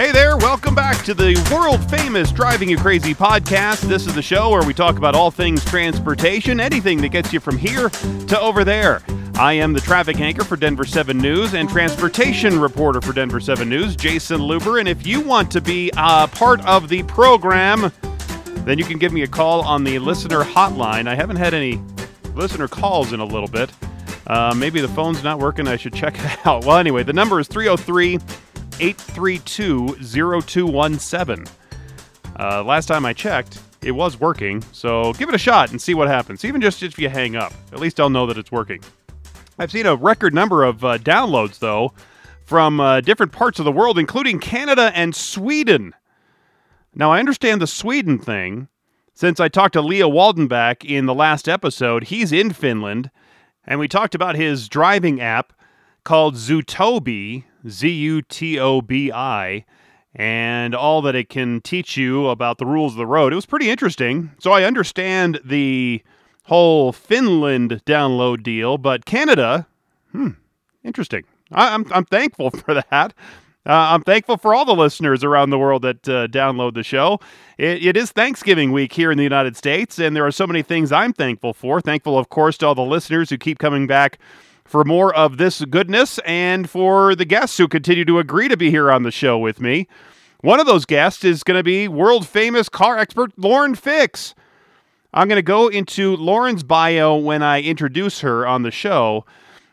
Hey 0.00 0.12
there, 0.12 0.34
welcome 0.38 0.74
back 0.74 1.04
to 1.04 1.12
the 1.12 1.36
world 1.52 1.90
famous 1.90 2.32
Driving 2.32 2.70
You 2.70 2.78
Crazy 2.78 3.14
podcast. 3.14 3.82
This 3.82 4.06
is 4.06 4.14
the 4.14 4.22
show 4.22 4.48
where 4.48 4.64
we 4.64 4.72
talk 4.72 4.96
about 4.96 5.14
all 5.14 5.30
things 5.30 5.62
transportation, 5.62 6.58
anything 6.58 7.02
that 7.02 7.10
gets 7.10 7.34
you 7.34 7.38
from 7.38 7.58
here 7.58 7.90
to 7.90 8.40
over 8.40 8.64
there. 8.64 9.02
I 9.34 9.52
am 9.52 9.74
the 9.74 9.80
traffic 9.80 10.18
anchor 10.18 10.42
for 10.42 10.56
Denver 10.56 10.86
7 10.86 11.18
News 11.18 11.52
and 11.52 11.68
transportation 11.68 12.58
reporter 12.58 13.02
for 13.02 13.12
Denver 13.12 13.40
7 13.40 13.68
News, 13.68 13.94
Jason 13.94 14.40
Luber. 14.40 14.80
And 14.80 14.88
if 14.88 15.06
you 15.06 15.20
want 15.20 15.50
to 15.50 15.60
be 15.60 15.90
a 15.98 16.26
part 16.26 16.64
of 16.64 16.88
the 16.88 17.02
program, 17.02 17.92
then 18.64 18.78
you 18.78 18.86
can 18.86 18.96
give 18.96 19.12
me 19.12 19.20
a 19.20 19.28
call 19.28 19.60
on 19.60 19.84
the 19.84 19.98
listener 19.98 20.42
hotline. 20.42 21.08
I 21.08 21.14
haven't 21.14 21.36
had 21.36 21.52
any 21.52 21.78
listener 22.34 22.68
calls 22.68 23.12
in 23.12 23.20
a 23.20 23.26
little 23.26 23.48
bit. 23.48 23.70
Uh, 24.26 24.54
maybe 24.56 24.80
the 24.80 24.88
phone's 24.88 25.22
not 25.22 25.38
working. 25.38 25.68
I 25.68 25.76
should 25.76 25.92
check 25.92 26.18
it 26.18 26.38
out. 26.46 26.64
Well, 26.64 26.78
anyway, 26.78 27.02
the 27.02 27.12
number 27.12 27.38
is 27.38 27.48
303 27.48 28.18
832 28.80 29.96
0217. 29.96 31.44
Uh, 32.38 32.64
last 32.64 32.86
time 32.86 33.04
I 33.04 33.12
checked, 33.12 33.60
it 33.82 33.92
was 33.92 34.18
working, 34.18 34.62
so 34.72 35.12
give 35.14 35.28
it 35.28 35.34
a 35.34 35.38
shot 35.38 35.70
and 35.70 35.80
see 35.80 35.94
what 35.94 36.08
happens. 36.08 36.44
Even 36.44 36.60
just 36.60 36.82
if 36.82 36.98
you 36.98 37.08
hang 37.08 37.36
up, 37.36 37.52
at 37.72 37.80
least 37.80 38.00
I'll 38.00 38.10
know 38.10 38.26
that 38.26 38.38
it's 38.38 38.50
working. 38.50 38.80
I've 39.58 39.70
seen 39.70 39.86
a 39.86 39.94
record 39.94 40.32
number 40.32 40.64
of 40.64 40.82
uh, 40.84 40.96
downloads, 40.98 41.58
though, 41.58 41.92
from 42.44 42.80
uh, 42.80 43.02
different 43.02 43.32
parts 43.32 43.58
of 43.58 43.66
the 43.66 43.72
world, 43.72 43.98
including 43.98 44.40
Canada 44.40 44.90
and 44.94 45.14
Sweden. 45.14 45.94
Now, 46.94 47.12
I 47.12 47.18
understand 47.18 47.60
the 47.60 47.66
Sweden 47.66 48.18
thing. 48.18 48.68
Since 49.12 49.38
I 49.38 49.48
talked 49.48 49.74
to 49.74 49.82
Leo 49.82 50.10
Waldenbach 50.10 50.82
in 50.82 51.04
the 51.04 51.14
last 51.14 51.46
episode, 51.46 52.04
he's 52.04 52.32
in 52.32 52.52
Finland, 52.52 53.10
and 53.66 53.78
we 53.78 53.86
talked 53.86 54.14
about 54.14 54.34
his 54.34 54.68
driving 54.68 55.20
app 55.20 55.52
called 56.04 56.36
Zutobi, 56.36 57.44
Z 57.68 57.88
U 57.88 58.22
T 58.22 58.58
O 58.58 58.80
B 58.80 59.10
I, 59.12 59.64
and 60.14 60.74
all 60.74 61.02
that 61.02 61.14
it 61.14 61.28
can 61.28 61.60
teach 61.60 61.96
you 61.96 62.28
about 62.28 62.58
the 62.58 62.66
rules 62.66 62.92
of 62.92 62.98
the 62.98 63.06
road. 63.06 63.32
It 63.32 63.36
was 63.36 63.46
pretty 63.46 63.70
interesting. 63.70 64.32
So 64.38 64.52
I 64.52 64.64
understand 64.64 65.40
the 65.44 66.02
whole 66.44 66.92
Finland 66.92 67.82
download 67.86 68.42
deal, 68.42 68.78
but 68.78 69.04
Canada, 69.04 69.66
hmm, 70.12 70.30
interesting. 70.84 71.24
I, 71.52 71.74
am 71.74 71.84
I'm, 71.86 71.92
I'm 71.92 72.04
thankful 72.04 72.50
for 72.64 72.74
that. 72.74 73.14
Uh, 73.66 73.92
I'm 73.92 74.02
thankful 74.02 74.38
for 74.38 74.54
all 74.54 74.64
the 74.64 74.74
listeners 74.74 75.22
around 75.22 75.50
the 75.50 75.58
world 75.58 75.82
that 75.82 76.08
uh, 76.08 76.26
download 76.28 76.74
the 76.74 76.82
show. 76.82 77.20
It, 77.58 77.84
it 77.84 77.96
is 77.96 78.10
Thanksgiving 78.10 78.72
week 78.72 78.94
here 78.94 79.12
in 79.12 79.18
the 79.18 79.22
United 79.22 79.54
States, 79.54 79.98
and 79.98 80.16
there 80.16 80.26
are 80.26 80.32
so 80.32 80.46
many 80.46 80.62
things 80.62 80.90
I'm 80.90 81.12
thankful 81.12 81.52
for. 81.52 81.80
Thankful, 81.82 82.18
of 82.18 82.30
course, 82.30 82.56
to 82.58 82.66
all 82.66 82.74
the 82.74 82.82
listeners 82.82 83.28
who 83.28 83.36
keep 83.36 83.58
coming 83.58 83.86
back 83.86 84.18
for 84.70 84.84
more 84.84 85.12
of 85.16 85.36
this 85.36 85.64
goodness 85.64 86.20
and 86.24 86.70
for 86.70 87.16
the 87.16 87.24
guests 87.24 87.58
who 87.58 87.66
continue 87.66 88.04
to 88.04 88.20
agree 88.20 88.46
to 88.46 88.56
be 88.56 88.70
here 88.70 88.88
on 88.88 89.02
the 89.02 89.10
show 89.10 89.36
with 89.36 89.60
me. 89.60 89.88
One 90.42 90.60
of 90.60 90.66
those 90.66 90.86
guests 90.86 91.24
is 91.24 91.42
going 91.42 91.58
to 91.58 91.64
be 91.64 91.88
world 91.88 92.24
famous 92.24 92.68
car 92.68 92.96
expert 92.96 93.32
Lauren 93.36 93.74
Fix. 93.74 94.32
I'm 95.12 95.26
going 95.26 95.38
to 95.38 95.42
go 95.42 95.66
into 95.66 96.14
Lauren's 96.14 96.62
bio 96.62 97.16
when 97.16 97.42
I 97.42 97.60
introduce 97.62 98.20
her 98.20 98.46
on 98.46 98.62
the 98.62 98.70
show, 98.70 99.26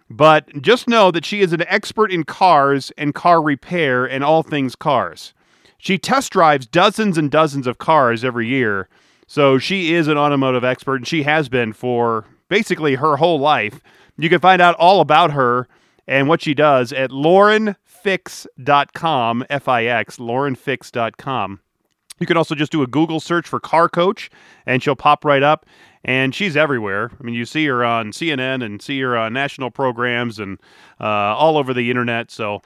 but 0.09 0.64
just 0.64 0.88
know 0.88 1.12
that 1.12 1.25
she 1.25 1.42
is 1.42 1.53
an 1.53 1.64
expert 1.68 2.12
in 2.12 2.23
cars 2.23 2.92
and 2.98 3.14
car 3.14 3.40
repair 3.40 4.03
and 4.03 4.23
all 4.23 4.42
things 4.42 4.75
cars. 4.75 5.36
She 5.78 6.00
test 6.00 6.31
drives 6.31 6.66
dozens 6.66 7.20
and 7.20 7.30
dozens 7.30 7.68
of 7.68 7.78
cars 7.78 8.25
every 8.25 8.48
year, 8.48 8.90
so 9.28 9.59
she 9.59 9.94
is 9.94 10.08
an 10.08 10.18
automotive 10.18 10.64
expert 10.64 10.95
and 10.95 11.08
she 11.08 11.22
has 11.22 11.50
been 11.50 11.72
for 11.72 12.25
basically 12.50 12.95
her 12.95 13.18
whole 13.18 13.40
life. 13.40 13.80
You 14.17 14.29
can 14.29 14.39
find 14.39 14.61
out 14.61 14.75
all 14.75 15.01
about 15.01 15.31
her 15.31 15.67
and 16.07 16.27
what 16.27 16.41
she 16.41 16.53
does 16.53 16.93
at 16.93 17.11
laurenfix.com, 17.11 19.45
F 19.49 19.67
I 19.67 19.85
X, 19.85 20.17
laurenfix.com. 20.17 21.59
You 22.19 22.25
can 22.25 22.38
also 22.38 22.55
just 22.55 22.71
do 22.71 22.81
a 22.81 22.88
Google 22.88 23.19
search 23.19 23.47
for 23.47 23.59
car 23.59 23.89
coach 23.89 24.31
and 24.66 24.81
she'll 24.81 24.95
pop 24.95 25.23
right 25.23 25.44
up. 25.44 25.66
And 26.03 26.33
she's 26.33 26.56
everywhere. 26.56 27.11
I 27.19 27.23
mean, 27.23 27.35
you 27.35 27.45
see 27.45 27.66
her 27.66 27.83
on 27.83 28.11
CNN 28.11 28.63
and 28.63 28.81
see 28.81 29.01
her 29.01 29.17
on 29.17 29.33
national 29.33 29.72
programs 29.72 30.39
and 30.39 30.57
uh, 31.01 31.03
all 31.03 31.57
over 31.57 31.73
the 31.73 31.89
internet. 31.89 32.31
So 32.31 32.61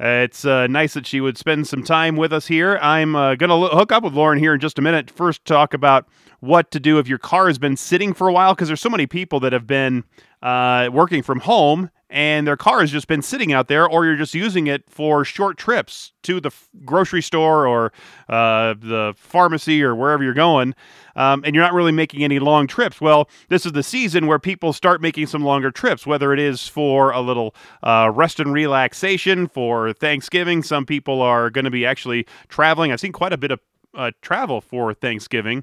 it's 0.00 0.44
uh, 0.44 0.66
nice 0.66 0.94
that 0.94 1.06
she 1.06 1.20
would 1.20 1.38
spend 1.38 1.68
some 1.68 1.84
time 1.84 2.16
with 2.16 2.32
us 2.32 2.48
here. 2.48 2.78
I'm 2.78 3.14
uh, 3.14 3.36
going 3.36 3.50
to 3.50 3.54
lo- 3.54 3.68
hook 3.68 3.92
up 3.92 4.02
with 4.02 4.14
Lauren 4.14 4.40
here 4.40 4.54
in 4.54 4.60
just 4.60 4.78
a 4.78 4.82
minute. 4.82 5.08
First, 5.08 5.44
talk 5.44 5.72
about 5.72 6.08
what 6.40 6.70
to 6.72 6.80
do 6.80 6.98
if 6.98 7.08
your 7.08 7.18
car 7.18 7.46
has 7.46 7.58
been 7.58 7.76
sitting 7.76 8.12
for 8.14 8.28
a 8.28 8.32
while, 8.32 8.54
because 8.54 8.68
there's 8.68 8.80
so 8.80 8.90
many 8.90 9.06
people 9.06 9.40
that 9.40 9.52
have 9.52 9.66
been 9.66 10.04
uh, 10.42 10.88
working 10.92 11.22
from 11.22 11.40
home 11.40 11.90
and 12.10 12.44
their 12.44 12.56
car 12.56 12.80
has 12.80 12.90
just 12.90 13.06
been 13.06 13.22
sitting 13.22 13.52
out 13.52 13.68
there, 13.68 13.88
or 13.88 14.04
you're 14.04 14.16
just 14.16 14.34
using 14.34 14.66
it 14.66 14.82
for 14.90 15.24
short 15.24 15.56
trips 15.56 16.12
to 16.24 16.40
the 16.40 16.48
f- 16.48 16.68
grocery 16.84 17.22
store 17.22 17.68
or 17.68 17.92
uh, 18.28 18.74
the 18.74 19.14
pharmacy 19.16 19.80
or 19.80 19.94
wherever 19.94 20.24
you're 20.24 20.34
going, 20.34 20.74
um, 21.14 21.42
and 21.44 21.54
you're 21.54 21.62
not 21.62 21.72
really 21.72 21.92
making 21.92 22.24
any 22.24 22.40
long 22.40 22.66
trips. 22.66 23.00
Well, 23.00 23.28
this 23.48 23.64
is 23.64 23.72
the 23.72 23.84
season 23.84 24.26
where 24.26 24.40
people 24.40 24.72
start 24.72 25.00
making 25.00 25.28
some 25.28 25.44
longer 25.44 25.70
trips, 25.70 26.04
whether 26.04 26.32
it 26.32 26.40
is 26.40 26.66
for 26.66 27.12
a 27.12 27.20
little 27.20 27.54
uh, 27.84 28.10
rest 28.12 28.40
and 28.40 28.52
relaxation, 28.52 29.46
for 29.46 29.92
Thanksgiving. 29.92 30.64
Some 30.64 30.86
people 30.86 31.22
are 31.22 31.48
going 31.48 31.64
to 31.64 31.70
be 31.70 31.86
actually 31.86 32.26
traveling. 32.48 32.90
I've 32.90 33.00
seen 33.00 33.12
quite 33.12 33.32
a 33.32 33.38
bit 33.38 33.52
of 33.52 33.60
uh, 33.94 34.10
travel 34.20 34.60
for 34.60 34.94
Thanksgiving. 34.94 35.62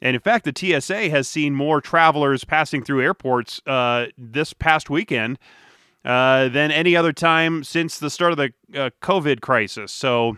And 0.00 0.14
in 0.14 0.20
fact, 0.20 0.44
the 0.44 0.80
TSA 0.80 1.08
has 1.10 1.26
seen 1.26 1.54
more 1.54 1.80
travelers 1.80 2.44
passing 2.44 2.82
through 2.82 3.02
airports 3.02 3.60
uh, 3.66 4.06
this 4.18 4.52
past 4.52 4.90
weekend 4.90 5.38
uh, 6.04 6.48
than 6.48 6.70
any 6.70 6.94
other 6.94 7.12
time 7.12 7.64
since 7.64 7.98
the 7.98 8.10
start 8.10 8.32
of 8.32 8.38
the 8.38 8.52
uh, 8.74 8.90
COVID 9.02 9.40
crisis. 9.40 9.90
So 9.90 10.36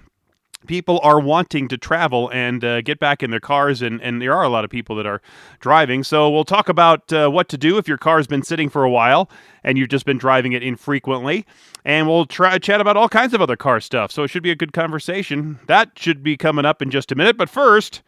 people 0.67 1.01
are 1.03 1.21
wanting 1.21 1.69
to 1.69 1.79
travel 1.79 2.31
and 2.33 2.65
uh, 2.65 2.81
get 2.83 2.99
back 2.99 3.23
in 3.23 3.31
their 3.31 3.41
cars, 3.41 3.83
and, 3.83 4.01
and 4.03 4.21
there 4.21 4.35
are 4.35 4.43
a 4.43 4.49
lot 4.49 4.65
of 4.65 4.71
people 4.71 4.97
that 4.97 5.07
are 5.07 5.21
driving. 5.61 6.03
So 6.03 6.31
we'll 6.31 6.45
talk 6.45 6.69
about 6.69 7.13
uh, 7.13 7.29
what 7.29 7.49
to 7.51 7.59
do 7.59 7.79
if 7.79 7.87
your 7.87 7.99
car's 7.99 8.27
been 8.27 8.43
sitting 8.43 8.69
for 8.69 8.85
a 8.85 8.91
while 8.91 9.31
and 9.63 9.77
you've 9.77 9.89
just 9.89 10.07
been 10.07 10.19
driving 10.19 10.53
it 10.53 10.63
infrequently. 10.63 11.47
And 11.85 12.07
we'll 12.07 12.27
try 12.27 12.59
chat 12.59 12.81
about 12.81 12.97
all 12.97 13.09
kinds 13.09 13.35
of 13.35 13.41
other 13.41 13.57
car 13.57 13.81
stuff. 13.81 14.11
So 14.13 14.23
it 14.23 14.29
should 14.29 14.43
be 14.43 14.51
a 14.51 14.57
good 14.57 14.73
conversation. 14.73 15.59
That 15.67 15.99
should 15.99 16.23
be 16.23 16.37
coming 16.37 16.65
up 16.65 16.83
in 16.83 16.91
just 16.91 17.13
a 17.13 17.15
minute. 17.15 17.37
But 17.37 17.49
first, 17.49 18.03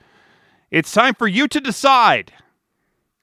it's 0.71 0.93
time 0.93 1.15
for 1.15 1.27
you 1.27 1.49
to 1.49 1.61
decide. 1.61 2.33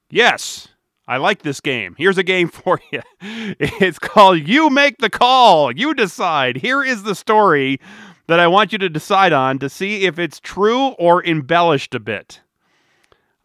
Yes, 0.10 0.68
I 1.08 1.18
like 1.18 1.42
this 1.42 1.62
game. 1.62 1.96
Here's 1.98 2.18
a 2.18 2.24
game 2.24 2.48
for 2.50 2.80
you. 2.92 3.02
It's 3.22 4.00
called 4.00 4.48
You 4.48 4.70
Make 4.70 4.98
the 4.98 5.10
Call. 5.10 5.72
You 5.72 5.94
decide. 5.94 6.58
Here 6.58 6.84
is 6.84 7.04
the 7.04 7.16
story 7.16 7.80
that 8.28 8.40
I 8.40 8.48
want 8.48 8.74
you 8.74 8.78
to 8.80 8.90
decide 8.90 9.34
on 9.34 9.60
to 9.60 9.70
see 9.70 10.06
if 10.06 10.20
it's 10.20 10.40
true 10.40 10.90
or 11.00 11.26
embellished 11.26 11.96
a 11.96 12.00
bit. 12.00 12.42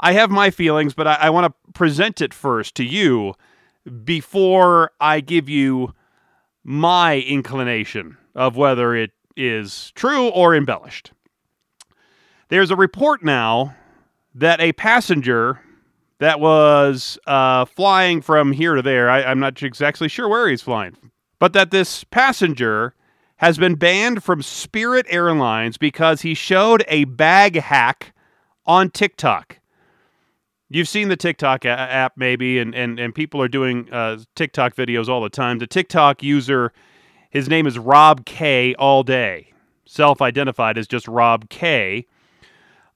I 0.01 0.12
have 0.15 0.31
my 0.31 0.51
feelings, 0.51 0.95
but 0.95 1.07
I, 1.07 1.15
I 1.15 1.31
want 1.31 1.47
to 1.47 1.73
present 1.73 2.21
it 2.21 2.35
first 2.35 2.75
to 2.77 2.85
you 2.85 3.35
before 4.05 4.91
I 5.01 5.21
give 5.21 5.49
you 5.49 5.95
my 6.65 7.19
inclination 7.21 8.17
of 8.35 8.57
whether 8.57 8.95
it 8.97 9.12
is 9.37 9.93
true 9.95 10.29
or 10.29 10.55
embellished. 10.55 11.12
There's 12.49 12.71
a 12.71 12.77
report 12.77 13.23
now 13.25 13.77
that 14.34 14.60
a 14.60 14.72
passenger 14.72 15.60
that 16.19 16.41
was 16.41 17.19
uh, 17.26 17.65
flying 17.65 18.22
from 18.22 18.53
here 18.53 18.75
to 18.75 18.82
there, 18.82 19.10
I, 19.10 19.25
I'm 19.25 19.41
not 19.41 19.62
exactly 19.62 20.09
sure 20.09 20.28
where 20.28 20.48
he's 20.48 20.62
flying, 20.62 20.97
but 21.38 21.53
that 21.53 21.70
this 21.70 22.04
passenger 22.04 22.94
has 23.37 23.59
been 23.59 23.75
banned 23.75 24.22
from 24.22 24.41
Spirit 24.41 25.04
Airlines 25.09 25.76
because 25.76 26.20
he 26.20 26.32
showed 26.32 26.84
a 26.87 27.04
bag 27.04 27.56
hack 27.56 28.15
on 28.66 28.88
TikTok. 28.91 29.59
You've 30.70 30.88
seen 30.88 31.09
the 31.09 31.16
TikTok 31.16 31.66
app, 31.66 32.12
maybe, 32.16 32.59
and, 32.59 32.75
and, 32.75 32.99
and 32.99 33.14
people 33.14 33.43
are 33.43 33.49
doing 33.49 33.93
uh, 33.93 34.19
TikTok 34.37 34.75
videos 34.75 35.09
all 35.09 35.20
the 35.20 35.28
time. 35.28 35.59
The 35.59 35.66
TikTok 35.66 36.22
user, 36.22 36.72
his 37.31 37.49
name 37.49 37.67
is 37.67 37.78
Rob 37.78 38.25
K. 38.25 38.75
All 38.76 39.02
day, 39.02 39.52
self 39.85 40.23
identified 40.23 40.78
as 40.78 40.87
just 40.87 41.06
Rob 41.08 41.50
K. 41.50 42.06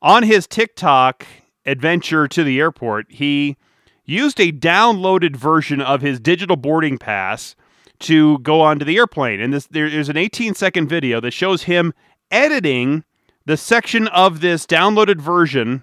On 0.06 0.22
his 0.22 0.46
TikTok 0.46 1.26
adventure 1.64 2.28
to 2.28 2.44
the 2.44 2.60
airport, 2.60 3.06
he 3.10 3.56
used 4.04 4.38
a 4.38 4.52
downloaded 4.52 5.34
version 5.34 5.80
of 5.80 6.00
his 6.00 6.20
digital 6.20 6.54
boarding 6.54 6.96
pass 6.96 7.56
to 7.98 8.38
go 8.38 8.60
onto 8.60 8.84
the 8.84 8.98
airplane. 8.98 9.40
And 9.40 9.52
this 9.52 9.66
there's 9.66 10.08
an 10.08 10.16
18 10.16 10.54
second 10.54 10.86
video 10.86 11.20
that 11.22 11.32
shows 11.32 11.64
him 11.64 11.92
editing 12.30 13.02
the 13.46 13.56
section 13.56 14.06
of 14.06 14.42
this 14.42 14.64
downloaded 14.64 15.20
version 15.20 15.82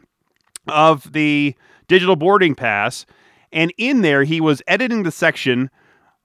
of 0.69 1.11
the 1.11 1.53
digital 1.89 2.15
boarding 2.15 2.55
pass. 2.55 3.05
And 3.51 3.73
in 3.77 4.03
there, 4.03 4.23
he 4.23 4.39
was 4.39 4.61
editing 4.67 5.03
the 5.03 5.11
section 5.11 5.69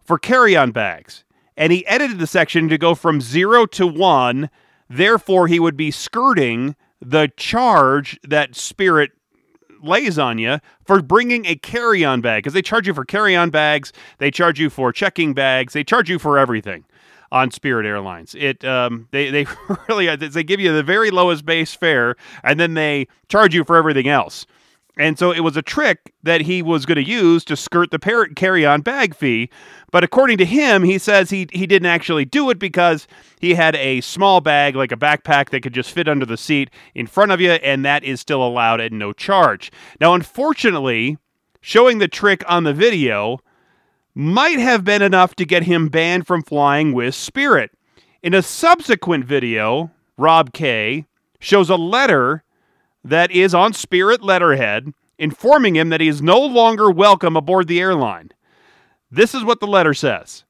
for 0.05 0.21
carry 0.21 0.57
on 0.57 0.71
bags. 0.71 1.25
And 1.57 1.73
he 1.73 1.85
edited 1.89 2.21
the 2.21 2.29
section 2.29 2.69
to 2.69 2.79
go 2.79 2.95
from 2.95 3.21
zero 3.21 3.67
to 3.67 3.89
one. 3.89 4.51
Therefore, 4.89 5.49
he 5.49 5.59
would 5.59 5.77
be 5.77 5.91
skirting 5.91 6.77
the 7.01 7.31
charge 7.37 8.19
that 8.23 8.57
Spirit 8.57 9.13
lays 9.83 10.19
on 10.19 10.39
you 10.39 10.59
for 10.85 11.01
bringing 11.01 11.47
a 11.47 11.55
carry 11.55 12.05
on 12.05 12.21
bag 12.21 12.43
because 12.43 12.55
they 12.55 12.63
charge 12.63 12.87
you 12.89 12.95
for 12.95 13.05
carry 13.05 13.37
on 13.37 13.51
bags, 13.51 13.93
they 14.19 14.31
charge 14.31 14.59
you 14.59 14.71
for 14.71 14.93
checking 14.93 15.35
bags, 15.35 15.73
they 15.73 15.85
charge 15.85 16.11
you 16.11 16.19
for 16.19 16.39
everything. 16.39 16.85
on 17.31 17.51
Spirit 17.51 17.85
Airlines. 17.87 18.35
It 18.39 18.65
um, 18.65 19.07
they 19.11 19.31
they 19.31 19.47
really 19.89 20.15
they 20.17 20.43
give 20.43 20.61
you 20.61 20.73
the 20.73 20.83
very 20.83 21.11
lowest 21.11 21.45
base 21.45 21.75
fare 21.75 22.17
and 22.43 22.59
then 22.59 22.75
they 22.75 23.07
charge 23.29 23.55
you 23.55 23.65
for 23.65 23.77
everything 23.77 24.09
else. 24.09 24.47
And 24.99 25.17
so 25.17 25.31
it 25.31 25.41
was 25.41 25.57
a 25.57 25.63
trick 25.63 26.13
that 26.25 26.41
he 26.41 26.61
was 26.61 26.85
going 26.85 26.97
to 26.97 27.09
use 27.09 27.45
to 27.45 27.57
skirt 27.57 27.93
the 27.93 28.01
par- 28.01 28.27
carry-on 28.35 28.81
bag 28.81 29.15
fee. 29.15 29.49
But 29.93 30.03
according 30.03 30.39
to 30.39 30.45
him, 30.45 30.83
he 30.83 30.99
says 30.99 31.31
he 31.31 31.47
he 31.53 31.69
didn't 31.69 31.87
actually 31.87 32.25
do 32.25 32.51
it 32.51 32.59
because 32.59 33.07
he 33.41 33.55
had 33.55 33.77
a 33.77 34.01
small 34.01 34.41
bag, 34.41 34.75
like 34.75 34.91
a 34.91 34.97
backpack 34.97 35.51
that 35.51 35.63
could 35.63 35.73
just 35.73 35.93
fit 35.93 36.09
under 36.09 36.27
the 36.27 36.37
seat 36.37 36.69
in 36.97 37.07
front 37.07 37.31
of 37.31 37.41
you, 37.41 37.53
and 37.53 37.85
that 37.85 38.03
is 38.03 38.21
still 38.21 38.45
allowed 38.45 38.81
at 38.81 38.93
no 38.93 39.13
charge. 39.13 39.71
Now, 40.01 40.15
unfortunately, 40.15 41.17
showing 41.61 41.99
the 41.99 42.09
trick 42.09 42.43
on 42.49 42.65
the 42.65 42.75
video 42.75 43.39
might 44.15 44.59
have 44.59 44.83
been 44.83 45.01
enough 45.01 45.37
to 45.37 45.45
get 45.45 45.63
him 45.63 45.89
banned 45.89 46.27
from 46.27 46.43
flying 46.43 46.93
with 46.93 47.15
Spirit. 47.15 47.71
In 48.21 48.35
a 48.35 48.43
subsequent 48.43 49.25
video, 49.25 49.93
Rob 50.17 50.53
K 50.53 51.07
shows 51.39 51.71
a 51.71 51.77
letter 51.77 52.43
that 53.09 53.31
is 53.31 53.55
on 53.55 53.73
Spirit 53.73 54.23
letterhead 54.23 54.93
informing 55.19 55.77
him 55.77 55.89
that 55.89 56.01
he 56.01 56.09
is 56.09 56.23
no 56.23 56.39
longer 56.39 56.91
welcome 56.91 57.37
aboard 57.37 57.67
the 57.67 57.81
airline. 57.81 58.31
This 59.11 59.35
is 59.35 59.45
what 59.45 59.61
the 59.61 59.67
letter 59.67 59.95
says. 59.95 60.45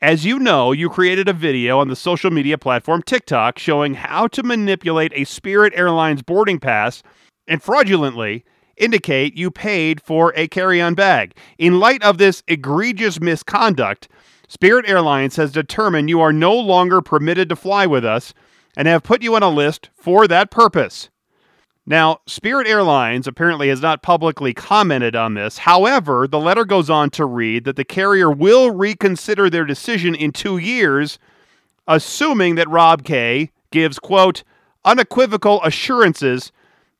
As 0.00 0.24
you 0.24 0.38
know, 0.38 0.70
you 0.70 0.88
created 0.88 1.28
a 1.28 1.32
video 1.32 1.80
on 1.80 1.88
the 1.88 1.96
social 1.96 2.30
media 2.30 2.56
platform 2.56 3.02
TikTok 3.02 3.58
showing 3.58 3.94
how 3.94 4.28
to 4.28 4.44
manipulate 4.44 5.12
a 5.14 5.24
Spirit 5.24 5.72
Airlines 5.74 6.22
boarding 6.22 6.60
pass 6.60 7.02
and 7.48 7.60
fraudulently 7.60 8.44
indicate 8.76 9.36
you 9.36 9.50
paid 9.50 10.00
for 10.00 10.32
a 10.36 10.46
carry 10.46 10.80
on 10.80 10.94
bag. 10.94 11.34
In 11.58 11.80
light 11.80 12.02
of 12.04 12.18
this 12.18 12.44
egregious 12.46 13.20
misconduct, 13.20 14.08
Spirit 14.46 14.88
Airlines 14.88 15.34
has 15.34 15.50
determined 15.50 16.08
you 16.08 16.20
are 16.20 16.32
no 16.32 16.54
longer 16.54 17.02
permitted 17.02 17.48
to 17.48 17.56
fly 17.56 17.84
with 17.84 18.04
us 18.04 18.32
and 18.76 18.86
have 18.86 19.02
put 19.02 19.22
you 19.22 19.34
on 19.34 19.42
a 19.42 19.50
list 19.50 19.90
for 19.96 20.28
that 20.28 20.52
purpose. 20.52 21.10
Now, 21.88 22.20
Spirit 22.26 22.66
Airlines 22.66 23.26
apparently 23.26 23.70
has 23.70 23.80
not 23.80 24.02
publicly 24.02 24.52
commented 24.52 25.16
on 25.16 25.32
this. 25.32 25.56
However, 25.56 26.28
the 26.28 26.38
letter 26.38 26.66
goes 26.66 26.90
on 26.90 27.08
to 27.12 27.24
read 27.24 27.64
that 27.64 27.76
the 27.76 27.84
carrier 27.84 28.30
will 28.30 28.70
reconsider 28.70 29.48
their 29.48 29.64
decision 29.64 30.14
in 30.14 30.32
two 30.32 30.58
years, 30.58 31.18
assuming 31.86 32.56
that 32.56 32.68
Rob 32.68 33.04
K 33.04 33.52
gives, 33.70 33.98
quote, 33.98 34.44
unequivocal 34.84 35.62
assurances 35.64 36.52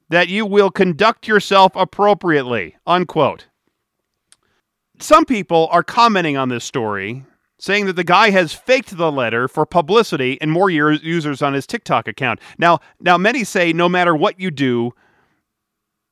that 0.09 0.29
you 0.29 0.47
will 0.47 0.71
conduct 0.71 1.29
yourself 1.29 1.73
appropriately, 1.77 2.75
unquote. 2.87 3.47
Some 5.01 5.27
people 5.27 5.69
are 5.71 5.83
commenting 5.83 6.39
on 6.39 6.49
this 6.49 6.65
story 6.65 7.27
saying 7.59 7.87
that 7.87 7.97
the 7.97 8.05
guy 8.05 8.31
has 8.31 8.53
faked 8.53 8.97
the 8.97 9.11
letter 9.11 9.49
for 9.49 9.67
publicity 9.67 10.39
and 10.41 10.51
more 10.53 10.71
users 10.71 11.43
on 11.43 11.55
his 11.55 11.67
TikTok 11.67 12.07
account. 12.07 12.41
Now, 12.57 12.79
now 13.01 13.19
many 13.19 13.45
say 13.45 13.73
no 13.73 13.89
matter 13.89 14.15
what 14.15 14.39
you 14.39 14.51
do 14.51 14.93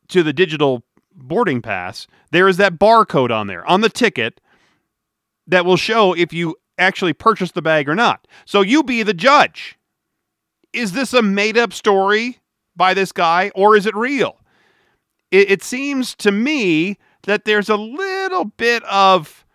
to 0.09 0.23
the 0.23 0.33
digital 0.33 0.85
boarding 1.15 1.63
pass, 1.63 2.07
there 2.33 2.49
is 2.49 2.57
that 2.57 2.79
barcode 2.79 3.31
on 3.31 3.47
there 3.47 3.65
on 3.67 3.81
the 3.81 3.89
ticket 3.89 4.41
that 5.47 5.65
will 5.65 5.77
show 5.77 6.13
if 6.13 6.33
you 6.33 6.57
actually 6.79 7.13
purchased 7.13 7.55
the 7.55 7.63
bag 7.63 7.89
or 7.89 7.95
not. 7.95 8.27
So 8.45 8.61
you 8.61 8.83
be 8.83 9.03
the 9.03 9.15
judge. 9.15 9.79
Is 10.73 10.93
this 10.93 11.15
a 11.15 11.23
made 11.23 11.57
up 11.57 11.73
story 11.73 12.39
by 12.75 12.93
this 12.93 13.13
guy 13.13 13.51
or 13.55 13.77
is 13.77 13.87
it 13.87 13.95
real? 13.95 14.39
It, 15.31 15.51
it 15.51 15.63
seems 15.63 16.15
to 16.17 16.31
me 16.31 16.99
that 17.23 17.45
there's 17.45 17.69
a 17.69 17.77
little 17.77 18.45
bit 18.45 18.83
of 18.85 19.46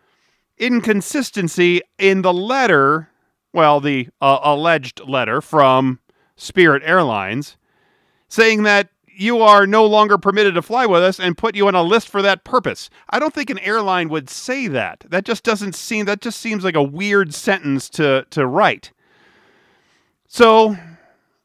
inconsistency 0.62 1.82
in 1.98 2.22
the 2.22 2.32
letter, 2.32 3.10
well, 3.52 3.82
the 3.82 4.08
uh, 4.22 4.40
alleged 4.44 5.02
letter 5.06 5.42
from 5.42 6.00
Spirit 6.38 6.84
Airlines, 6.86 7.58
saying 8.30 8.64
that 8.64 8.90
you 9.08 9.42
are 9.42 9.68
no 9.68 9.86
longer 9.86 10.18
permitted 10.18 10.54
to 10.56 10.62
fly 10.62 10.86
with 10.86 11.04
us 11.04 11.20
and 11.20 11.38
put 11.38 11.56
you 11.56 11.68
on 11.68 11.76
a 11.76 11.84
list 11.84 12.08
for 12.08 12.22
that 12.22 12.46
purpose. 12.46 12.90
I 13.10 13.20
don't 13.20 13.34
think 13.34 13.50
an 13.50 13.60
airline 13.60 14.08
would 14.10 14.30
say 14.30 14.68
that. 14.68 15.04
That 15.10 15.26
just 15.26 15.44
doesn't 15.44 15.76
seem 15.76 16.06
that 16.06 16.22
just 16.22 16.40
seems 16.40 16.64
like 16.64 16.76
a 16.76 16.84
weird 16.84 17.34
sentence 17.34 17.90
to 17.90 18.26
to 18.30 18.48
write. 18.48 18.94
So, 20.28 20.78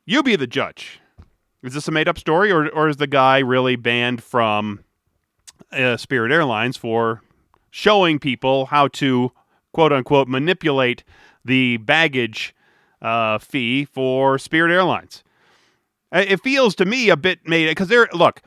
you 0.04 0.22
be 0.22 0.36
the 0.36 0.46
judge. 0.46 1.00
Is 1.62 1.74
this 1.74 1.88
a 1.88 1.90
made 1.90 2.06
up 2.06 2.18
story 2.18 2.52
or 2.52 2.68
or 2.68 2.88
is 2.88 2.98
the 2.98 3.08
guy 3.08 3.40
really 3.40 3.76
banned 3.76 4.22
from 4.22 4.84
uh, 5.72 5.96
Spirit 5.96 6.30
Airlines 6.30 6.76
for 6.76 7.22
showing 7.76 8.18
people 8.18 8.64
how 8.64 8.88
to 8.88 9.30
quote 9.74 9.92
unquote 9.92 10.26
manipulate 10.26 11.04
the 11.44 11.76
baggage 11.76 12.54
uh, 13.02 13.36
fee 13.36 13.84
for 13.84 14.38
Spirit 14.38 14.72
Airlines. 14.72 15.22
It 16.10 16.42
feels 16.42 16.74
to 16.76 16.86
me 16.86 17.10
a 17.10 17.18
bit 17.18 17.46
made 17.46 17.68
because 17.68 17.88
there. 17.88 18.08
Look, 18.14 18.40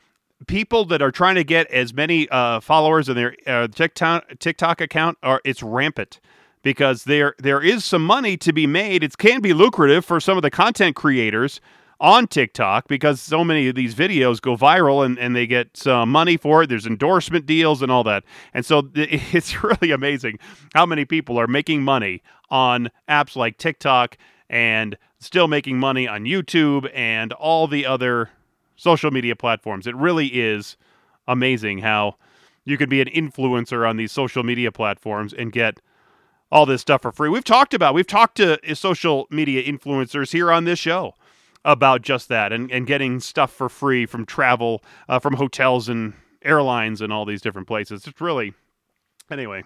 people 0.48 0.84
that 0.86 1.04
are 1.04 1.12
trying 1.12 1.36
to 1.36 1.44
get 1.44 1.70
as 1.70 1.94
many 1.94 2.28
uh, 2.30 2.60
followers 2.60 3.08
in 3.08 3.16
their 3.16 3.36
uh, 3.46 3.68
TikTok 3.68 4.40
TikTok 4.40 4.82
account 4.82 5.20
are 5.22 5.42
it's 5.46 5.62
rampant 5.62 6.20
because 6.64 7.04
there 7.04 7.36
there 7.38 7.62
is 7.62 7.86
some 7.86 8.04
money 8.04 8.36
to 8.38 8.52
be 8.52 8.66
made. 8.66 9.04
It 9.04 9.16
can 9.20 9.42
be 9.42 9.54
lucrative 9.54 10.04
for 10.04 10.20
some 10.20 10.38
of 10.38 10.42
the 10.42 10.50
content 10.50 10.96
creators 10.96 11.62
on 12.00 12.28
TikTok 12.28 12.88
because 12.88 13.20
so 13.20 13.44
many 13.44 13.68
of 13.68 13.76
these 13.76 13.94
videos 13.94 14.42
go 14.42 14.56
viral 14.56 15.06
and, 15.06 15.20
and 15.20 15.36
they 15.36 15.46
get 15.46 15.76
some 15.76 16.10
money 16.10 16.38
for 16.38 16.64
it. 16.64 16.68
There's 16.68 16.86
endorsement 16.86 17.46
deals 17.46 17.82
and 17.82 17.92
all 17.92 18.04
that. 18.06 18.24
And 18.54 18.66
so 18.66 18.90
it's 18.96 19.64
really 19.64 19.92
amazing 19.92 20.40
how 20.74 20.86
many 20.86 21.06
people 21.06 21.40
are 21.40 21.48
making 21.48 21.84
money 21.84 22.22
on 22.50 22.90
apps 23.08 23.36
like 23.36 23.58
TikTok 23.58 24.18
and 24.50 24.98
still 25.20 25.48
making 25.48 25.78
money 25.78 26.08
on 26.08 26.24
YouTube 26.24 26.90
and 26.94 27.34
all 27.34 27.68
the 27.68 27.86
other 27.86 28.30
social 28.76 29.12
media 29.12 29.36
platforms. 29.36 29.86
It 29.86 29.96
really 29.96 30.28
is 30.28 30.78
amazing 31.28 31.80
how 31.80 32.16
you 32.64 32.78
can 32.78 32.90
be 32.90 33.02
an 33.02 33.10
influencer 33.10 33.88
on 33.88 33.98
these 33.98 34.12
social 34.12 34.44
media 34.44 34.72
platforms 34.72 35.34
and 35.34 35.52
get 35.52 35.82
all 36.52 36.66
this 36.66 36.82
stuff 36.82 37.02
for 37.02 37.12
free. 37.12 37.30
We've 37.30 37.44
talked 37.44 37.74
about, 37.74 37.94
we've 37.94 38.08
talked 38.08 38.38
to 38.38 38.58
social 38.76 39.28
media 39.30 39.62
influencers 39.64 40.32
here 40.32 40.52
on 40.52 40.64
this 40.64 40.80
show 40.80 41.14
about 41.66 42.02
just 42.02 42.30
that 42.30 42.54
and, 42.54 42.72
and 42.72 42.88
getting 42.88 43.20
stuff 43.20 43.52
for 43.52 43.70
free 43.70 44.06
from 44.06 44.26
travel, 44.26 44.84
uh, 45.08 45.20
from 45.20 45.36
hotels 45.36 45.90
and 45.90 46.14
airlines 46.44 47.02
and 47.02 47.12
all 47.12 47.26
these 47.26 47.42
different 47.42 47.68
places. 47.68 48.06
It's 48.08 48.22
really, 48.22 48.54
anyway. 49.30 49.64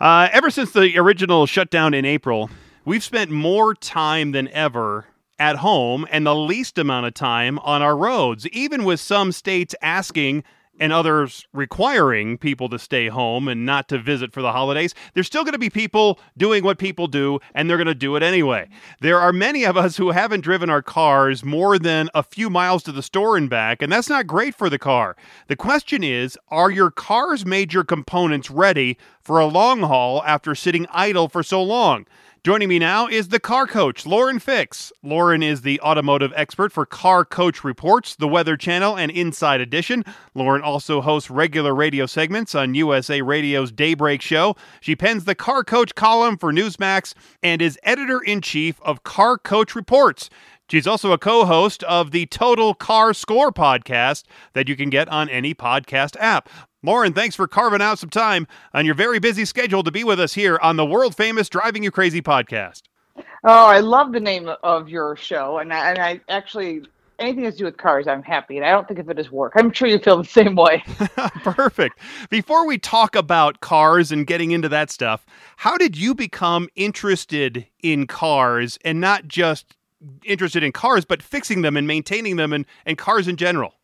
Uh, 0.00 0.28
ever 0.32 0.50
since 0.50 0.72
the 0.72 0.98
original 0.98 1.46
shutdown 1.46 1.94
in 1.94 2.04
April, 2.04 2.50
we've 2.84 3.04
spent 3.04 3.30
more 3.30 3.74
time 3.74 4.32
than 4.32 4.48
ever 4.48 5.06
at 5.38 5.56
home 5.56 6.06
and 6.10 6.26
the 6.26 6.34
least 6.34 6.78
amount 6.78 7.06
of 7.06 7.14
time 7.14 7.58
on 7.60 7.82
our 7.82 7.96
roads, 7.96 8.46
even 8.48 8.84
with 8.84 9.00
some 9.00 9.32
states 9.32 9.74
asking 9.82 10.44
and 10.80 10.92
others 10.92 11.46
requiring 11.52 12.38
people 12.38 12.68
to 12.68 12.78
stay 12.78 13.08
home 13.08 13.48
and 13.48 13.64
not 13.64 13.88
to 13.88 13.98
visit 13.98 14.32
for 14.32 14.42
the 14.42 14.52
holidays, 14.52 14.94
there's 15.14 15.26
still 15.26 15.44
going 15.44 15.52
to 15.52 15.58
be 15.58 15.70
people 15.70 16.18
doing 16.36 16.64
what 16.64 16.78
people 16.78 17.06
do, 17.06 17.38
and 17.54 17.68
they're 17.68 17.76
going 17.76 17.86
to 17.86 17.94
do 17.94 18.16
it 18.16 18.22
anyway. 18.22 18.68
There 19.00 19.18
are 19.18 19.32
many 19.32 19.64
of 19.64 19.76
us 19.76 19.96
who 19.96 20.10
haven't 20.10 20.40
driven 20.40 20.70
our 20.70 20.82
cars 20.82 21.44
more 21.44 21.78
than 21.78 22.10
a 22.14 22.22
few 22.22 22.50
miles 22.50 22.82
to 22.84 22.92
the 22.92 23.02
store 23.02 23.36
and 23.36 23.48
back, 23.48 23.82
and 23.82 23.92
that's 23.92 24.08
not 24.08 24.26
great 24.26 24.54
for 24.54 24.68
the 24.68 24.78
car. 24.78 25.16
The 25.48 25.56
question 25.56 26.02
is 26.02 26.36
are 26.48 26.70
your 26.70 26.90
car's 26.90 27.46
major 27.46 27.84
components 27.84 28.50
ready 28.50 28.98
for 29.20 29.38
a 29.38 29.46
long 29.46 29.80
haul 29.80 30.22
after 30.24 30.54
sitting 30.54 30.86
idle 30.90 31.28
for 31.28 31.42
so 31.42 31.62
long? 31.62 32.06
Joining 32.44 32.68
me 32.68 32.78
now 32.78 33.06
is 33.06 33.28
the 33.28 33.40
car 33.40 33.66
coach, 33.66 34.04
Lauren 34.04 34.38
Fix. 34.38 34.92
Lauren 35.02 35.42
is 35.42 35.62
the 35.62 35.80
automotive 35.80 36.30
expert 36.36 36.72
for 36.72 36.84
Car 36.84 37.24
Coach 37.24 37.64
Reports, 37.64 38.16
the 38.16 38.28
Weather 38.28 38.54
Channel, 38.54 38.98
and 38.98 39.10
Inside 39.10 39.62
Edition. 39.62 40.04
Lauren 40.34 40.60
also 40.60 41.00
hosts 41.00 41.30
regular 41.30 41.74
radio 41.74 42.04
segments 42.04 42.54
on 42.54 42.74
USA 42.74 43.22
Radio's 43.22 43.72
Daybreak 43.72 44.20
Show. 44.20 44.56
She 44.82 44.94
pens 44.94 45.24
the 45.24 45.34
Car 45.34 45.64
Coach 45.64 45.94
column 45.94 46.36
for 46.36 46.52
Newsmax 46.52 47.14
and 47.42 47.62
is 47.62 47.78
editor 47.82 48.20
in 48.20 48.42
chief 48.42 48.78
of 48.82 49.04
Car 49.04 49.38
Coach 49.38 49.74
Reports. 49.74 50.28
She's 50.70 50.86
also 50.86 51.12
a 51.12 51.18
co 51.18 51.44
host 51.44 51.82
of 51.84 52.10
the 52.10 52.26
Total 52.26 52.74
Car 52.74 53.12
Score 53.12 53.52
podcast 53.52 54.24
that 54.54 54.68
you 54.68 54.76
can 54.76 54.88
get 54.88 55.08
on 55.08 55.28
any 55.28 55.54
podcast 55.54 56.16
app. 56.18 56.48
Lauren, 56.82 57.12
thanks 57.12 57.36
for 57.36 57.46
carving 57.46 57.82
out 57.82 57.98
some 57.98 58.10
time 58.10 58.46
on 58.72 58.86
your 58.86 58.94
very 58.94 59.18
busy 59.18 59.44
schedule 59.44 59.82
to 59.82 59.90
be 59.90 60.04
with 60.04 60.18
us 60.18 60.34
here 60.34 60.58
on 60.62 60.76
the 60.76 60.86
world 60.86 61.14
famous 61.14 61.48
Driving 61.48 61.82
You 61.82 61.90
Crazy 61.90 62.22
podcast. 62.22 62.82
Oh, 63.16 63.66
I 63.66 63.80
love 63.80 64.12
the 64.12 64.20
name 64.20 64.50
of 64.62 64.88
your 64.88 65.16
show. 65.16 65.58
And 65.58 65.72
I, 65.72 65.90
and 65.90 65.98
I 65.98 66.20
actually, 66.30 66.82
anything 67.18 67.44
that's 67.44 67.56
to 67.56 67.60
do 67.60 67.64
with 67.66 67.76
cars, 67.76 68.06
I'm 68.08 68.22
happy. 68.22 68.56
And 68.56 68.64
I 68.64 68.70
don't 68.70 68.88
think 68.88 69.00
of 69.00 69.10
it 69.10 69.18
as 69.18 69.30
work. 69.30 69.52
I'm 69.56 69.70
sure 69.70 69.86
you 69.86 69.98
feel 69.98 70.16
the 70.16 70.24
same 70.24 70.56
way. 70.56 70.82
Perfect. 71.42 71.98
Before 72.30 72.66
we 72.66 72.78
talk 72.78 73.14
about 73.14 73.60
cars 73.60 74.10
and 74.10 74.26
getting 74.26 74.50
into 74.50 74.70
that 74.70 74.90
stuff, 74.90 75.26
how 75.56 75.76
did 75.76 75.96
you 75.96 76.14
become 76.14 76.68
interested 76.74 77.66
in 77.82 78.06
cars 78.06 78.78
and 78.82 78.98
not 78.98 79.28
just 79.28 79.76
interested 80.24 80.62
in 80.62 80.72
cars, 80.72 81.04
but 81.04 81.22
fixing 81.22 81.62
them 81.62 81.76
and 81.76 81.86
maintaining 81.86 82.36
them 82.36 82.52
and, 82.52 82.66
and 82.86 82.98
cars 82.98 83.28
in 83.28 83.36
general? 83.36 83.74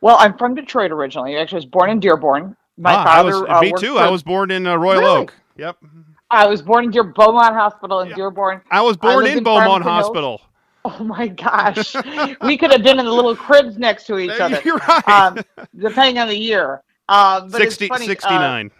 Well, 0.00 0.16
I'm 0.18 0.36
from 0.36 0.54
Detroit 0.54 0.90
originally. 0.90 1.36
Actually, 1.36 1.56
I 1.56 1.60
was 1.60 1.66
born 1.66 1.90
in 1.90 2.00
Dearborn. 2.00 2.56
My 2.76 2.94
ah, 2.94 3.04
father. 3.04 3.40
Was, 3.40 3.44
uh, 3.48 3.60
me 3.60 3.72
too. 3.78 3.98
I 3.98 4.08
was 4.08 4.22
born 4.22 4.50
in 4.50 4.66
uh, 4.66 4.76
Royal 4.76 5.00
really? 5.00 5.20
Oak. 5.22 5.34
Yep. 5.56 5.76
I 6.30 6.46
was 6.46 6.62
born 6.62 6.84
in 6.84 6.90
Dear 6.90 7.04
Beaumont 7.04 7.54
Hospital 7.54 8.00
in 8.00 8.10
Yeah. 8.10 8.16
Dearborn. 8.16 8.62
I 8.70 8.80
was 8.80 8.96
born 8.96 9.24
lived 9.24 9.32
in 9.32 9.38
in 9.38 9.44
Beaumont. 9.44 9.82
Hospital. 9.82 10.40
Oh 10.84 11.04
my 11.04 11.28
gosh, 11.28 11.94
we 12.42 12.56
could 12.56 12.70
have 12.72 12.82
been 12.82 12.98
in 12.98 13.04
the 13.04 13.12
little 13.12 13.36
cribs 13.36 13.76
next 13.76 14.06
to 14.06 14.18
each 14.18 14.40
other, 14.40 14.62
You're 14.64 14.76
right. 14.88 15.08
um, 15.08 15.38
depending 15.76 16.18
on 16.18 16.28
the 16.28 16.38
year. 16.38 16.82
Um, 17.08 17.50
but 17.50 17.60
60, 17.60 17.84
it's 17.84 17.88
funny, 17.94 18.04
uh, 18.06 18.08
69. 18.08 18.70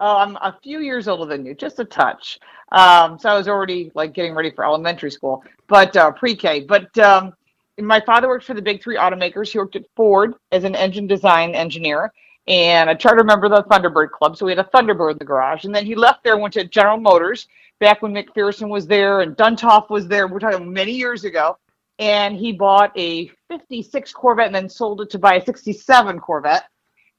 Oh, 0.00 0.16
I'm 0.16 0.34
a 0.36 0.58
few 0.64 0.80
years 0.80 1.06
older 1.06 1.26
than 1.26 1.46
you, 1.46 1.54
just 1.54 1.78
a 1.78 1.84
touch. 1.84 2.40
Um, 2.72 3.18
so 3.18 3.28
I 3.28 3.36
was 3.36 3.48
already 3.48 3.92
like 3.94 4.12
getting 4.14 4.34
ready 4.34 4.50
for 4.50 4.64
elementary 4.64 5.10
school, 5.10 5.44
but 5.68 5.96
uh, 5.96 6.10
pre-K. 6.12 6.60
But 6.60 6.96
um, 6.98 7.34
my 7.78 8.00
father 8.00 8.28
worked 8.28 8.44
for 8.46 8.54
the 8.54 8.62
big 8.62 8.82
three 8.82 8.96
automakers. 8.96 9.50
He 9.50 9.58
worked 9.58 9.76
at 9.76 9.84
Ford 9.96 10.34
as 10.52 10.64
an 10.64 10.74
engine 10.74 11.06
design 11.06 11.54
engineer 11.54 12.12
and 12.48 12.90
a 12.90 12.94
charter 12.94 13.22
member 13.24 13.46
of 13.46 13.52
the 13.52 13.62
Thunderbird 13.64 14.10
Club. 14.10 14.36
So 14.36 14.46
we 14.46 14.52
had 14.52 14.58
a 14.58 14.64
Thunderbird 14.74 15.12
in 15.12 15.18
the 15.18 15.24
garage. 15.24 15.64
And 15.64 15.74
then 15.74 15.86
he 15.86 15.94
left 15.94 16.24
there, 16.24 16.36
went 16.38 16.54
to 16.54 16.64
General 16.64 16.96
Motors 16.98 17.46
back 17.78 18.02
when 18.02 18.12
McPherson 18.12 18.68
was 18.68 18.86
there 18.86 19.20
and 19.20 19.36
Duntov 19.36 19.90
was 19.90 20.08
there. 20.08 20.26
We're 20.26 20.40
talking 20.40 20.72
many 20.72 20.92
years 20.92 21.24
ago. 21.24 21.58
And 21.98 22.34
he 22.36 22.52
bought 22.52 22.90
a 22.98 23.30
56 23.48 24.12
Corvette 24.12 24.46
and 24.46 24.54
then 24.54 24.68
sold 24.68 25.02
it 25.02 25.10
to 25.10 25.18
buy 25.18 25.34
a 25.34 25.44
67 25.44 26.18
Corvette, 26.20 26.64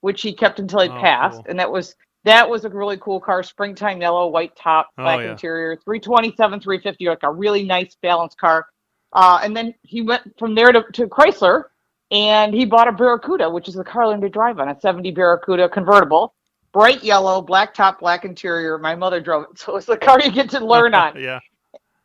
which 0.02 0.22
he 0.22 0.34
kept 0.34 0.60
until 0.60 0.82
he 0.82 0.90
Oh, 0.90 1.00
passed. 1.00 1.36
cool. 1.38 1.46
And 1.48 1.60
that 1.60 1.72
was 1.72 1.96
that 2.26 2.50
was 2.50 2.66
a 2.66 2.70
really 2.70 2.98
cool 2.98 3.20
car, 3.20 3.44
springtime 3.44 4.00
yellow, 4.02 4.28
white 4.28 4.56
top, 4.56 4.90
Oh, 4.98 5.04
black 5.04 5.20
yeah. 5.22 5.32
interior, 5.32 5.76
327, 5.84 6.60
350, 6.60 7.06
like 7.08 7.20
a 7.24 7.32
really 7.32 7.64
nice 7.64 7.96
balanced 8.02 8.38
car. 8.38 8.66
Uh, 9.12 9.40
and 9.44 9.56
then 9.56 9.74
he 9.84 10.02
went 10.02 10.22
from 10.40 10.56
there 10.56 10.72
to, 10.72 10.84
to 10.94 11.08
Chrysler 11.08 11.66
and 12.12 12.54
he 12.54 12.66
bought 12.66 12.88
a 12.88 12.92
Barracuda, 12.92 13.50
which 13.50 13.68
is 13.68 13.76
the 13.76 13.84
car 13.84 14.04
I 14.04 14.08
learned 14.08 14.22
to 14.24 14.30
drive 14.30 14.60
on, 14.60 14.70
a 14.70 14.80
70 14.80 15.12
Barracuda 15.12 15.68
convertible, 15.70 16.34
bright 16.72 17.04
yellow, 17.04 17.42
black 17.42 17.74
top, 17.74 18.00
black 18.00 18.24
interior. 18.26 18.78
My 18.78 18.96
mother 18.96 19.20
drove 19.20 19.44
it. 19.44 19.50
So 19.60 19.76
it's 19.76 19.86
the 19.86 19.98
car 19.98 20.20
you 20.22 20.32
get 20.32 20.50
to 20.52 20.66
learn 20.66 20.94
on. 21.04 21.20
yeah. 21.22 21.40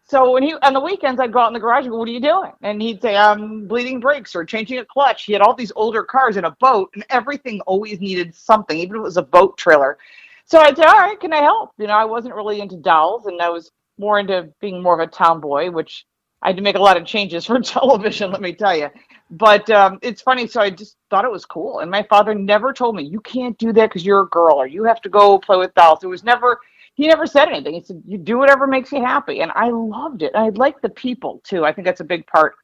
So 0.09 0.33
when 0.33 0.43
he 0.43 0.55
on 0.63 0.73
the 0.73 0.81
weekends, 0.81 1.21
I'd 1.21 1.33
go 1.33 1.41
out 1.41 1.49
in 1.49 1.53
the 1.53 1.61
garage 1.61 1.85
and 1.85 1.91
go, 1.91 1.99
"What 1.99 2.09
are 2.09 2.13
you 2.13 2.21
doing?" 2.21 2.53
And 2.63 2.81
he'd 2.81 3.03
say, 3.03 3.15
"I'm 3.15 3.69
bleeding 3.69 4.01
brakes 4.01 4.35
or 4.35 4.43
changing 4.43 4.79
a 4.79 4.85
clutch." 4.85 5.25
He 5.25 5.35
had 5.35 5.43
all 5.43 5.55
these 5.55 5.73
older 5.77 6.03
cars 6.03 6.39
and 6.39 6.47
a 6.47 6.57
boat, 6.61 6.91
and 6.95 7.05
everything 7.11 7.61
always 7.63 8.01
needed 8.01 8.35
something, 8.35 8.79
even 8.79 8.97
if 8.97 9.01
it 9.01 9.03
was 9.03 9.19
a 9.19 9.23
boat 9.23 9.59
trailer. 9.59 9.99
So 10.47 10.61
I'd 10.61 10.79
say, 10.79 10.85
"All 10.85 10.99
right, 10.99 11.21
can 11.21 11.35
I 11.35 11.43
help?" 11.43 11.73
You 11.77 11.89
know, 11.89 11.93
I 11.93 12.07
wasn't 12.07 12.35
really 12.35 12.61
into 12.63 12.77
dolls, 12.77 13.27
and 13.27 13.41
I 13.43 13.51
was 13.51 13.71
more 13.99 14.19
into 14.19 14.49
being 14.61 14.83
more 14.83 14.99
of 14.99 15.07
a 15.07 15.11
town 15.11 15.41
boy, 15.41 15.71
which 15.71 16.07
I 16.41 16.49
had 16.49 16.57
to 16.57 16.63
make 16.63 16.77
a 16.77 16.81
lot 16.81 16.97
of 16.97 17.05
changes 17.05 17.45
for 17.47 17.61
television. 17.61 18.31
Let 18.31 18.41
me 18.41 18.55
tell 18.55 18.77
you. 18.77 18.89
But 19.31 19.69
um, 19.69 19.99
it's 20.01 20.23
funny. 20.23 20.47
So 20.47 20.63
I 20.63 20.71
just 20.71 20.97
thought 21.11 21.27
it 21.27 21.31
was 21.31 21.45
cool, 21.45 21.81
and 21.81 21.91
my 21.91 22.03
father 22.05 22.35
never 22.35 22.73
told 22.73 22.97
me 22.97 23.03
you 23.03 23.21
can't 23.21 23.59
do 23.59 23.75
that 23.75 23.91
because 23.91 24.07
you're 24.07 24.23
a 24.23 24.29
girl 24.29 24.57
or 24.57 24.67
you 24.67 24.85
have 24.85 25.03
to 25.03 25.11
go 25.11 25.39
play 25.39 25.59
with 25.59 25.75
dolls. 25.75 26.03
It 26.03 26.07
was 26.07 26.25
never 26.25 26.61
he 26.99 27.07
never 27.07 27.27
said 27.27 27.49
anything. 27.49 27.75
He 27.75 27.81
said, 27.81 28.03
"You 28.05 28.19
do 28.19 28.39
whatever 28.39 28.67
makes 28.67 28.91
you 28.91 29.01
happy," 29.01 29.41
and 29.41 29.53
I 29.55 29.69
loved 29.71 30.23
it. 30.23 30.33
I 30.35 30.49
like 30.49 30.81
the 30.81 30.89
people 30.89 31.41
too. 31.45 31.65
I 31.65 31.73
think 31.73 31.87
that's 31.87 32.01
a 32.01 32.05
big 32.05 32.27
part 32.27 32.57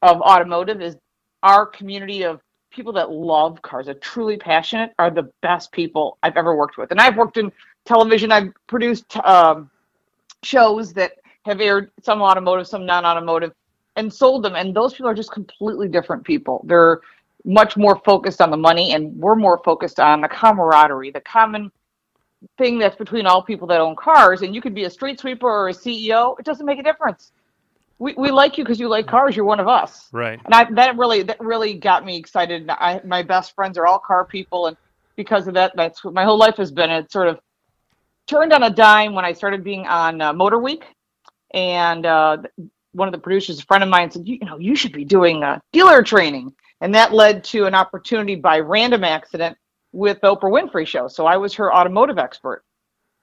of 0.00 0.22
automotive 0.22 0.80
is 0.80 0.96
our 1.42 1.66
community 1.66 2.24
of 2.24 2.40
people 2.70 2.92
that 2.94 3.10
love 3.10 3.60
cars, 3.60 3.86
are 3.86 3.94
truly 3.94 4.38
passionate, 4.38 4.94
are 4.98 5.10
the 5.10 5.30
best 5.42 5.72
people 5.72 6.16
I've 6.22 6.38
ever 6.38 6.56
worked 6.56 6.78
with. 6.78 6.90
And 6.90 7.00
I've 7.00 7.18
worked 7.18 7.36
in 7.36 7.52
television. 7.84 8.32
I've 8.32 8.50
produced 8.66 9.14
um, 9.18 9.70
shows 10.42 10.94
that 10.94 11.12
have 11.44 11.60
aired 11.60 11.90
some 12.02 12.22
automotive, 12.22 12.66
some 12.66 12.86
non-automotive, 12.86 13.52
and 13.96 14.12
sold 14.12 14.42
them. 14.42 14.56
And 14.56 14.74
those 14.74 14.94
people 14.94 15.10
are 15.10 15.14
just 15.14 15.32
completely 15.32 15.88
different 15.88 16.24
people. 16.24 16.64
They're 16.66 17.00
much 17.44 17.76
more 17.76 18.00
focused 18.06 18.40
on 18.40 18.50
the 18.50 18.56
money, 18.56 18.94
and 18.94 19.14
we're 19.16 19.36
more 19.36 19.60
focused 19.64 20.00
on 20.00 20.22
the 20.22 20.28
camaraderie, 20.28 21.10
the 21.10 21.20
common 21.20 21.70
thing 22.58 22.78
that's 22.78 22.96
between 22.96 23.26
all 23.26 23.42
people 23.42 23.66
that 23.66 23.80
own 23.80 23.96
cars 23.96 24.42
and 24.42 24.54
you 24.54 24.60
could 24.60 24.74
be 24.74 24.84
a 24.84 24.90
street 24.90 25.18
sweeper 25.18 25.48
or 25.48 25.68
a 25.68 25.72
ceo 25.72 26.38
it 26.38 26.44
doesn't 26.44 26.66
make 26.66 26.78
a 26.78 26.82
difference. 26.82 27.32
We, 27.98 28.12
we 28.12 28.30
like 28.30 28.58
you 28.58 28.64
because 28.64 28.78
you 28.78 28.88
like 28.88 29.06
cars 29.06 29.34
you're 29.34 29.46
one 29.46 29.58
of 29.58 29.68
us. 29.68 30.08
Right. 30.12 30.38
and 30.44 30.54
I, 30.54 30.64
that 30.72 30.98
really 30.98 31.22
that 31.22 31.40
really 31.40 31.74
got 31.74 32.04
me 32.04 32.16
excited. 32.16 32.68
I, 32.68 33.00
my 33.04 33.22
best 33.22 33.54
friends 33.54 33.78
are 33.78 33.86
all 33.86 33.98
car 33.98 34.24
people 34.24 34.66
and 34.66 34.76
because 35.16 35.48
of 35.48 35.54
that 35.54 35.72
that's 35.76 36.04
what 36.04 36.12
my 36.12 36.24
whole 36.24 36.38
life 36.38 36.56
has 36.56 36.70
been. 36.70 36.90
It 36.90 37.10
sort 37.10 37.28
of 37.28 37.40
turned 38.26 38.52
on 38.52 38.64
a 38.64 38.70
dime 38.70 39.14
when 39.14 39.24
i 39.24 39.32
started 39.32 39.64
being 39.64 39.86
on 39.86 40.20
uh, 40.20 40.32
motor 40.32 40.58
week. 40.58 40.84
And 41.54 42.04
uh, 42.04 42.38
one 42.92 43.08
of 43.08 43.12
the 43.12 43.18
producers 43.18 43.60
a 43.60 43.64
friend 43.64 43.82
of 43.82 43.88
mine 43.88 44.10
said 44.10 44.28
you, 44.28 44.38
you 44.40 44.46
know 44.46 44.58
you 44.58 44.76
should 44.76 44.92
be 44.92 45.04
doing 45.04 45.42
uh, 45.42 45.58
dealer 45.72 46.02
training. 46.02 46.52
And 46.82 46.94
that 46.94 47.14
led 47.14 47.42
to 47.44 47.64
an 47.64 47.74
opportunity 47.74 48.34
by 48.34 48.60
random 48.60 49.04
accident 49.04 49.56
with 49.96 50.20
the 50.20 50.34
Oprah 50.34 50.50
Winfrey 50.50 50.86
show. 50.86 51.08
So 51.08 51.26
I 51.26 51.36
was 51.38 51.54
her 51.54 51.74
automotive 51.74 52.18
expert 52.18 52.62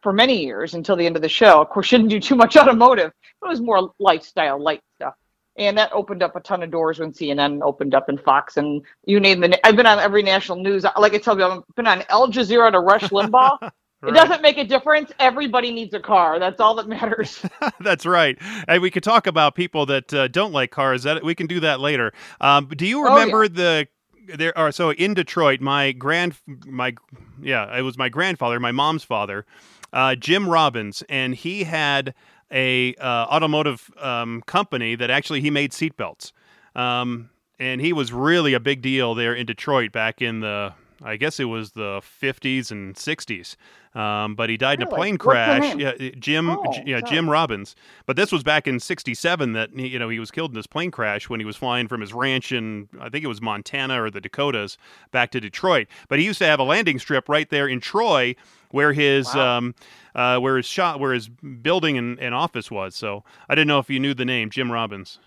for 0.02 0.12
many 0.12 0.44
years 0.44 0.74
until 0.74 0.96
the 0.96 1.06
end 1.06 1.16
of 1.16 1.22
the 1.22 1.30
show. 1.30 1.62
Of 1.62 1.70
course, 1.70 1.86
she 1.88 1.98
didn't 1.98 2.10
do 2.10 2.20
too 2.20 2.36
much 2.36 2.58
automotive. 2.62 3.12
It 3.44 3.48
was 3.48 3.62
more 3.62 3.92
lifestyle, 4.00 4.62
light 4.62 4.82
stuff. 4.96 5.14
And 5.56 5.78
that 5.78 5.92
opened 5.94 6.24
up 6.24 6.36
a 6.36 6.40
ton 6.40 6.64
of 6.64 6.72
doors 6.72 6.98
when 7.00 7.12
CNN 7.14 7.62
opened 7.62 7.94
up 7.94 8.10
and 8.10 8.20
Fox 8.20 8.58
and 8.58 8.82
you 9.06 9.20
name 9.20 9.40
the. 9.40 9.66
I've 9.66 9.76
been 9.76 9.86
on 9.86 10.00
every 10.00 10.24
national 10.24 10.58
news. 10.64 10.84
Like 10.98 11.14
I 11.14 11.20
tell 11.20 11.38
you, 11.38 11.46
I've 11.46 11.62
been 11.76 11.86
on 11.88 12.04
Al 12.10 12.28
Jazeera 12.30 12.72
to 12.72 12.80
Rush 12.80 13.04
Limbaugh. 13.04 13.72
It 14.06 14.08
Right. 14.08 14.16
doesn't 14.16 14.42
make 14.42 14.58
a 14.58 14.66
difference. 14.66 15.14
Everybody 15.18 15.72
needs 15.72 15.94
a 15.94 16.00
car. 16.02 16.38
That's 16.38 16.60
all 16.60 16.76
that 16.76 16.90
matters. 16.90 17.42
That's 17.80 18.06
right. 18.06 18.38
And 18.68 18.82
we 18.82 18.92
could 18.92 19.02
talk 19.02 19.28
about 19.28 19.56
people 19.56 19.86
that 19.86 20.14
uh, 20.14 20.28
don't 20.28 20.52
like 20.52 20.72
cars. 20.72 21.04
That 21.04 21.24
we 21.24 21.34
can 21.36 21.48
do 21.48 21.62
that 21.62 21.80
later. 21.80 22.12
Um, 22.42 22.68
do 22.68 22.86
you 22.86 23.00
Oh, 23.00 23.08
yeah. 23.08 23.14
remember 23.22 23.48
the 23.48 23.88
there 24.28 24.58
are 24.58 24.72
so 24.72 24.92
in 24.92 25.14
Detroit, 25.14 25.62
my 25.62 25.92
grand 25.92 26.36
my 26.66 26.96
yeah, 27.42 27.78
it 27.78 27.82
was 27.82 27.98
my 27.98 28.10
grandfather, 28.10 28.60
my 28.60 28.72
mom's 28.72 29.04
father, 29.04 29.46
uh, 29.92 30.16
Jim 30.16 30.50
Robbins, 30.50 31.04
and 31.10 31.36
he 31.36 31.64
had 31.64 32.14
a 32.52 32.94
uh, 32.96 33.26
automotive 33.30 33.90
um, 34.00 34.42
company 34.46 34.96
that 34.96 35.10
actually 35.10 35.42
he 35.42 35.50
made 35.50 35.72
seatbelts. 35.72 36.32
Um, 36.76 37.30
and 37.60 37.82
he 37.82 37.94
was 37.94 38.12
really 38.12 38.54
a 38.54 38.60
big 38.60 38.82
deal 38.82 39.16
there 39.16 39.34
in 39.34 39.46
Detroit 39.46 39.92
back 39.92 40.22
in 40.22 40.40
the 40.40 40.74
I 41.04 41.18
guess 41.18 41.40
it 41.40 41.46
was 41.46 41.72
the 41.72 42.02
50s 42.22 42.72
and 42.72 42.96
60s. 42.96 43.56
Um, 43.94 44.34
but 44.36 44.50
he 44.50 44.58
died 44.58 44.82
in 44.82 44.88
a 44.88 44.90
plane 44.90 45.18
crash. 45.18 45.62
name? 45.76 45.80
Yeah, 45.80 45.92
Jim. 46.18 46.50
Oh, 46.50 46.64
J- 46.74 46.84
yeah, 46.88 47.00
sorry. 47.02 47.12
Jim 47.12 47.30
Robbins. 47.30 47.76
But 48.08 48.16
this 48.16 48.32
was 48.32 48.42
back 48.42 48.68
in 48.68 48.80
'67 48.80 49.54
that 49.54 49.70
he- 49.76 49.88
you 49.90 50.00
know 50.00 50.10
he 50.10 50.18
was 50.18 50.32
killed 50.32 50.50
in 50.50 50.56
this 50.56 50.66
plane 50.66 50.90
crash 50.90 51.30
when 51.30 51.40
he 51.40 51.46
was 51.46 51.56
flying 51.58 51.88
from 51.88 52.02
his 52.02 52.12
ranch 52.12 52.52
in 52.52 52.90
I 53.00 53.10
think 53.10 53.24
it 53.24 53.28
was 53.28 53.40
Montana 53.40 54.02
or 54.02 54.10
the 54.10 54.20
Dakotas 54.20 54.80
back 55.12 55.30
to 55.32 55.40
Detroit. 55.40 55.88
But 56.10 56.18
he 56.18 56.26
used 56.26 56.40
to 56.40 56.46
have 56.48 56.60
a 56.60 56.64
landing 56.64 56.98
strip 56.98 57.30
right 57.30 57.48
there 57.50 57.68
in 57.68 57.80
Troy 57.82 58.36
where 58.72 58.94
his 58.94 59.28
Wow. 59.36 59.58
um, 59.60 59.76
uh, 60.16 60.40
where 60.40 60.58
his 60.58 60.66
shot 60.66 61.00
where 61.00 61.14
his 61.14 61.28
building 61.30 61.96
and, 61.96 62.20
and 62.20 62.34
office 62.34 62.72
was. 62.72 62.96
So 62.96 63.24
I 63.48 63.54
didn't 63.54 63.68
know 63.68 63.78
if 63.78 63.92
you 63.92 64.00
knew 64.00 64.16
the 64.16 64.26
name 64.26 64.50
Jim 64.50 64.72
Robbins. 64.72 65.20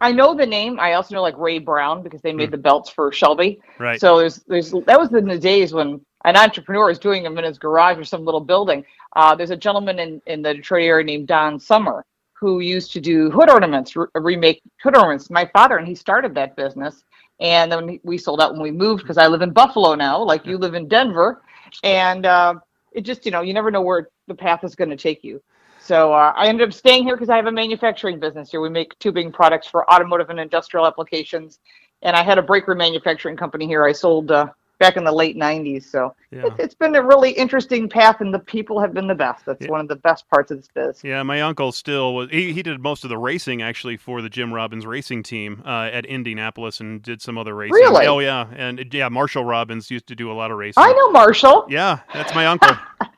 I 0.00 0.12
know 0.12 0.34
the 0.34 0.46
name. 0.46 0.78
I 0.78 0.94
also 0.94 1.14
know 1.14 1.22
like 1.22 1.38
Ray 1.38 1.58
Brown 1.58 2.02
because 2.02 2.20
they 2.20 2.32
made 2.32 2.50
the 2.50 2.58
belts 2.58 2.90
for 2.90 3.12
Shelby. 3.12 3.60
Right. 3.78 4.00
So 4.00 4.18
there's 4.18 4.36
there's 4.46 4.70
that 4.70 4.98
was 4.98 5.12
in 5.14 5.26
the 5.26 5.38
days 5.38 5.72
when 5.72 6.00
an 6.24 6.36
entrepreneur 6.36 6.90
is 6.90 6.98
doing 6.98 7.22
them 7.22 7.38
in 7.38 7.44
his 7.44 7.58
garage 7.58 7.98
or 7.98 8.04
some 8.04 8.24
little 8.24 8.40
building. 8.40 8.84
Uh, 9.14 9.34
there's 9.34 9.50
a 9.50 9.56
gentleman 9.56 9.98
in, 9.98 10.20
in 10.26 10.42
the 10.42 10.54
Detroit 10.54 10.84
area 10.84 11.04
named 11.04 11.28
Don 11.28 11.60
Summer 11.60 12.04
who 12.32 12.60
used 12.60 12.92
to 12.92 13.00
do 13.00 13.30
hood 13.30 13.48
ornaments, 13.48 13.96
re- 13.96 14.06
remake 14.14 14.60
hood 14.82 14.96
ornaments. 14.96 15.30
My 15.30 15.48
father 15.52 15.78
and 15.78 15.86
he 15.86 15.94
started 15.94 16.34
that 16.34 16.56
business, 16.56 17.04
and 17.40 17.70
then 17.70 17.98
we 18.02 18.18
sold 18.18 18.40
out 18.40 18.52
when 18.52 18.60
we 18.60 18.70
moved 18.70 19.02
because 19.02 19.18
I 19.18 19.28
live 19.28 19.42
in 19.42 19.52
Buffalo 19.52 19.94
now, 19.94 20.22
like 20.22 20.44
you 20.44 20.58
live 20.58 20.74
in 20.74 20.88
Denver, 20.88 21.42
and 21.82 22.26
uh, 22.26 22.54
it 22.92 23.02
just 23.02 23.24
you 23.24 23.30
know 23.32 23.40
you 23.40 23.54
never 23.54 23.70
know 23.70 23.82
where 23.82 24.08
the 24.26 24.34
path 24.34 24.64
is 24.64 24.74
going 24.74 24.90
to 24.90 24.96
take 24.96 25.24
you. 25.24 25.42
So 25.84 26.14
uh, 26.14 26.32
I 26.34 26.46
ended 26.46 26.66
up 26.66 26.72
staying 26.72 27.04
here 27.04 27.14
because 27.14 27.28
I 27.28 27.36
have 27.36 27.46
a 27.46 27.52
manufacturing 27.52 28.18
business 28.18 28.50
here. 28.50 28.62
We 28.62 28.70
make 28.70 28.98
tubing 29.00 29.30
products 29.30 29.66
for 29.66 29.88
automotive 29.92 30.30
and 30.30 30.40
industrial 30.40 30.86
applications, 30.86 31.58
and 32.02 32.16
I 32.16 32.22
had 32.22 32.38
a 32.38 32.42
breaker 32.42 32.74
manufacturing 32.74 33.36
company 33.36 33.66
here. 33.66 33.84
I 33.84 33.92
sold 33.92 34.30
uh, 34.30 34.46
back 34.78 34.96
in 34.96 35.04
the 35.04 35.12
late 35.12 35.36
'90s. 35.36 35.84
So 35.84 36.14
Yeah. 36.30 36.46
it's, 36.46 36.58
it's 36.58 36.74
been 36.74 36.94
a 36.94 37.02
really 37.02 37.32
interesting 37.32 37.86
path, 37.86 38.22
and 38.22 38.32
the 38.32 38.38
people 38.38 38.80
have 38.80 38.94
been 38.94 39.06
the 39.06 39.14
best. 39.14 39.44
That's 39.44 39.60
Yeah. 39.60 39.70
one 39.72 39.80
of 39.80 39.88
the 39.88 39.96
best 39.96 40.26
parts 40.30 40.50
of 40.50 40.56
this 40.56 40.68
biz. 40.74 41.04
Yeah, 41.04 41.22
my 41.22 41.42
uncle 41.42 41.70
still 41.70 42.14
was. 42.14 42.30
He, 42.30 42.54
he 42.54 42.62
did 42.62 42.80
most 42.80 43.04
of 43.04 43.10
the 43.10 43.18
racing 43.18 43.60
actually 43.60 43.98
for 43.98 44.22
the 44.22 44.30
Jim 44.30 44.54
Robbins 44.54 44.86
racing 44.86 45.22
team 45.22 45.62
uh, 45.66 45.90
at 45.92 46.06
Indianapolis 46.06 46.80
and 46.80 47.02
did 47.02 47.20
some 47.20 47.36
other 47.36 47.54
racing. 47.54 47.74
Really? 47.74 48.06
Oh 48.06 48.20
yeah, 48.20 48.46
and 48.56 48.82
yeah, 48.94 49.10
Marshall 49.10 49.44
Robbins 49.44 49.90
used 49.90 50.06
to 50.06 50.14
do 50.14 50.32
a 50.32 50.34
lot 50.34 50.50
of 50.50 50.56
racing. 50.56 50.82
I 50.82 50.92
know 50.92 51.10
Marshall. 51.10 51.66
Yeah, 51.68 51.98
that's 52.14 52.34
my 52.34 52.46
uncle. 52.46 52.74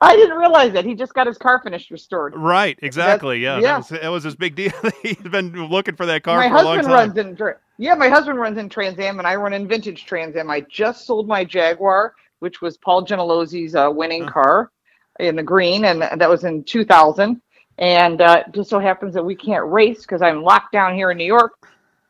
I 0.00 0.16
didn't 0.16 0.36
realize 0.38 0.72
that 0.72 0.84
he 0.84 0.94
just 0.94 1.14
got 1.14 1.26
his 1.26 1.38
car 1.38 1.60
finished 1.62 1.90
restored. 1.90 2.34
right, 2.36 2.78
exactly. 2.82 3.38
Yeah, 3.40 3.56
yeah. 3.58 3.62
That, 3.62 3.76
was, 3.78 3.88
that 3.88 4.08
was 4.08 4.24
his 4.24 4.34
big 4.36 4.54
deal. 4.54 4.72
He's 5.02 5.16
been 5.16 5.52
looking 5.68 5.96
for 5.96 6.06
that 6.06 6.22
car 6.22 6.38
my 6.38 6.48
for 6.48 6.56
a 6.56 6.62
long 6.62 6.76
husband 6.78 7.16
time. 7.16 7.26
runs 7.36 7.48
in 7.48 7.54
yeah 7.78 7.94
my 7.94 8.08
husband 8.08 8.38
runs 8.38 8.56
in 8.58 8.68
trans 8.68 8.98
am 9.00 9.18
and 9.18 9.26
i 9.26 9.34
run 9.34 9.52
in 9.52 9.66
vintage 9.66 10.06
trans 10.06 10.36
am 10.36 10.48
i 10.48 10.60
just 10.70 11.06
sold 11.06 11.26
my 11.26 11.44
jaguar 11.44 12.14
which 12.38 12.60
was 12.62 12.76
paul 12.78 13.04
gentilozzi's 13.04 13.74
uh, 13.74 13.90
winning 13.92 14.22
Huh. 14.22 14.30
car 14.30 14.70
in 15.18 15.34
the 15.34 15.42
green 15.42 15.86
and 15.86 16.00
that 16.02 16.30
was 16.30 16.44
in 16.44 16.62
2000 16.64 17.40
and 17.78 18.20
uh, 18.20 18.44
it 18.46 18.52
just 18.54 18.70
so 18.70 18.78
happens 18.78 19.12
that 19.14 19.24
we 19.24 19.34
can't 19.34 19.66
race 19.66 20.02
because 20.02 20.22
i'm 20.22 20.42
locked 20.42 20.70
down 20.72 20.94
here 20.94 21.10
in 21.10 21.18
new 21.18 21.24
york 21.24 21.54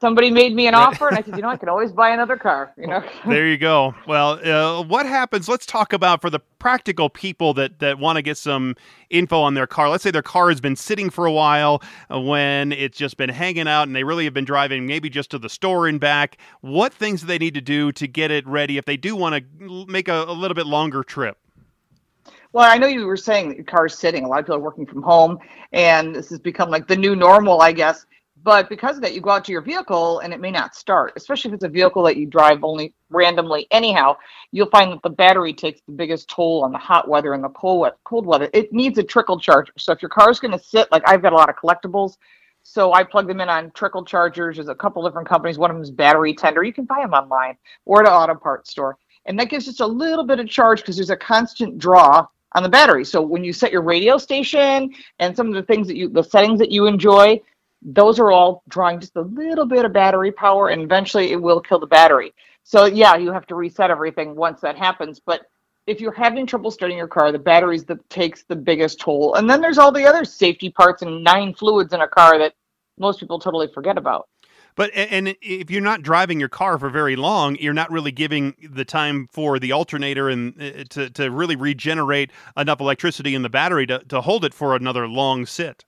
somebody 0.00 0.30
made 0.30 0.54
me 0.54 0.66
an 0.66 0.74
offer, 0.74 1.08
and 1.08 1.16
I 1.16 1.22
said, 1.22 1.36
you 1.36 1.42
know, 1.42 1.48
I 1.48 1.56
can 1.56 1.68
always 1.68 1.92
buy 1.92 2.10
another 2.10 2.36
car. 2.36 2.72
You 2.76 2.86
know. 2.86 3.02
there 3.26 3.48
you 3.48 3.56
go. 3.56 3.94
Well, 4.06 4.32
uh, 4.44 4.82
what 4.82 5.06
happens? 5.06 5.48
Let's 5.48 5.66
talk 5.66 5.92
about 5.92 6.20
for 6.20 6.30
the 6.30 6.40
practical 6.58 7.08
people 7.08 7.54
that 7.54 7.78
that 7.78 7.98
want 7.98 8.16
to 8.16 8.22
get 8.22 8.36
some 8.36 8.76
info 9.10 9.40
on 9.40 9.54
their 9.54 9.66
car. 9.66 9.88
Let's 9.88 10.02
say 10.02 10.10
their 10.10 10.22
car 10.22 10.48
has 10.48 10.60
been 10.60 10.76
sitting 10.76 11.10
for 11.10 11.26
a 11.26 11.32
while 11.32 11.82
uh, 12.12 12.20
when 12.20 12.72
it's 12.72 12.98
just 12.98 13.16
been 13.16 13.30
hanging 13.30 13.68
out, 13.68 13.84
and 13.84 13.94
they 13.94 14.04
really 14.04 14.24
have 14.24 14.34
been 14.34 14.44
driving 14.44 14.86
maybe 14.86 15.08
just 15.08 15.30
to 15.30 15.38
the 15.38 15.48
store 15.48 15.86
and 15.86 16.00
back. 16.00 16.38
What 16.60 16.92
things 16.92 17.20
do 17.20 17.26
they 17.26 17.38
need 17.38 17.54
to 17.54 17.60
do 17.60 17.92
to 17.92 18.06
get 18.06 18.30
it 18.30 18.46
ready 18.46 18.78
if 18.78 18.84
they 18.84 18.96
do 18.96 19.16
want 19.16 19.44
to 19.60 19.86
make 19.86 20.08
a, 20.08 20.24
a 20.24 20.32
little 20.32 20.54
bit 20.54 20.66
longer 20.66 21.02
trip? 21.02 21.38
Well, 22.54 22.70
I 22.70 22.78
know 22.78 22.86
you 22.86 23.04
were 23.06 23.16
saying 23.16 23.48
that 23.48 23.56
your 23.56 23.64
car's 23.64 23.98
sitting. 23.98 24.24
A 24.24 24.28
lot 24.28 24.38
of 24.38 24.44
people 24.44 24.56
are 24.56 24.60
working 24.60 24.86
from 24.86 25.02
home, 25.02 25.40
and 25.72 26.14
this 26.14 26.30
has 26.30 26.38
become 26.38 26.70
like 26.70 26.86
the 26.86 26.94
new 26.94 27.16
normal, 27.16 27.60
I 27.60 27.72
guess. 27.72 28.06
But 28.44 28.68
because 28.68 28.96
of 28.96 29.02
that, 29.02 29.14
you 29.14 29.22
go 29.22 29.30
out 29.30 29.44
to 29.46 29.52
your 29.52 29.62
vehicle 29.62 30.18
and 30.18 30.32
it 30.34 30.38
may 30.38 30.50
not 30.50 30.74
start, 30.74 31.14
especially 31.16 31.48
if 31.48 31.54
it's 31.54 31.64
a 31.64 31.68
vehicle 31.68 32.02
that 32.02 32.18
you 32.18 32.26
drive 32.26 32.62
only 32.62 32.92
randomly. 33.08 33.66
Anyhow, 33.70 34.18
you'll 34.52 34.68
find 34.68 34.92
that 34.92 35.02
the 35.02 35.08
battery 35.08 35.54
takes 35.54 35.80
the 35.86 35.92
biggest 35.92 36.28
toll 36.28 36.62
on 36.62 36.70
the 36.70 36.76
hot 36.76 37.08
weather 37.08 37.32
and 37.32 37.42
the 37.42 37.48
cold 37.48 37.90
cold 38.04 38.26
weather. 38.26 38.50
It 38.52 38.70
needs 38.70 38.98
a 38.98 39.02
trickle 39.02 39.40
charger. 39.40 39.72
So 39.78 39.92
if 39.92 40.02
your 40.02 40.10
car's 40.10 40.40
going 40.40 40.52
to 40.52 40.62
sit, 40.62 40.92
like 40.92 41.08
I've 41.08 41.22
got 41.22 41.32
a 41.32 41.36
lot 41.36 41.48
of 41.48 41.56
collectibles, 41.56 42.18
so 42.62 42.92
I 42.92 43.02
plug 43.02 43.28
them 43.28 43.40
in 43.40 43.48
on 43.48 43.70
trickle 43.70 44.04
chargers. 44.04 44.56
There's 44.56 44.68
a 44.68 44.74
couple 44.74 45.02
different 45.02 45.28
companies. 45.28 45.56
One 45.56 45.70
of 45.70 45.76
them 45.76 45.82
is 45.82 45.90
Battery 45.90 46.34
Tender. 46.34 46.64
You 46.64 46.72
can 46.74 46.84
buy 46.84 47.00
them 47.00 47.14
online 47.14 47.56
or 47.86 48.02
at 48.02 48.06
an 48.06 48.12
auto 48.12 48.34
parts 48.34 48.70
store, 48.70 48.98
and 49.24 49.40
that 49.40 49.48
gives 49.48 49.64
just 49.64 49.80
a 49.80 49.86
little 49.86 50.24
bit 50.24 50.38
of 50.38 50.50
charge 50.50 50.80
because 50.80 50.96
there's 50.96 51.08
a 51.08 51.16
constant 51.16 51.78
draw 51.78 52.26
on 52.52 52.62
the 52.62 52.68
battery. 52.68 53.06
So 53.06 53.22
when 53.22 53.42
you 53.42 53.54
set 53.54 53.72
your 53.72 53.82
radio 53.82 54.18
station 54.18 54.94
and 55.18 55.34
some 55.34 55.48
of 55.48 55.54
the 55.54 55.62
things 55.62 55.86
that 55.88 55.96
you, 55.96 56.10
the 56.10 56.22
settings 56.22 56.58
that 56.58 56.70
you 56.70 56.86
enjoy, 56.86 57.40
those 57.84 58.18
are 58.18 58.32
all 58.32 58.62
drawing 58.68 58.98
just 58.98 59.16
a 59.16 59.20
little 59.20 59.66
bit 59.66 59.84
of 59.84 59.92
battery 59.92 60.32
power 60.32 60.70
and 60.70 60.82
eventually 60.82 61.32
it 61.32 61.40
will 61.40 61.60
kill 61.60 61.78
the 61.78 61.86
battery. 61.86 62.32
So 62.62 62.86
yeah, 62.86 63.16
you 63.16 63.30
have 63.30 63.46
to 63.48 63.54
reset 63.54 63.90
everything 63.90 64.34
once 64.34 64.60
that 64.62 64.76
happens. 64.76 65.20
But 65.20 65.42
if 65.86 66.00
you're 66.00 66.12
having 66.12 66.46
trouble 66.46 66.70
starting 66.70 66.96
your 66.96 67.08
car, 67.08 67.30
the 67.30 67.38
batteries 67.38 67.84
that 67.84 68.08
takes 68.08 68.42
the 68.44 68.56
biggest 68.56 69.00
toll. 69.00 69.34
And 69.34 69.48
then 69.48 69.60
there's 69.60 69.76
all 69.76 69.92
the 69.92 70.06
other 70.06 70.24
safety 70.24 70.70
parts 70.70 71.02
and 71.02 71.22
nine 71.22 71.52
fluids 71.52 71.92
in 71.92 72.00
a 72.00 72.08
car 72.08 72.38
that 72.38 72.54
most 72.98 73.20
people 73.20 73.38
totally 73.38 73.68
forget 73.72 73.98
about. 73.98 74.28
But 74.76 74.90
and 74.94 75.36
if 75.40 75.70
you're 75.70 75.80
not 75.80 76.02
driving 76.02 76.40
your 76.40 76.48
car 76.48 76.78
for 76.78 76.90
very 76.90 77.14
long, 77.14 77.56
you're 77.60 77.72
not 77.72 77.92
really 77.92 78.10
giving 78.10 78.56
the 78.70 78.84
time 78.84 79.28
for 79.30 79.60
the 79.60 79.70
alternator 79.70 80.28
and 80.28 80.60
uh, 80.60 80.84
to 80.90 81.10
to 81.10 81.30
really 81.30 81.54
regenerate 81.54 82.32
enough 82.56 82.80
electricity 82.80 83.36
in 83.36 83.42
the 83.42 83.48
battery 83.48 83.86
to, 83.86 84.00
to 84.08 84.20
hold 84.20 84.44
it 84.44 84.52
for 84.52 84.74
another 84.74 85.06
long 85.06 85.46
sit. 85.46 85.84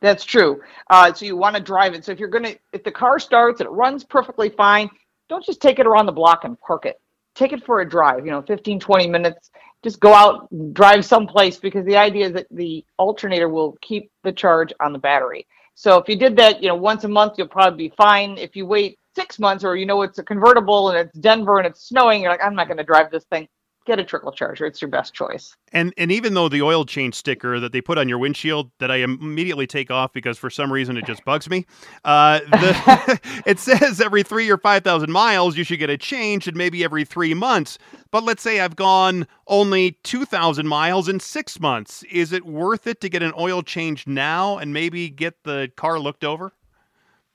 That's 0.00 0.24
true. 0.24 0.60
Uh, 0.90 1.12
so 1.12 1.24
you 1.24 1.36
want 1.36 1.56
to 1.56 1.62
drive 1.62 1.94
it. 1.94 2.04
So 2.04 2.12
if 2.12 2.18
you're 2.18 2.28
gonna, 2.28 2.54
if 2.72 2.84
the 2.84 2.90
car 2.90 3.18
starts 3.18 3.60
and 3.60 3.68
it 3.68 3.72
runs 3.72 4.04
perfectly 4.04 4.48
fine, 4.48 4.90
don't 5.28 5.44
just 5.44 5.60
take 5.60 5.78
it 5.78 5.86
around 5.86 6.06
the 6.06 6.12
block 6.12 6.44
and 6.44 6.58
park 6.60 6.86
it. 6.86 7.00
Take 7.34 7.52
it 7.52 7.64
for 7.64 7.80
a 7.80 7.88
drive. 7.88 8.24
You 8.24 8.32
know, 8.32 8.42
15, 8.42 8.80
20 8.80 9.08
minutes. 9.08 9.50
Just 9.82 9.98
go 9.98 10.12
out, 10.14 10.48
drive 10.74 11.04
someplace 11.04 11.58
because 11.58 11.84
the 11.86 11.96
idea 11.96 12.26
is 12.26 12.32
that 12.34 12.46
the 12.50 12.84
alternator 12.98 13.48
will 13.48 13.76
keep 13.80 14.10
the 14.22 14.30
charge 14.30 14.72
on 14.78 14.92
the 14.92 14.98
battery. 14.98 15.46
So 15.74 15.98
if 15.98 16.08
you 16.08 16.16
did 16.16 16.36
that, 16.36 16.62
you 16.62 16.68
know, 16.68 16.76
once 16.76 17.02
a 17.04 17.08
month, 17.08 17.34
you'll 17.38 17.48
probably 17.48 17.88
be 17.88 17.94
fine. 17.96 18.38
If 18.38 18.54
you 18.54 18.66
wait 18.66 18.98
six 19.16 19.38
months, 19.40 19.64
or 19.64 19.74
you 19.74 19.86
know 19.86 20.02
it's 20.02 20.18
a 20.18 20.22
convertible 20.22 20.90
and 20.90 20.98
it's 20.98 21.18
Denver 21.18 21.58
and 21.58 21.66
it's 21.66 21.88
snowing, 21.88 22.22
you're 22.22 22.30
like, 22.30 22.44
I'm 22.44 22.54
not 22.54 22.68
going 22.68 22.78
to 22.78 22.84
drive 22.84 23.10
this 23.10 23.24
thing 23.24 23.48
get 23.84 23.98
a 23.98 24.04
trickle 24.04 24.32
charger. 24.32 24.66
It's 24.66 24.80
your 24.80 24.90
best 24.90 25.14
choice. 25.14 25.56
And 25.72 25.92
and 25.96 26.12
even 26.12 26.34
though 26.34 26.48
the 26.48 26.62
oil 26.62 26.84
change 26.84 27.14
sticker 27.14 27.58
that 27.60 27.72
they 27.72 27.80
put 27.80 27.98
on 27.98 28.08
your 28.08 28.18
windshield 28.18 28.70
that 28.78 28.90
I 28.90 28.96
immediately 28.96 29.66
take 29.66 29.90
off 29.90 30.12
because 30.12 30.38
for 30.38 30.50
some 30.50 30.72
reason 30.72 30.96
it 30.96 31.06
just 31.06 31.24
bugs 31.24 31.48
me, 31.48 31.66
uh, 32.04 32.40
the, 32.40 33.20
it 33.46 33.58
says 33.58 34.00
every 34.00 34.22
three 34.22 34.50
or 34.50 34.58
five 34.58 34.84
thousand 34.84 35.10
miles 35.12 35.56
you 35.56 35.64
should 35.64 35.78
get 35.78 35.90
a 35.90 35.98
change, 35.98 36.46
and 36.46 36.56
maybe 36.56 36.84
every 36.84 37.04
three 37.04 37.34
months. 37.34 37.78
But 38.10 38.24
let's 38.24 38.42
say 38.42 38.60
I've 38.60 38.76
gone 38.76 39.26
only 39.46 39.92
two 40.02 40.24
thousand 40.24 40.68
miles 40.68 41.08
in 41.08 41.20
six 41.20 41.58
months. 41.58 42.02
Is 42.04 42.32
it 42.32 42.44
worth 42.44 42.86
it 42.86 43.00
to 43.00 43.08
get 43.08 43.22
an 43.22 43.32
oil 43.38 43.62
change 43.62 44.06
now 44.06 44.58
and 44.58 44.72
maybe 44.72 45.08
get 45.08 45.42
the 45.44 45.70
car 45.76 45.98
looked 45.98 46.24
over? 46.24 46.52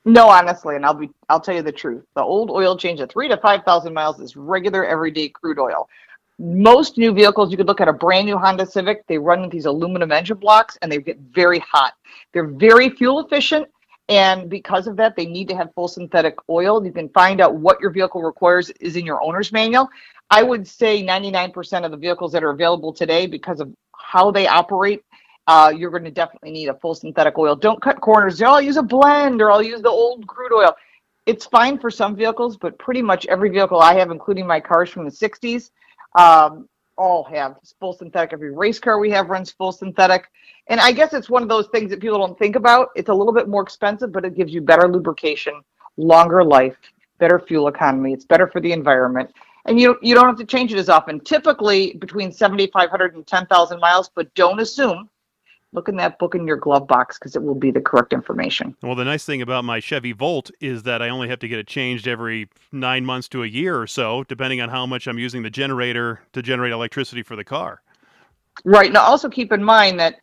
No, 0.06 0.30
honestly, 0.30 0.78
and 0.78 0.86
I'll 0.86 0.94
be 0.94 1.10
I'll 1.28 1.42
tell 1.42 1.56
you 1.56 1.62
the 1.62 1.72
truth. 1.74 2.06
The 2.16 2.22
old 2.22 2.50
oil 2.50 2.78
change 2.78 3.02
at 3.02 3.12
three 3.12 3.28
to 3.28 3.36
five 3.36 3.64
thousand 3.66 3.94
miles 3.94 4.22
is 4.22 4.38
regular 4.38 4.86
everyday 4.86 5.28
crude 5.28 5.60
oil 5.60 5.90
most 6.40 6.98
new 6.98 7.14
vehicles, 7.14 7.52
you 7.52 7.58
could 7.58 7.68
look 7.68 7.82
at 7.82 7.88
a 7.88 7.94
brand 7.94 8.28
new 8.28 8.38
Honda 8.38 8.66
Civic, 8.66 9.06
they 9.08 9.18
run 9.18 9.42
with 9.42 9.52
these 9.52 9.66
aluminum 9.66 10.12
engine 10.12 10.38
blocks 10.38 10.78
and 10.82 10.92
they 10.92 11.00
get 11.00 11.18
very 11.32 11.60
hot. 11.60 11.94
They're 12.34 12.48
very 12.48 12.90
fuel 12.90 13.20
efficient. 13.20 13.68
And 14.10 14.50
because 14.50 14.88
of 14.88 14.96
that, 14.98 15.16
they 15.16 15.26
need 15.26 15.50
to 15.50 15.56
have 15.56 15.74
full 15.74 15.88
synthetic 15.88 16.36
oil. 16.50 16.86
You 16.86 16.94
can 16.94 17.10
find 17.10 17.42
out 17.42 17.56
what 17.56 17.82
your 17.82 17.92
vehicle 17.92 18.22
requires 18.22 18.70
is 18.70 18.96
in 18.96 19.06
your 19.06 19.22
owner's 19.22 19.52
manual. 19.52 19.90
I 20.30 20.44
would 20.44 20.68
say 20.68 21.06
99% 21.06 21.84
of 21.84 21.92
the 21.92 21.98
vehicles 21.98 22.32
that 22.32 22.44
are 22.44 22.52
available 22.52 22.94
today, 22.94 23.28
because 23.28 23.60
of 23.60 23.74
how 23.96 24.32
they 24.32 24.48
operate, 24.48 25.04
uh, 25.48 25.74
you're 25.76 25.90
going 25.92 26.04
to 26.04 26.12
definitely 26.12 26.52
need 26.52 26.68
a 26.68 26.74
full 26.76 26.96
synthetic 26.96 27.38
oil. 27.38 27.56
Don't 27.56 27.82
cut 27.82 28.00
corners. 28.00 28.42
Oh, 28.42 28.46
I'll 28.46 28.62
use 28.62 28.78
a 28.78 28.84
blend 28.84 29.42
or 29.42 29.52
I'll 29.52 29.64
use 29.64 29.82
the 29.82 29.90
old 29.90 30.28
crude 30.28 30.54
oil. 30.54 30.76
It's 31.26 31.46
fine 31.46 31.78
for 31.78 31.92
some 31.92 32.16
vehicles, 32.16 32.58
but 32.58 32.78
pretty 32.78 33.02
much 33.02 33.26
every 33.26 33.50
vehicle 33.50 33.82
I 33.82 33.94
have, 33.96 34.12
including 34.12 34.48
my 34.48 34.62
cars 34.62 34.90
from 34.90 35.04
the 35.04 35.12
60s, 35.12 35.72
um, 36.18 36.68
all 36.98 37.24
have 37.24 37.58
full 37.80 37.94
synthetic. 37.94 38.34
Every 38.34 38.54
race 38.54 38.80
car 38.80 39.00
we 39.00 39.12
have 39.12 39.30
runs 39.30 39.52
full 39.52 39.72
synthetic. 39.72 40.30
And 40.68 40.80
I 40.80 40.92
guess 40.92 41.14
it's 41.14 41.30
one 41.30 41.44
of 41.44 41.50
those 41.50 41.68
things 41.68 41.92
that 41.92 42.02
people 42.02 42.18
don't 42.18 42.38
think 42.38 42.56
about. 42.56 42.90
It's 42.96 43.10
a 43.10 43.14
little 43.14 43.34
bit 43.34 43.48
more 43.48 43.62
expensive, 43.62 44.12
but 44.12 44.26
it 44.26 44.36
gives 44.36 44.54
you 44.54 44.62
better 44.62 44.88
lubrication, 44.88 45.62
longer 45.96 46.44
life, 46.44 46.76
better 47.20 47.40
fuel 47.40 47.68
economy. 47.68 48.14
It's 48.14 48.26
better 48.26 48.48
for 48.48 48.60
the 48.60 48.72
environment. 48.72 49.32
And 49.66 49.80
you, 49.80 49.98
you 50.02 50.16
don't 50.16 50.26
have 50.26 50.38
to 50.38 50.46
change 50.46 50.74
it 50.74 50.80
as 50.80 50.90
often. 50.90 51.20
Typically 51.20 51.94
between 51.94 52.32
7,500 52.32 53.16
and 53.16 53.28
10,000 53.28 53.80
miles, 53.80 54.10
but 54.14 54.34
don't 54.34 54.60
assume 54.60 55.10
look 55.74 55.90
in 55.90 55.96
that 55.98 56.18
book 56.20 56.36
in 56.36 56.48
your 56.48 56.58
glove 56.58 56.88
box 56.88 57.18
because 57.18 57.36
it 57.36 57.44
will 57.44 57.56
be 57.56 57.72
the 57.72 57.82
correct 57.82 58.14
information. 58.14 58.76
Well, 58.82 58.96
the 58.96 59.06
nice 59.06 59.26
thing 59.26 59.42
about 59.42 59.66
my 59.66 59.80
Chevy 59.80 60.12
Volt 60.12 60.50
is 60.60 60.84
that 60.84 61.02
I 61.02 61.10
only 61.10 61.28
have 61.30 61.40
to 61.40 61.48
get 61.48 61.60
it 61.60 61.68
changed 61.68 62.08
every 62.08 62.50
nine 62.72 63.06
months 63.06 63.28
to 63.30 63.44
a 63.44 63.48
year 63.48 63.80
or 63.80 63.88
so, 63.88 64.24
depending 64.24 64.62
on 64.62 64.70
how 64.70 64.86
much 64.86 65.08
I'm 65.08 65.20
using 65.20 65.44
the 65.44 65.50
generator 65.50 66.22
to 66.34 66.42
generate 66.42 66.72
electricity 66.72 67.24
for 67.24 67.36
the 67.36 67.44
car. 67.44 67.82
Right. 68.64 68.92
Now, 68.92 69.02
also 69.02 69.30
keep 69.30 69.52
in 69.52 69.64
mind 69.64 70.00
that 70.00 70.16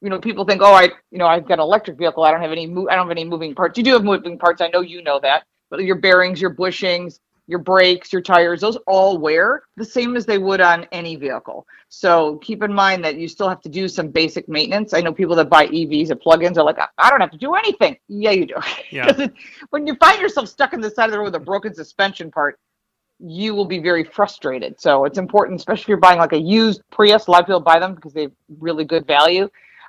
you 0.00 0.08
know 0.08 0.20
people 0.20 0.44
think, 0.44 0.62
oh, 0.62 0.72
I 0.72 0.84
you 1.10 1.18
know 1.18 1.26
I've 1.26 1.46
got 1.46 1.54
an 1.54 1.60
electric 1.60 1.98
vehicle. 1.98 2.22
I 2.22 2.30
don't 2.30 2.40
have 2.40 2.52
any 2.52 2.66
mo- 2.66 2.88
I 2.88 2.94
don't 2.94 3.08
have 3.08 3.10
any 3.10 3.24
moving 3.24 3.54
parts. 3.54 3.76
You 3.76 3.84
do 3.84 3.92
have 3.94 4.04
moving 4.04 4.38
parts. 4.38 4.60
I 4.60 4.68
know 4.68 4.80
you 4.80 5.02
know 5.02 5.18
that, 5.20 5.44
but 5.70 5.82
your 5.82 5.96
bearings, 5.96 6.40
your 6.40 6.54
bushings, 6.54 7.18
your 7.46 7.58
brakes, 7.58 8.12
your 8.12 8.22
tires, 8.22 8.60
those 8.60 8.76
all 8.86 9.18
wear 9.18 9.64
the 9.76 9.84
same 9.84 10.16
as 10.16 10.24
they 10.24 10.38
would 10.38 10.60
on 10.60 10.86
any 10.92 11.16
vehicle. 11.16 11.66
So 11.88 12.36
keep 12.38 12.62
in 12.62 12.72
mind 12.72 13.04
that 13.04 13.16
you 13.16 13.28
still 13.28 13.48
have 13.48 13.60
to 13.62 13.68
do 13.68 13.88
some 13.88 14.08
basic 14.08 14.48
maintenance. 14.48 14.94
I 14.94 15.00
know 15.00 15.12
people 15.12 15.36
that 15.36 15.50
buy 15.50 15.66
EVs 15.66 16.10
or 16.10 16.16
plugins 16.16 16.56
are 16.56 16.64
like, 16.64 16.78
I 16.98 17.10
don't 17.10 17.20
have 17.20 17.32
to 17.32 17.38
do 17.38 17.54
anything. 17.54 17.96
Yeah, 18.08 18.30
you 18.30 18.46
do. 18.46 18.54
Yeah. 18.90 19.26
when 19.70 19.86
you 19.86 19.94
find 19.96 20.20
yourself 20.20 20.48
stuck 20.48 20.72
in 20.72 20.80
the 20.80 20.90
side 20.90 21.06
of 21.06 21.12
the 21.12 21.18
road 21.18 21.24
with 21.24 21.34
a 21.34 21.40
broken 21.40 21.74
suspension 21.74 22.30
part, 22.30 22.58
you 23.18 23.54
will 23.54 23.64
be 23.64 23.78
very 23.78 24.04
frustrated. 24.04 24.80
So 24.80 25.04
it's 25.04 25.18
important, 25.18 25.60
especially 25.60 25.82
if 25.82 25.88
you're 25.88 25.96
buying 25.98 26.18
like 26.18 26.32
a 26.32 26.40
used 26.40 26.82
Prius. 26.90 27.26
A 27.26 27.30
lot 27.30 27.40
of 27.40 27.46
people 27.46 27.60
buy 27.60 27.78
them 27.78 27.94
because 27.94 28.12
they 28.12 28.22
have 28.22 28.32
really 28.58 28.84
good 28.84 29.06
value. 29.06 29.48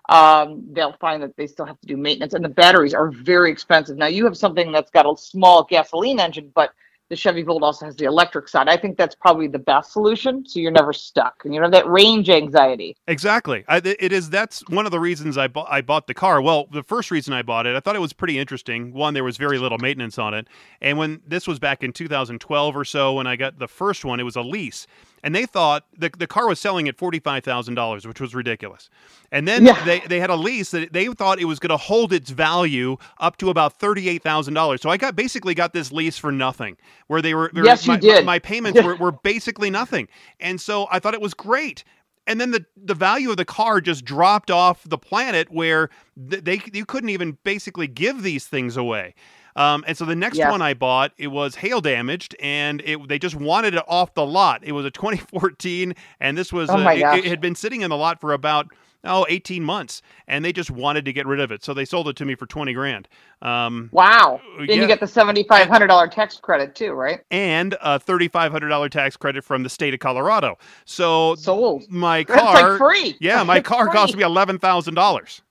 Um, 0.10 0.64
they'll 0.72 0.98
find 1.00 1.24
that 1.24 1.36
they 1.38 1.48
still 1.48 1.66
have 1.66 1.80
to 1.80 1.88
do 1.88 1.98
maintenance, 1.98 2.34
and 2.34 2.44
the 2.44 2.50
batteries 2.50 2.94
are 2.94 3.10
very 3.10 3.52
expensive. 3.52 3.98
Now 3.98 4.08
you 4.08 4.26
have 4.26 4.38
something 4.38 4.72
that's 4.72 4.92
got 4.92 5.06
a 5.06 5.18
small 5.18 5.64
gasoline 5.64 6.20
engine, 6.20 6.52
but 6.54 6.74
the 7.14 7.18
Chevy 7.18 7.44
Volt 7.44 7.62
also 7.62 7.86
has 7.86 7.96
the 7.96 8.06
electric 8.06 8.48
side. 8.48 8.68
I 8.68 8.76
think 8.76 8.98
that's 8.98 9.14
probably 9.14 9.48
the 9.48 9.60
best 9.60 9.94
solution, 9.94 10.44
so 10.48 10.60
you're 10.60 10.72
never 10.72 10.92
stuck. 10.94 11.46
And 11.46 11.54
you 11.54 11.62
know 11.62 11.70
that 11.70 11.88
range 11.88 12.28
anxiety. 12.28 12.98
Exactly. 13.08 13.64
I, 13.68 13.78
it 13.78 14.12
is. 14.12 14.32
That's 14.32 14.68
one 14.68 14.88
of 14.88 14.92
the 14.92 15.00
reasons 15.00 15.38
I 15.38 15.48
bought. 15.48 15.68
I 15.70 15.82
bought 15.82 16.08
the 16.08 16.16
car. 16.16 16.42
Well, 16.42 16.66
the 16.72 16.82
first 16.82 17.12
reason 17.12 17.32
I 17.32 17.44
bought 17.44 17.68
it, 17.68 17.76
I 17.76 17.80
thought 17.82 17.96
it 17.96 18.00
was 18.00 18.14
pretty 18.14 18.40
interesting. 18.40 18.94
One, 18.94 19.14
there 19.14 19.24
was 19.24 19.38
very 19.38 19.60
little 19.60 19.78
maintenance 19.78 20.18
on 20.18 20.34
it, 20.34 20.48
and 20.82 20.98
when 20.98 21.22
this 21.28 21.48
was 21.48 21.60
back 21.60 21.84
in 21.84 21.94
2012 21.94 22.76
or 22.76 22.84
so, 22.84 23.14
when 23.14 23.28
I 23.28 23.36
got 23.36 23.60
the 23.60 23.68
first 23.68 24.04
one, 24.04 24.20
it 24.20 24.24
was 24.24 24.36
a 24.36 24.42
lease 24.42 24.88
and 25.24 25.34
they 25.34 25.46
thought 25.46 25.86
the, 25.98 26.12
the 26.18 26.28
car 26.28 26.48
was 26.48 26.60
selling 26.60 26.88
at 26.90 26.98
$45,000, 26.98 28.06
which 28.06 28.20
was 28.20 28.36
ridiculous. 28.36 28.90
And 29.32 29.48
then 29.48 29.66
yeah. 29.66 29.84
they, 29.86 30.02
they 30.02 30.20
had 30.20 30.30
a 30.30 30.36
lease 30.36 30.72
that 30.72 30.92
they 30.92 31.08
thought 31.08 31.40
it 31.40 31.46
was 31.46 31.60
going 31.60 31.70
to 31.70 31.78
hold 31.78 32.12
its 32.12 32.30
value 32.30 32.98
up 33.20 33.38
to 33.38 33.50
about 33.50 33.80
$38,000. 33.80 34.82
So 34.82 34.90
I 34.90 34.98
got 34.98 35.16
basically 35.16 35.56
got 35.56 35.74
this 35.74 35.92
lease 35.92 36.18
for 36.18 36.32
nothing 36.32 36.78
where 37.08 37.22
they 37.22 37.34
were, 37.34 37.50
yes, 37.56 37.88
my, 37.88 37.96
you 37.96 38.02
did. 38.02 38.26
my 38.26 38.38
payments 38.38 38.82
were, 38.84 38.96
were 38.98 39.14
basically 39.14 39.70
nothing. 39.70 40.10
And 40.40 40.60
so 40.60 40.88
I 40.92 41.00
thought 41.00 41.14
it 41.14 41.22
was 41.22 41.34
great 41.34 41.84
and 42.26 42.40
then 42.40 42.52
the 42.52 42.66
the 42.78 42.94
value 42.94 43.30
of 43.32 43.38
the 43.38 43.46
car 43.46 43.82
just 43.82 44.06
dropped 44.06 44.50
off 44.50 44.84
the 44.86 44.98
planet 44.98 45.52
where 45.52 45.90
they 46.16 46.62
you 46.72 46.86
couldn't 46.86 47.10
even 47.10 47.38
basically 47.44 47.88
give 47.88 48.24
these 48.24 48.46
things 48.46 48.78
away. 48.78 49.14
Um, 49.56 49.84
and 49.88 49.98
so 49.98 50.06
the 50.06 50.16
next 50.16 50.40
one 50.40 50.62
I 50.62 50.74
bought, 50.74 51.12
it 51.18 51.28
was 51.28 51.56
hail 51.56 51.82
damaged, 51.82 52.36
and 52.40 52.82
it, 52.86 53.08
they 53.08 53.20
just 53.20 53.36
wanted 53.36 53.76
it 53.76 53.84
off 53.88 54.14
the 54.14 54.26
lot. 54.26 54.64
It 54.64 54.72
was 54.72 54.86
a 54.86 54.92
2014, 55.04 55.94
and 56.20 56.38
this 56.38 56.52
was 56.52 56.70
oh 56.70 56.78
a, 56.78 56.96
it, 56.96 57.26
it, 57.26 57.26
had 57.26 57.42
been 57.42 57.56
sitting 57.56 57.82
in 57.82 57.90
the 57.90 57.98
lot 57.98 58.20
for 58.20 58.34
about 58.34 58.68
oh 59.06 59.26
18 59.30 59.64
months 59.64 60.02
and 60.28 60.46
they 60.46 60.54
just 60.54 60.72
wanted 60.72 61.04
to 61.06 61.12
get 61.14 61.28
rid 61.28 61.40
of 61.40 61.52
it 61.52 61.64
so 61.64 61.74
they 61.74 61.84
sold 61.86 62.08
it 62.08 62.16
to 62.16 62.26
me 62.26 62.36
for 62.36 62.46
20 62.46 62.74
grand 62.74 63.08
um, 63.42 63.90
Wow. 63.92 64.40
Then 64.58 64.68
yeah. 64.70 64.76
you 64.76 64.88
get 64.88 65.02
the 65.02 65.08
seventy-five 65.08 65.68
hundred 65.68 65.88
dollar 65.88 66.08
tax 66.08 66.38
credit 66.38 66.74
too, 66.76 66.94
right? 66.94 67.20
and 67.30 67.74
a 67.82 68.00
$3500 68.00 68.90
tax 68.90 69.18
credit 69.18 69.44
from 69.44 69.64
the 69.64 69.70
state 69.70 69.94
of 69.94 70.00
colorado 70.00 70.58
so 70.86 71.36
Sold. 71.36 71.90
my 71.90 72.24
car 72.24 72.72
like 72.72 72.78
free. 72.78 73.18
yeah 73.20 73.44
my 73.44 73.60
car 73.60 73.86
Free. 73.86 73.94
cost 73.94 74.16
me 74.16 74.24
$11000 74.24 75.42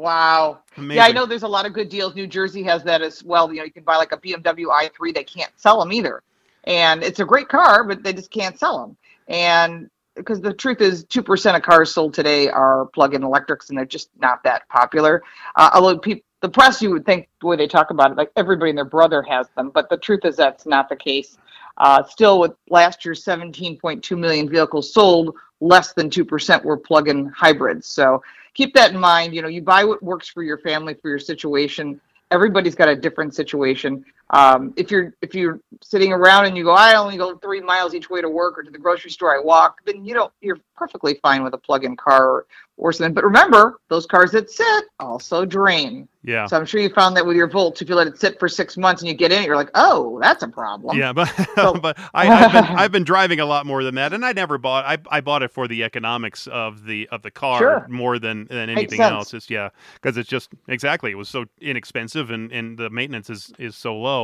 Wow. 0.00 0.60
Amazing. 0.78 0.96
Yeah, 0.96 1.04
I 1.04 1.12
know 1.12 1.26
there's 1.26 1.42
a 1.42 1.48
lot 1.48 1.66
of 1.66 1.74
good 1.74 1.90
deals. 1.90 2.14
New 2.14 2.26
Jersey 2.26 2.62
has 2.62 2.82
that 2.84 3.02
as 3.02 3.22
well. 3.22 3.52
You 3.52 3.58
know, 3.58 3.64
you 3.64 3.70
can 3.70 3.84
buy 3.84 3.96
like 3.96 4.12
a 4.12 4.16
BMW 4.16 4.64
i3. 4.64 5.14
They 5.14 5.24
can't 5.24 5.52
sell 5.56 5.78
them 5.78 5.92
either, 5.92 6.22
and 6.64 7.02
it's 7.02 7.20
a 7.20 7.24
great 7.26 7.50
car, 7.50 7.84
but 7.84 8.02
they 8.02 8.14
just 8.14 8.30
can't 8.30 8.58
sell 8.58 8.78
them. 8.78 8.96
And 9.28 9.90
because 10.16 10.40
the 10.40 10.54
truth 10.54 10.80
is, 10.80 11.04
two 11.04 11.22
percent 11.22 11.54
of 11.54 11.62
cars 11.62 11.92
sold 11.92 12.14
today 12.14 12.48
are 12.48 12.86
plug-in 12.94 13.22
electrics, 13.22 13.68
and 13.68 13.76
they're 13.76 13.84
just 13.84 14.08
not 14.18 14.42
that 14.44 14.66
popular. 14.70 15.22
Uh, 15.54 15.68
although 15.74 15.98
people, 15.98 16.24
the 16.40 16.48
press, 16.48 16.80
you 16.80 16.92
would 16.92 17.04
think 17.04 17.28
the 17.42 17.46
way 17.46 17.56
they 17.56 17.66
talk 17.66 17.90
about 17.90 18.10
it, 18.10 18.16
like 18.16 18.32
everybody 18.36 18.70
and 18.70 18.78
their 18.78 18.86
brother 18.86 19.20
has 19.20 19.50
them, 19.54 19.68
but 19.68 19.90
the 19.90 19.98
truth 19.98 20.24
is 20.24 20.34
that's 20.34 20.64
not 20.64 20.88
the 20.88 20.96
case. 20.96 21.36
Uh, 21.76 22.02
still, 22.04 22.40
with 22.40 22.52
last 22.70 23.04
year's 23.04 23.22
17.2 23.22 24.18
million 24.18 24.48
vehicles 24.48 24.94
sold, 24.94 25.36
less 25.60 25.92
than 25.92 26.08
2% 26.08 26.64
were 26.64 26.78
plug-in 26.78 27.26
hybrids. 27.26 27.86
So 27.86 28.22
keep 28.54 28.74
that 28.74 28.92
in 28.92 28.98
mind. 28.98 29.34
You 29.34 29.42
know, 29.42 29.48
you 29.48 29.62
buy 29.62 29.84
what 29.84 30.02
works 30.02 30.28
for 30.28 30.42
your 30.42 30.58
family, 30.58 30.94
for 30.94 31.08
your 31.08 31.18
situation. 31.18 32.00
Everybody's 32.30 32.74
got 32.74 32.88
a 32.88 32.96
different 32.96 33.34
situation. 33.34 34.04
Um, 34.32 34.72
if 34.76 34.90
you're 34.90 35.12
if 35.22 35.34
you're 35.34 35.60
sitting 35.82 36.12
around 36.12 36.46
and 36.46 36.56
you 36.56 36.62
go, 36.64 36.72
I 36.72 36.94
only 36.94 37.16
go 37.16 37.36
three 37.38 37.60
miles 37.60 37.94
each 37.94 38.08
way 38.10 38.20
to 38.20 38.28
work 38.28 38.56
or 38.58 38.62
to 38.62 38.70
the 38.70 38.78
grocery 38.78 39.10
store, 39.10 39.36
I 39.36 39.40
walk, 39.40 39.78
then 39.86 40.04
you 40.04 40.14
know 40.14 40.30
you're 40.40 40.58
perfectly 40.76 41.18
fine 41.22 41.42
with 41.42 41.52
a 41.52 41.58
plug-in 41.58 41.94
car 41.96 42.26
or, 42.30 42.46
or 42.78 42.92
something. 42.92 43.12
But 43.12 43.24
remember, 43.24 43.78
those 43.88 44.06
cars 44.06 44.30
that 44.30 44.50
sit 44.50 44.84
also 44.98 45.44
drain. 45.44 46.08
yeah 46.24 46.46
So 46.46 46.56
I'm 46.56 46.64
sure 46.64 46.80
you 46.80 46.88
found 46.88 47.14
that 47.18 47.26
with 47.26 47.36
your 47.36 47.48
Volt, 47.48 47.82
if 47.82 47.88
you 47.90 47.94
let 47.94 48.06
it 48.06 48.18
sit 48.18 48.38
for 48.38 48.48
six 48.48 48.78
months 48.78 49.02
and 49.02 49.08
you 49.10 49.14
get 49.14 49.30
in 49.30 49.42
it, 49.42 49.46
you're 49.46 49.56
like, 49.56 49.68
oh, 49.74 50.18
that's 50.22 50.42
a 50.42 50.48
problem. 50.48 50.96
Yeah, 50.96 51.12
but 51.12 51.26
So- 51.56 51.74
but 51.74 51.98
I, 52.14 52.28
I've 52.28 52.52
been 52.52 52.64
I've 52.78 52.92
been 52.92 53.04
driving 53.04 53.40
a 53.40 53.46
lot 53.46 53.66
more 53.66 53.82
than 53.84 53.96
that, 53.96 54.12
and 54.14 54.24
I 54.24 54.32
never 54.32 54.56
bought 54.58 54.84
I, 54.86 54.96
I 55.10 55.20
bought 55.20 55.42
it 55.42 55.50
for 55.50 55.66
the 55.68 55.82
economics 55.84 56.46
of 56.46 56.84
the 56.86 57.08
of 57.08 57.20
the 57.22 57.30
car 57.32 57.58
Sure. 57.58 57.86
more 57.90 58.18
than 58.18 58.46
than 58.46 58.70
anything 58.70 59.00
else. 59.00 59.34
It's 59.34 59.50
yeah, 59.50 59.70
because 59.94 60.16
it's 60.16 60.28
just 60.28 60.50
exactly 60.68 61.10
it 61.10 61.16
was 61.16 61.28
so 61.28 61.44
inexpensive 61.60 62.30
and 62.30 62.50
and 62.52 62.78
the 62.78 62.88
maintenance 62.90 63.28
is 63.28 63.52
is 63.58 63.74
so 63.76 63.94
low. 63.96 64.19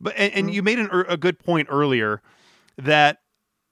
But 0.00 0.14
and, 0.16 0.32
and 0.32 0.48
Mhm. 0.48 0.52
you 0.54 0.62
made 0.62 0.78
an, 0.78 0.90
a 1.08 1.16
good 1.16 1.38
point 1.38 1.68
earlier 1.70 2.22
that 2.76 3.18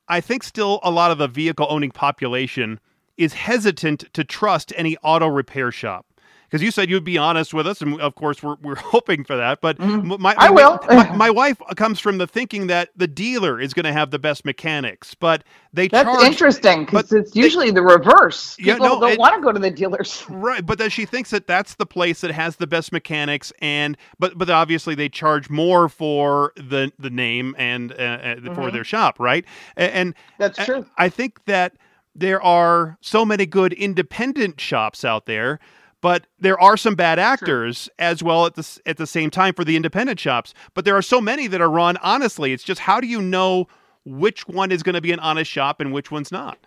I 0.08 0.20
think 0.20 0.42
still 0.42 0.80
a 0.82 0.90
lot 0.90 1.10
of 1.10 1.18
the 1.18 1.28
vehicle 1.28 1.66
owning 1.68 1.90
population 1.90 2.80
is 3.16 3.32
hesitant 3.32 4.12
to 4.12 4.24
trust 4.24 4.72
any 4.76 4.96
auto 5.02 5.26
repair 5.26 5.70
shop. 5.72 6.06
Because 6.48 6.62
you 6.62 6.70
said 6.70 6.88
you'd 6.88 7.04
be 7.04 7.18
honest 7.18 7.52
with 7.52 7.66
us, 7.66 7.80
and 7.82 8.00
of 8.00 8.14
course 8.14 8.42
we're, 8.42 8.56
we're 8.62 8.74
hoping 8.76 9.24
for 9.24 9.36
that. 9.36 9.60
But 9.60 9.78
Mhm. 9.78 10.12
m- 10.12 10.20
my, 10.22 10.34
I 10.38 10.50
will. 10.50 10.78
my, 10.88 11.10
my 11.16 11.30
wife 11.30 11.60
comes 11.76 11.98
from 12.00 12.18
the 12.18 12.26
thinking 12.26 12.68
that 12.68 12.90
the 12.96 13.08
dealer 13.08 13.60
is 13.60 13.74
going 13.74 13.84
to 13.84 13.92
have 13.92 14.10
the 14.10 14.18
best 14.18 14.44
mechanics, 14.44 15.14
but 15.14 15.42
they 15.72 15.88
That's 15.88 16.06
charge 16.08 16.24
interesting 16.24 16.84
because 16.84 17.12
it's 17.12 17.34
usually 17.34 17.70
the 17.70 17.82
reverse. 17.82 18.56
Yeah, 18.58 18.74
People 18.74 18.88
no, 18.88 19.00
don't 19.00 19.18
want 19.18 19.34
to 19.34 19.40
go 19.42 19.52
to 19.52 19.58
the 19.58 19.70
dealers. 19.70 20.24
Right, 20.30 20.64
but 20.64 20.78
then 20.78 20.90
she 20.90 21.04
thinks 21.06 21.30
that 21.30 21.46
that's 21.46 21.74
the 21.74 21.86
place 21.86 22.20
that 22.20 22.30
has 22.30 22.56
the 22.56 22.66
best 22.66 22.92
mechanics, 22.92 23.52
and 23.60 23.96
but 24.18 24.38
but 24.38 24.48
obviously 24.50 24.94
they 24.94 25.08
charge 25.08 25.50
more 25.50 25.88
for 25.88 26.52
the 26.56 26.92
the 26.98 27.10
name 27.10 27.54
and 27.58 27.92
uh, 27.92 27.94
uh, 27.96 28.34
for 28.54 28.68
Mhm. 28.68 28.72
their 28.72 28.84
shop, 28.84 29.18
right? 29.18 29.44
A- 29.76 29.94
And, 29.96 30.14
That's 30.38 30.58
I- 30.58 30.64
true. 30.64 30.86
I 30.98 31.08
think 31.08 31.44
that 31.46 31.74
there 32.14 32.40
are 32.42 32.96
so 33.00 33.24
many 33.24 33.44
good 33.46 33.72
independent 33.72 34.60
shops 34.60 35.04
out 35.04 35.26
there, 35.26 35.58
but 36.06 36.28
there 36.38 36.60
are 36.60 36.76
some 36.76 36.94
bad 36.94 37.18
actors 37.18 37.88
as 37.98 38.22
well 38.22 38.46
at 38.46 38.54
the 38.54 38.80
at 38.86 38.96
the 38.96 39.08
same 39.08 39.28
time 39.28 39.52
for 39.52 39.64
the 39.64 39.74
independent 39.74 40.20
shops. 40.20 40.54
But 40.72 40.84
there 40.84 40.94
are 40.96 41.02
so 41.02 41.20
many 41.20 41.48
that 41.48 41.60
are 41.60 41.68
run 41.68 41.96
honestly. 41.96 42.52
It's 42.52 42.62
just 42.62 42.80
how 42.80 43.00
do 43.00 43.08
you 43.08 43.20
know 43.20 43.66
which 44.04 44.46
one 44.46 44.70
is 44.70 44.84
going 44.84 44.94
to 44.94 45.00
be 45.00 45.10
an 45.10 45.18
honest 45.18 45.50
shop 45.50 45.80
and 45.80 45.92
which 45.92 46.12
one's 46.12 46.30
not? 46.30 46.64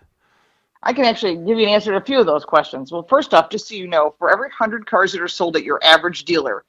I 0.82 0.92
can 0.92 1.06
actually 1.06 1.36
give 1.36 1.58
you 1.58 1.66
an 1.66 1.70
answer 1.72 1.90
to 1.92 1.96
a 1.96 2.04
few 2.04 2.20
of 2.20 2.26
those 2.26 2.44
questions. 2.44 2.92
Well, 2.92 3.06
first 3.08 3.32
off, 3.32 3.48
just 3.48 3.66
so 3.66 3.76
you 3.76 3.88
know, 3.88 4.14
for 4.18 4.30
every 4.30 4.48
100 4.48 4.84
cars 4.84 5.12
that 5.12 5.22
are 5.22 5.28
sold 5.28 5.56
at 5.56 5.64
your 5.64 5.80
average 5.82 6.26
dealer, 6.26 6.66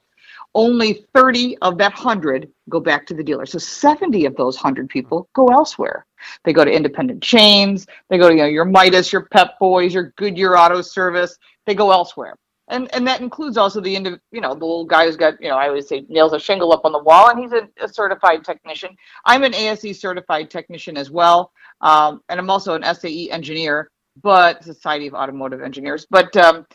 only 0.54 1.04
30 1.14 1.58
of 1.58 1.76
that 1.76 1.92
100 1.92 2.50
go 2.70 2.80
back 2.80 3.04
to 3.08 3.12
the 3.12 3.22
dealer. 3.22 3.44
So 3.44 3.58
70 3.58 4.24
of 4.24 4.34
those 4.36 4.56
100 4.56 4.88
people 4.88 5.28
go 5.34 5.48
elsewhere. 5.48 6.06
They 6.44 6.54
go 6.54 6.64
to 6.64 6.70
independent 6.70 7.22
chains, 7.22 7.86
they 8.08 8.16
go 8.16 8.30
to 8.30 8.34
you 8.34 8.40
know, 8.40 8.48
your 8.48 8.64
Midas, 8.64 9.12
your 9.12 9.26
Pep 9.26 9.58
Boys, 9.58 9.92
your 9.92 10.14
Goodyear 10.16 10.56
Auto 10.56 10.80
Service, 10.80 11.36
they 11.66 11.74
go 11.74 11.90
elsewhere. 11.90 12.38
And 12.68 12.92
and 12.94 13.06
that 13.06 13.20
includes 13.20 13.56
also 13.56 13.80
the 13.80 13.94
indi- 13.94 14.20
you 14.30 14.40
know, 14.40 14.54
the 14.54 14.64
little 14.64 14.84
guy 14.84 15.06
who's 15.06 15.16
got, 15.16 15.40
you 15.40 15.48
know, 15.48 15.56
I 15.56 15.68
always 15.68 15.88
say 15.88 16.04
nails 16.08 16.32
a 16.32 16.38
shingle 16.38 16.72
up 16.72 16.84
on 16.84 16.92
the 16.92 17.02
wall 17.02 17.30
and 17.30 17.38
he's 17.38 17.52
a, 17.52 17.68
a 17.82 17.88
certified 17.88 18.44
technician. 18.44 18.96
I'm 19.26 19.42
an 19.42 19.54
ASE 19.54 20.00
certified 20.00 20.50
technician 20.50 20.96
as 20.96 21.10
well. 21.10 21.52
Um, 21.80 22.22
and 22.28 22.38
I'm 22.38 22.50
also 22.50 22.74
an 22.74 22.94
SAE 22.94 23.30
engineer 23.30 23.90
but 24.20 24.62
Society 24.62 25.06
of 25.06 25.14
Automotive 25.14 25.62
Engineers. 25.62 26.06
But 26.10 26.36
um, 26.36 26.66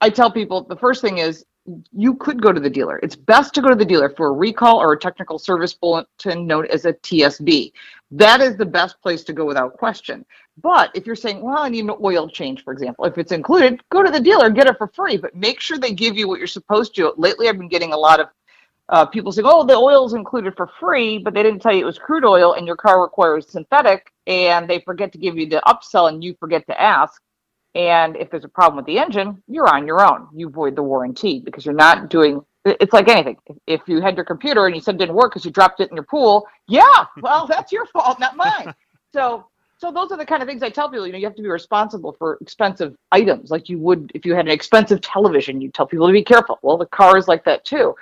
I 0.00 0.10
tell 0.10 0.30
people 0.30 0.64
the 0.64 0.76
first 0.76 1.00
thing 1.00 1.18
is 1.18 1.44
you 1.92 2.14
could 2.14 2.42
go 2.42 2.52
to 2.52 2.60
the 2.60 2.70
dealer. 2.70 2.98
It's 3.02 3.14
best 3.14 3.54
to 3.54 3.62
go 3.62 3.68
to 3.68 3.76
the 3.76 3.84
dealer 3.84 4.10
for 4.10 4.28
a 4.28 4.32
recall 4.32 4.78
or 4.78 4.92
a 4.92 4.98
technical 4.98 5.38
service 5.38 5.74
bulletin 5.74 6.46
known 6.46 6.66
as 6.66 6.86
a 6.86 6.92
TSB. 6.92 7.72
That 8.10 8.40
is 8.40 8.56
the 8.56 8.66
best 8.66 9.00
place 9.00 9.22
to 9.24 9.32
go 9.32 9.44
without 9.44 9.74
question. 9.74 10.26
But 10.60 10.90
if 10.94 11.06
you're 11.06 11.16
saying, 11.16 11.40
well, 11.40 11.58
I 11.58 11.68
need 11.68 11.84
an 11.84 11.96
oil 12.02 12.28
change, 12.28 12.62
for 12.62 12.72
example, 12.72 13.06
if 13.06 13.16
it's 13.16 13.32
included, 13.32 13.80
go 13.90 14.02
to 14.02 14.10
the 14.10 14.20
dealer, 14.20 14.50
get 14.50 14.66
it 14.66 14.76
for 14.76 14.88
free, 14.88 15.16
but 15.16 15.34
make 15.34 15.60
sure 15.60 15.78
they 15.78 15.92
give 15.92 16.16
you 16.16 16.28
what 16.28 16.38
you're 16.38 16.46
supposed 16.46 16.94
to. 16.96 17.14
Lately, 17.16 17.48
I've 17.48 17.58
been 17.58 17.68
getting 17.68 17.92
a 17.92 17.96
lot 17.96 18.20
of 18.20 18.28
uh, 18.90 19.06
people 19.06 19.32
saying, 19.32 19.46
oh, 19.48 19.64
the 19.64 19.74
oil's 19.74 20.12
included 20.12 20.54
for 20.56 20.66
free, 20.78 21.18
but 21.18 21.32
they 21.32 21.42
didn't 21.42 21.60
tell 21.60 21.72
you 21.72 21.80
it 21.80 21.86
was 21.86 21.98
crude 21.98 22.24
oil 22.24 22.52
and 22.54 22.66
your 22.66 22.76
car 22.76 23.02
requires 23.02 23.48
synthetic, 23.48 24.12
and 24.26 24.68
they 24.68 24.80
forget 24.80 25.10
to 25.12 25.18
give 25.18 25.38
you 25.38 25.48
the 25.48 25.62
upsell 25.66 26.10
and 26.10 26.22
you 26.22 26.36
forget 26.38 26.66
to 26.66 26.80
ask. 26.80 27.22
And 27.74 28.16
if 28.16 28.30
there's 28.30 28.44
a 28.44 28.48
problem 28.48 28.76
with 28.76 28.84
the 28.84 28.98
engine, 28.98 29.42
you're 29.48 29.74
on 29.74 29.86
your 29.86 30.06
own. 30.06 30.28
You 30.34 30.50
void 30.50 30.76
the 30.76 30.82
warranty 30.82 31.40
because 31.40 31.64
you're 31.64 31.74
not 31.74 32.10
doing. 32.10 32.44
It's 32.66 32.92
like 32.92 33.08
anything. 33.08 33.38
If 33.66 33.80
you 33.86 34.02
had 34.02 34.14
your 34.14 34.26
computer 34.26 34.66
and 34.66 34.74
you 34.74 34.82
said 34.82 34.96
it 34.96 34.98
didn't 34.98 35.14
work 35.14 35.32
because 35.32 35.46
you 35.46 35.50
dropped 35.50 35.80
it 35.80 35.88
in 35.88 35.96
your 35.96 36.04
pool, 36.04 36.46
yeah, 36.68 37.06
well, 37.22 37.46
that's 37.46 37.72
your 37.72 37.86
fault, 37.86 38.20
not 38.20 38.36
mine. 38.36 38.74
So, 39.14 39.46
so 39.82 39.90
those 39.90 40.12
are 40.12 40.16
the 40.16 40.24
kind 40.24 40.40
of 40.44 40.48
things 40.48 40.62
I 40.62 40.70
tell 40.70 40.88
people. 40.88 41.06
You 41.08 41.12
know, 41.12 41.18
you 41.18 41.26
have 41.26 41.34
to 41.34 41.42
be 41.42 41.48
responsible 41.48 42.12
for 42.12 42.38
expensive 42.40 42.94
items, 43.10 43.50
like 43.50 43.68
you 43.68 43.80
would 43.80 44.12
if 44.14 44.24
you 44.24 44.32
had 44.32 44.46
an 44.46 44.52
expensive 44.52 45.00
television. 45.00 45.60
You 45.60 45.72
tell 45.72 45.88
people 45.88 46.06
to 46.06 46.12
be 46.12 46.22
careful. 46.22 46.60
Well, 46.62 46.78
the 46.78 46.86
car 46.86 47.18
is 47.18 47.26
like 47.26 47.44
that 47.46 47.64
too, 47.64 47.96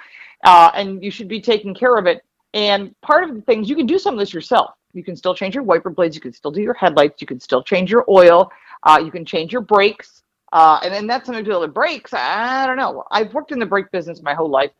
uh, 0.45 0.71
and 0.75 1.03
you 1.03 1.11
should 1.11 1.27
be 1.27 1.40
taking 1.40 1.75
care 1.75 1.97
of 1.97 2.05
it. 2.05 2.23
And 2.53 2.95
part 3.01 3.25
of 3.25 3.35
the 3.35 3.40
things 3.40 3.71
you 3.71 3.77
can 3.77 3.87
do 3.87 3.99
some 3.99 4.12
of 4.12 4.21
this 4.21 4.35
yourself. 4.35 4.73
You 4.93 5.03
can 5.03 5.16
still 5.16 5.35
change 5.35 5.55
your 5.55 5.64
wiper 5.64 5.88
blades. 5.88 6.14
You 6.14 6.21
can 6.21 6.35
still 6.35 6.51
do 6.51 6.61
your 6.61 6.75
headlights. 6.75 7.23
You 7.23 7.27
can 7.27 7.40
still 7.40 7.62
change 7.62 7.90
your 7.90 8.05
oil. 8.11 8.53
Uh, 8.83 9.01
you 9.03 9.11
can 9.11 9.25
change 9.25 9.51
your 9.51 9.62
brakes. 9.62 10.23
Uh, 10.53 10.81
and 10.83 10.93
then 10.93 11.07
that's 11.07 11.25
something 11.25 11.43
to 11.43 11.51
do 11.51 11.61
with 11.61 11.73
brakes. 11.73 12.12
I 12.12 12.66
don't 12.66 12.77
know. 12.77 13.05
I've 13.11 13.33
worked 13.33 13.53
in 13.53 13.59
the 13.59 13.64
brake 13.66 13.90
business 13.90 14.21
my 14.21 14.35
whole 14.35 14.51
life. 14.51 14.73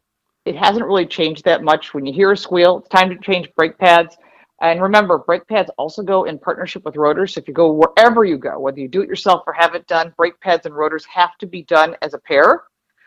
It 0.45 0.57
hasn't 0.57 0.85
really 0.85 1.07
changed 1.07 1.45
that 1.45 1.63
much. 1.63 1.95
When 1.95 2.05
you 2.05 2.13
hear 2.13 2.33
a 2.33 2.37
squeal, 2.37 2.79
it's 2.79 2.89
time 2.89 3.09
to 3.09 3.17
change 3.19 3.49
brake 3.55 3.79
pads. 3.79 4.19
And 4.61 4.83
remember, 4.83 5.19
brake 5.19 5.47
pads 5.47 5.71
also 5.79 6.03
go 6.03 6.25
in 6.25 6.39
partnership 6.39 6.85
with 6.85 6.97
rotors. 6.97 7.35
So 7.35 7.41
if 7.41 7.49
you 7.49 7.55
go 7.55 7.73
wherever 7.73 8.25
you 8.25 8.37
go, 8.37 8.59
whether 8.59 8.79
you 8.79 8.89
do 8.89 9.01
it 9.01 9.09
yourself 9.09 9.43
or 9.47 9.55
have 9.55 9.75
it 9.75 9.87
done, 9.87 10.13
brake 10.17 10.39
pads 10.41 10.67
and 10.67 10.75
rotors 10.75 11.05
have 11.07 11.37
to 11.39 11.47
be 11.47 11.63
done 11.63 11.97
as 12.03 12.13
a 12.13 12.19
pair. 12.19 12.65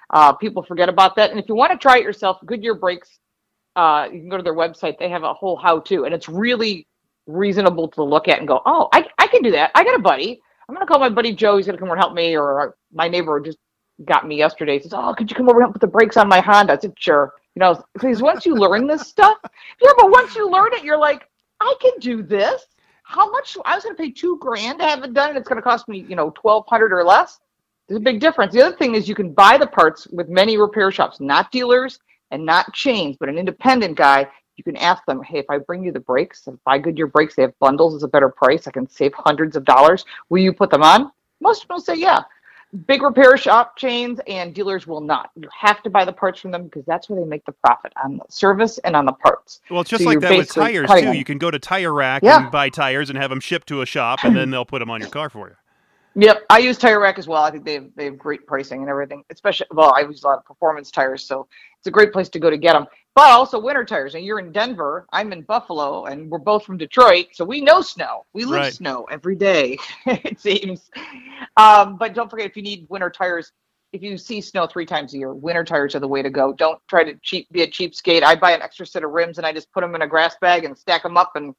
Uh, 0.10 0.34
people 0.34 0.64
forget 0.64 0.90
about 0.90 1.16
that. 1.16 1.30
And 1.30 1.40
if 1.40 1.48
you 1.48 1.56
want 1.56 1.72
to 1.72 1.78
try 1.78 1.98
it 1.98 2.04
yourself, 2.04 2.38
Goodyear 2.46 2.76
brakes, 2.76 3.20
uh, 3.76 4.08
you 4.12 4.20
can 4.20 4.30
go 4.30 4.38
to 4.38 4.44
their 4.44 4.56
website. 4.56 4.98
They 4.98 5.10
have 5.10 5.24
a 5.24 5.34
whole 5.34 5.56
how-to, 5.56 6.06
and 6.06 6.14
it's 6.14 6.30
really 6.30 6.88
reasonable 7.26 7.88
to 7.90 8.04
look 8.04 8.28
at 8.28 8.40
and 8.40 8.48
go, 8.48 8.62
oh, 8.66 8.90
I, 8.92 9.06
I 9.18 9.28
can 9.28 9.42
do 9.42 9.52
that. 9.52 9.72
I 9.76 9.84
got 9.84 9.96
a 9.96 10.02
buddy. 10.02 10.42
I'm 10.68 10.76
going 10.76 10.86
to 10.86 10.92
call 10.92 11.00
my 11.00 11.10
buddy 11.10 11.34
Joe. 11.34 11.58
He's 11.58 11.66
going 11.66 11.78
to 11.78 11.80
come 11.80 11.88
over 11.88 11.96
and 11.96 12.04
help 12.04 12.14
me. 12.14 12.38
Or 12.38 12.76
my 12.92 13.08
neighbor 13.08 13.40
just 13.40 13.58
got 14.06 14.28
me 14.28 14.38
yesterday. 14.38 14.78
He 14.78 14.84
says, 14.84 14.94
oh, 14.94 15.14
could 15.16 15.30
you 15.30 15.36
come 15.36 15.50
over 15.50 15.60
and 15.60 15.66
help 15.66 15.74
put 15.74 15.82
the 15.82 15.88
brakes 15.88 16.18
on 16.18 16.28
my 16.28 16.40
Honda? 16.40 16.74
I 16.74 16.78
said, 16.78 16.94
sure. 16.98 17.34
You 17.56 17.60
know, 17.60 17.84
because 17.94 18.22
once 18.22 18.46
you 18.46 18.56
learn 18.56 18.88
this 18.88 19.08
stuff, 19.08 19.38
yeah, 19.44 19.92
but 19.98 20.10
once 20.10 20.36
you 20.36 20.50
learn 20.50 20.74
it, 20.74 20.84
you're 20.84 20.98
like, 20.98 21.28
I 21.64 21.76
can 21.82 21.98
do 22.00 22.22
this. 22.22 22.68
How 23.04 23.30
much? 23.32 23.58
I 23.66 23.76
was 23.76 23.84
going 23.84 23.96
to 23.96 24.02
pay 24.02 24.12
two 24.12 24.38
grand 24.40 24.80
to 24.80 24.86
have 24.86 25.04
it 25.04 25.14
done, 25.14 25.30
and 25.30 25.38
it's 25.38 25.48
going 25.48 25.62
to 25.62 25.64
cost 25.64 25.88
me, 25.88 26.06
you 26.08 26.16
know, 26.16 26.32
twelve 26.32 26.66
hundred 26.68 26.92
or 26.92 27.04
less. 27.04 27.40
There's 27.88 28.00
a 28.00 28.04
big 28.04 28.20
difference. 28.20 28.54
The 28.54 28.62
other 28.62 28.76
thing 28.76 28.96
is 28.96 29.08
you 29.08 29.16
can 29.16 29.34
buy 29.34 29.58
the 29.58 29.68
parts 29.68 30.08
with 30.08 30.30
many 30.30 30.58
repair 30.58 30.92
shops, 30.92 31.20
not 31.20 31.52
dealers 31.52 32.00
and 32.32 32.46
not 32.46 32.74
chains, 32.74 33.18
but 33.20 33.30
an 33.30 33.38
independent 33.38 33.98
guy. 33.98 34.28
You 34.56 34.64
can 34.64 34.78
ask 34.78 35.04
them, 35.06 35.22
hey, 35.24 35.40
if 35.40 35.46
I 35.50 35.58
bring 35.58 35.84
you 35.84 35.92
the 35.92 36.00
brakes, 36.00 36.48
if 36.48 36.56
I 36.66 36.78
Goodyear 36.78 37.08
brakes, 37.08 37.36
they 37.36 37.42
have 37.42 37.58
bundles, 37.60 37.94
it's 37.94 38.04
a 38.04 38.08
better 38.08 38.30
price. 38.30 38.68
I 38.68 38.72
can 38.72 38.90
save 38.90 39.14
hundreds 39.16 39.56
of 39.56 39.66
dollars. 39.66 40.06
Will 40.30 40.42
you 40.42 40.54
put 40.54 40.70
them 40.70 40.84
on? 40.84 41.12
Most 41.42 41.64
of 41.64 41.70
people 41.70 41.82
say, 41.82 41.96
yeah. 41.96 42.22
Big 42.88 43.04
repair 43.04 43.38
shop 43.38 43.78
chains 43.78 44.20
and 44.28 44.54
dealers 44.56 44.88
will 44.88 45.00
not. 45.02 45.30
You 45.36 45.48
have 45.56 45.84
to 45.84 45.92
buy 45.92 46.06
the 46.06 46.14
parts 46.14 46.40
from 46.40 46.50
them 46.50 46.64
because 46.64 46.84
that's 46.86 47.08
where 47.08 47.20
they 47.20 47.26
make 47.28 47.46
the 47.46 47.52
profit 47.52 47.94
on 48.04 48.18
the 48.18 48.24
service 48.30 48.80
and 48.80 48.96
on 48.96 49.06
the 49.06 49.12
parts. 49.14 49.62
Well, 49.70 49.82
it's 49.82 49.92
just 49.92 50.04
So 50.04 50.10
like 50.10 50.20
that 50.22 50.36
with 50.36 50.50
tires 50.50 50.90
too. 50.90 51.02
them. 51.02 51.14
You 51.14 51.24
can 51.24 51.38
go 51.38 51.52
to 51.52 51.60
Tire 51.60 51.94
Rack 51.94 52.24
Yeah. 52.24 52.42
and 52.44 52.52
buy 52.52 52.70
tires 52.70 53.12
and 53.12 53.18
have 53.20 53.30
them 53.30 53.40
shipped 53.40 53.68
to 53.68 53.82
a 53.82 53.86
shop, 53.86 54.24
and 54.24 54.36
then 54.36 54.50
they'll 54.50 54.66
put 54.66 54.80
them 54.80 54.90
on 54.90 55.02
your 55.02 55.10
car 55.10 55.30
for 55.30 55.50
you. 55.50 55.56
Yep, 56.16 56.44
I 56.52 56.60
use 56.60 56.78
Tire 56.78 57.00
Rack 57.00 57.18
as 57.18 57.28
well. 57.28 57.42
I 57.42 57.50
think 57.50 57.66
they 57.66 57.74
have, 57.74 57.88
they 57.96 58.06
have 58.06 58.20
great 58.20 58.46
pricing 58.46 58.82
and 58.82 58.90
everything. 58.90 59.24
Especially, 59.32 59.66
well, 59.72 59.94
I 59.96 60.02
use 60.02 60.24
a 60.24 60.28
lot 60.28 60.38
of 60.38 60.46
performance 60.46 60.92
tires, 60.92 61.24
so 61.24 61.48
it's 61.80 61.88
a 61.88 61.92
great 61.92 62.14
place 62.14 62.30
to 62.30 62.40
go 62.40 62.52
to 62.52 62.58
get 62.58 62.74
them. 62.74 62.86
But 63.16 63.30
also 63.30 63.60
winter 63.60 63.86
tires. 63.86 64.16
And 64.16 64.26
you're 64.26 64.40
in 64.40 64.52
Denver, 64.52 65.06
I'm 65.12 65.32
in 65.34 65.44
Buffalo, 65.44 66.06
and 66.06 66.30
we're 66.32 66.40
both 66.40 66.66
from 66.66 66.78
Detroit, 66.78 67.28
so 67.34 67.46
we 67.46 67.62
know 67.62 67.82
snow. 67.82 68.26
We 68.34 68.44
live 68.44 68.62
Right. 68.62 68.74
snow 68.74 69.06
every 69.12 69.36
day. 69.36 69.78
it 70.06 70.40
seems. 70.40 70.90
Um, 71.58 71.98
but 71.98 72.16
don't 72.16 72.30
forget, 72.30 72.48
if 72.48 72.58
you 72.58 72.64
need 72.64 72.88
winter 72.90 73.12
tires, 73.12 73.52
if 73.92 74.02
you 74.02 74.18
see 74.18 74.42
snow 74.42 74.66
three 74.66 74.88
times 74.88 75.14
a 75.14 75.20
year, 75.20 75.34
winter 75.34 75.64
tires 75.64 75.94
are 75.94 76.00
the 76.00 76.08
way 76.08 76.24
to 76.24 76.30
go. 76.32 76.54
Don't 76.54 76.80
try 76.88 77.04
to 77.04 77.14
cheap 77.22 77.48
be 77.52 77.62
a 77.62 77.68
cheapskate. 77.68 78.24
I 78.24 78.36
buy 78.36 78.52
an 78.52 78.64
extra 78.64 78.88
set 78.88 79.04
of 79.04 79.12
rims 79.12 79.38
and 79.38 79.46
I 79.46 79.54
just 79.54 79.72
put 79.72 79.82
them 79.82 79.94
in 79.94 80.02
a 80.02 80.08
grass 80.08 80.36
bag 80.42 80.66
and 80.66 80.76
stack 80.76 81.04
them 81.04 81.16
up 81.16 81.34
and 81.36 81.54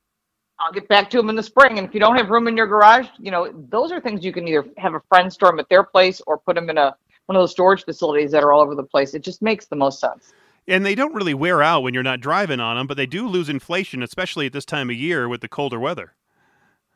I'll 0.59 0.73
get 0.73 0.89
back 0.89 1.09
to 1.11 1.17
them 1.17 1.31
in 1.31 1.37
the 1.37 1.43
spring. 1.43 1.79
And 1.79 1.87
if 1.87 1.95
you 1.95 2.01
don't 2.01 2.17
have 2.17 2.31
room 2.31 2.49
in 2.49 2.57
your 2.57 2.67
garage, 2.67 3.07
you 3.21 3.31
know, 3.31 3.53
those 3.71 3.93
are 3.93 4.01
things 4.01 4.25
you 4.25 4.33
can 4.33 4.49
either 4.49 4.65
have 4.79 4.95
a 4.95 5.01
friend 5.09 5.33
store 5.33 5.51
them 5.51 5.61
at 5.61 5.69
their 5.69 5.85
place 5.85 6.21
or 6.27 6.39
put 6.39 6.57
them 6.57 6.71
in 6.71 6.79
a 6.79 6.97
one 7.27 7.37
of 7.37 7.41
those 7.43 7.53
storage 7.53 7.85
facilities 7.85 8.31
that 8.33 8.43
are 8.43 8.53
all 8.53 8.61
over 8.61 8.75
the 8.75 8.83
place. 8.83 9.15
It 9.15 9.23
just 9.23 9.41
makes 9.41 9.67
the 9.67 9.77
most 9.77 10.01
sense. 10.01 10.33
And 10.67 10.85
they 10.85 10.95
don't 10.95 11.15
really 11.15 11.35
wear 11.35 11.63
out 11.63 11.83
when 11.83 11.93
you're 11.93 12.03
not 12.03 12.21
driving 12.21 12.61
on 12.61 12.77
them, 12.77 12.87
but 12.87 12.97
they 12.97 13.07
do 13.07 13.29
lose 13.29 13.49
inflation, 13.49 14.03
especially 14.03 14.47
at 14.47 14.53
this 14.53 14.65
time 14.65 14.89
of 14.89 14.97
year 14.97 15.29
with 15.29 15.43
the 15.43 15.49
colder 15.49 15.79
weather. 15.79 16.15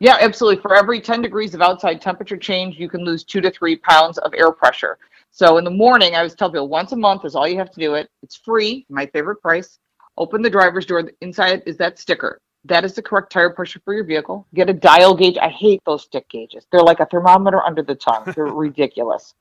Yeah, 0.01 0.17
absolutely. 0.21 0.63
For 0.63 0.75
every 0.75 1.01
10 1.01 1.23
degrees 1.23 1.55
of 1.55 1.61
outside 1.61 2.01
temperature 2.01 2.37
change, 2.37 2.79
you 2.79 2.89
can 2.89 3.05
lose 3.05 3.25
two 3.25 3.41
to 3.41 3.51
three 3.51 3.77
pounds 3.77 4.17
of 4.19 4.33
air 4.33 4.53
pressure. 4.53 4.97
So 5.31 5.59
in 5.59 5.65
the 5.65 5.71
morning, 5.71 6.15
I 6.15 6.19
always 6.19 6.35
tell 6.35 6.51
people 6.51 6.69
once 6.69 6.93
a 6.93 6.97
month 6.97 7.25
is 7.25 7.35
all 7.35 7.49
you 7.49 7.59
have 7.59 7.71
to 7.73 7.81
do 7.81 7.95
it. 7.95 8.09
It's 8.23 8.37
free, 8.37 8.87
my 8.89 9.07
favorite 9.07 9.43
price. 9.43 9.79
Open 10.17 10.41
the 10.41 10.51
driver's 10.51 10.87
door. 10.87 11.11
Inside 11.21 11.63
is 11.67 11.77
that 11.79 11.99
sticker. 11.99 12.41
That 12.65 12.85
is 12.85 12.95
the 12.95 13.03
correct 13.03 13.31
tire 13.33 13.51
pressure 13.51 13.81
for 13.85 13.95
your 13.95 14.05
vehicle. 14.05 14.47
Get 14.55 14.71
a 14.71 14.75
dial 14.75 15.15
gauge. 15.15 15.39
I 15.39 15.49
hate 15.49 15.83
those 15.85 16.03
stick 16.03 16.29
gauges. 16.29 16.67
They're 16.71 16.83
like 16.83 17.01
a 17.01 17.07
thermometer 17.07 17.63
under 17.63 17.83
the 17.83 17.95
tongue. 17.95 18.33
They're 18.35 18.47
ridiculous. 18.47 19.35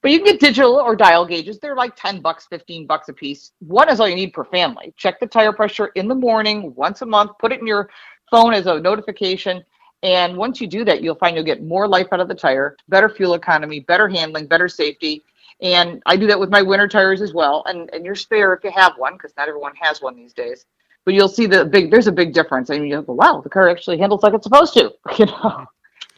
But 0.00 0.10
you 0.10 0.18
can 0.18 0.26
get 0.26 0.40
digital 0.40 0.74
or 0.76 0.96
dial 0.96 1.26
gauges. 1.26 1.58
They're 1.58 1.76
like 1.76 1.96
10 1.96 2.20
bucks, 2.20 2.46
15 2.46 2.86
bucks 2.86 3.08
a 3.08 3.12
piece. 3.12 3.52
One 3.60 3.88
is 3.88 4.00
all 4.00 4.08
you 4.08 4.14
need 4.14 4.32
per 4.32 4.44
family. 4.44 4.94
Check 4.96 5.20
the 5.20 5.26
tire 5.26 5.52
pressure 5.52 5.86
in 5.94 6.08
the 6.08 6.14
morning, 6.14 6.74
once 6.74 7.02
a 7.02 7.06
month. 7.06 7.32
Put 7.38 7.52
it 7.52 7.60
in 7.60 7.66
your 7.66 7.90
phone 8.30 8.54
as 8.54 8.66
a 8.66 8.80
notification. 8.80 9.64
And 10.02 10.36
once 10.36 10.60
you 10.60 10.66
do 10.66 10.84
that, 10.84 11.02
you'll 11.02 11.14
find 11.14 11.36
you'll 11.36 11.44
get 11.44 11.62
more 11.62 11.86
life 11.86 12.08
out 12.12 12.20
of 12.20 12.28
the 12.28 12.34
tire, 12.34 12.76
better 12.88 13.08
fuel 13.08 13.34
economy, 13.34 13.80
better 13.80 14.08
handling, 14.08 14.46
better 14.46 14.68
safety. 14.68 15.22
And 15.60 16.02
I 16.06 16.16
do 16.16 16.26
that 16.26 16.40
with 16.40 16.50
my 16.50 16.60
winter 16.60 16.88
tires 16.88 17.22
as 17.22 17.32
well. 17.32 17.62
And 17.66 17.88
and 17.92 18.04
your 18.04 18.16
spare 18.16 18.52
if 18.52 18.64
you 18.64 18.72
have 18.72 18.94
one, 18.96 19.12
because 19.14 19.32
not 19.36 19.48
everyone 19.48 19.74
has 19.76 20.02
one 20.02 20.16
these 20.16 20.32
days. 20.32 20.66
But 21.04 21.14
you'll 21.14 21.28
see 21.28 21.46
the 21.46 21.64
big 21.64 21.90
there's 21.90 22.08
a 22.08 22.12
big 22.12 22.32
difference. 22.32 22.68
I 22.70 22.78
mean 22.78 22.88
you'll 22.88 23.02
go, 23.02 23.12
wow, 23.12 23.40
the 23.42 23.50
car 23.50 23.68
actually 23.68 23.98
handles 23.98 24.24
like 24.24 24.34
it's 24.34 24.44
supposed 24.44 24.74
to. 24.74 24.92
You 25.18 25.26
know. 25.26 25.66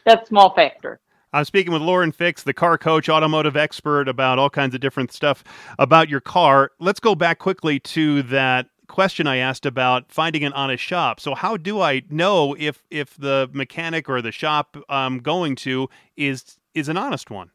That 0.05 0.27
small 0.27 0.53
factor. 0.53 0.99
I'm 1.35 1.43
speaking 1.43 1.73
with 1.73 1.81
Lauren 1.81 2.13
Fix, 2.13 2.43
the 2.43 2.53
car 2.53 2.77
coach, 2.77 3.09
automotive 3.09 3.57
expert, 3.57 4.07
about 4.07 4.39
all 4.39 4.49
kinds 4.49 4.73
of 4.73 4.79
different 4.79 5.11
stuff 5.11 5.43
about 5.77 6.07
your 6.07 6.21
car. 6.21 6.71
Let's 6.79 7.01
go 7.01 7.13
back 7.13 7.39
quickly 7.39 7.77
to 7.81 8.21
that 8.23 8.69
question 8.87 9.27
I 9.27 9.35
asked 9.37 9.65
about 9.65 10.09
finding 10.09 10.45
an 10.45 10.53
honest 10.53 10.81
shop. 10.81 11.19
So, 11.19 11.35
how 11.35 11.57
do 11.57 11.81
I 11.81 12.03
know 12.09 12.55
if 12.57 12.83
if 12.89 13.17
the 13.17 13.49
mechanic 13.51 14.07
or 14.07 14.21
the 14.21 14.31
shop 14.31 14.77
I'm 14.87 15.19
going 15.19 15.57
to 15.57 15.89
is 16.15 16.57
is 16.73 16.87
an 16.87 16.95
honest 16.95 17.29
one? 17.29 17.51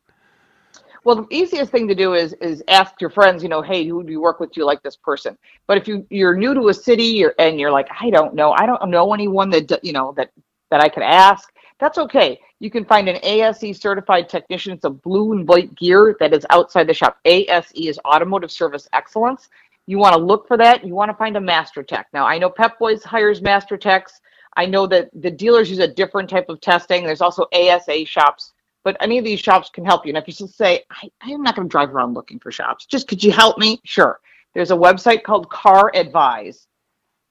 Well, 1.05 1.16
the 1.16 1.27
easiest 1.35 1.73
thing 1.73 1.88
to 1.88 1.95
do 1.95 2.12
is 2.12 2.35
is 2.35 2.62
ask 2.69 3.01
your 3.01 3.09
friends. 3.09 3.43
You 3.43 3.49
know, 3.49 3.62
hey, 3.62 3.87
who 3.87 4.05
do 4.05 4.12
you 4.12 4.21
work 4.21 4.40
with? 4.40 4.53
Do 4.53 4.61
you 4.61 4.66
like 4.66 4.83
this 4.83 4.97
person? 4.97 5.38
But 5.66 5.79
if 5.79 5.88
you 5.88 6.07
you're 6.11 6.37
new 6.37 6.53
to 6.53 6.69
a 6.69 6.75
city 6.75 7.25
and 7.38 7.59
you're 7.59 7.73
like, 7.73 7.88
I 7.99 8.11
don't 8.11 8.35
know, 8.35 8.53
I 8.53 8.66
don't 8.66 8.90
know 8.90 9.14
anyone 9.14 9.49
that 9.51 9.83
you 9.83 9.95
know 9.95 10.12
that 10.19 10.33
that 10.71 10.83
I 10.83 10.90
could 10.90 11.03
ask. 11.03 11.51
That's 11.81 11.99
okay. 11.99 12.38
You 12.59 12.71
can 12.71 12.85
find 12.85 13.09
an 13.09 13.19
ASE 13.23 13.81
certified 13.81 14.29
technician. 14.29 14.73
It's 14.73 14.85
a 14.85 14.90
blue 14.90 15.33
and 15.33 15.49
white 15.49 15.75
gear 15.75 16.16
that 16.21 16.35
is 16.35 16.47
outside 16.51 16.87
the 16.87 16.95
shop. 16.95 17.19
ASE 17.25 17.73
is 17.75 17.99
Automotive 18.05 18.51
Service 18.51 18.87
Excellence. 18.93 19.49
You 19.87 19.99
want 19.99 20.14
to 20.14 20.23
look 20.23 20.47
for 20.47 20.57
that. 20.59 20.87
You 20.87 20.95
want 20.95 21.11
to 21.11 21.16
find 21.16 21.37
a 21.37 21.40
Master 21.40 21.83
Tech. 21.83 22.07
Now, 22.12 22.27
I 22.27 22.38
know 22.38 22.51
Pep 22.51 22.79
Boys 22.79 23.03
hires 23.03 23.40
Master 23.40 23.79
Techs. 23.79 24.21
I 24.57 24.66
know 24.66 24.87
that 24.88 25.09
the 25.14 25.31
dealers 25.31 25.71
use 25.71 25.79
a 25.79 25.88
different 25.88 26.29
type 26.29 26.51
of 26.51 26.61
testing. 26.61 27.05
There's 27.05 27.23
also 27.23 27.47
ASA 27.53 28.05
shops 28.05 28.53
but 28.83 28.97
any 29.01 29.19
of 29.19 29.25
these 29.25 29.40
shops 29.40 29.71
can 29.71 29.85
help 29.85 30.07
you. 30.07 30.11
And 30.11 30.19
if 30.19 30.27
you 30.27 30.35
just 30.35 30.57
say, 30.57 30.85
I, 30.90 31.11
I'm 31.23 31.43
not 31.43 31.57
going 31.57 31.69
to 31.69 31.73
drive 31.73 31.90
around 31.90 32.14
looking 32.14 32.38
for 32.38 32.51
shops, 32.51 32.87
just 32.87 33.09
could 33.09 33.23
you 33.23 33.33
help 33.33 33.59
me? 33.59 33.81
Sure. 33.85 34.21
There's 34.55 34.71
a 34.71 34.77
website 34.77 35.23
called 35.23 35.49
CarAdvise, 35.51 36.66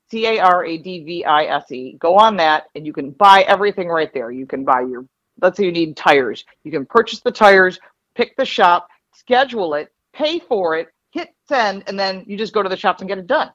C 0.09 0.25
A 0.25 0.39
R 0.39 0.65
A 0.65 0.77
D 0.77 1.03
V 1.03 1.25
I 1.25 1.45
S 1.45 1.71
E. 1.71 1.93
Go 1.99 2.15
on 2.15 2.37
that 2.37 2.65
and 2.75 2.85
you 2.85 2.93
can 2.93 3.11
buy 3.11 3.43
everything 3.47 3.87
right 3.87 4.13
there. 4.13 4.31
You 4.31 4.45
can 4.45 4.63
buy 4.63 4.81
your, 4.81 5.05
let's 5.41 5.57
say 5.57 5.65
you 5.65 5.71
need 5.71 5.95
tires. 5.95 6.45
You 6.63 6.71
can 6.71 6.85
purchase 6.85 7.19
the 7.19 7.31
tires, 7.31 7.79
pick 8.15 8.35
the 8.35 8.45
shop, 8.45 8.89
schedule 9.13 9.73
it, 9.75 9.91
pay 10.13 10.39
for 10.39 10.75
it, 10.75 10.93
hit 11.11 11.33
send, 11.47 11.83
and 11.87 11.99
then 11.99 12.23
you 12.27 12.37
just 12.37 12.53
go 12.53 12.63
to 12.63 12.69
the 12.69 12.77
shops 12.77 13.01
and 13.01 13.07
get 13.07 13.17
it 13.17 13.27
done. 13.27 13.51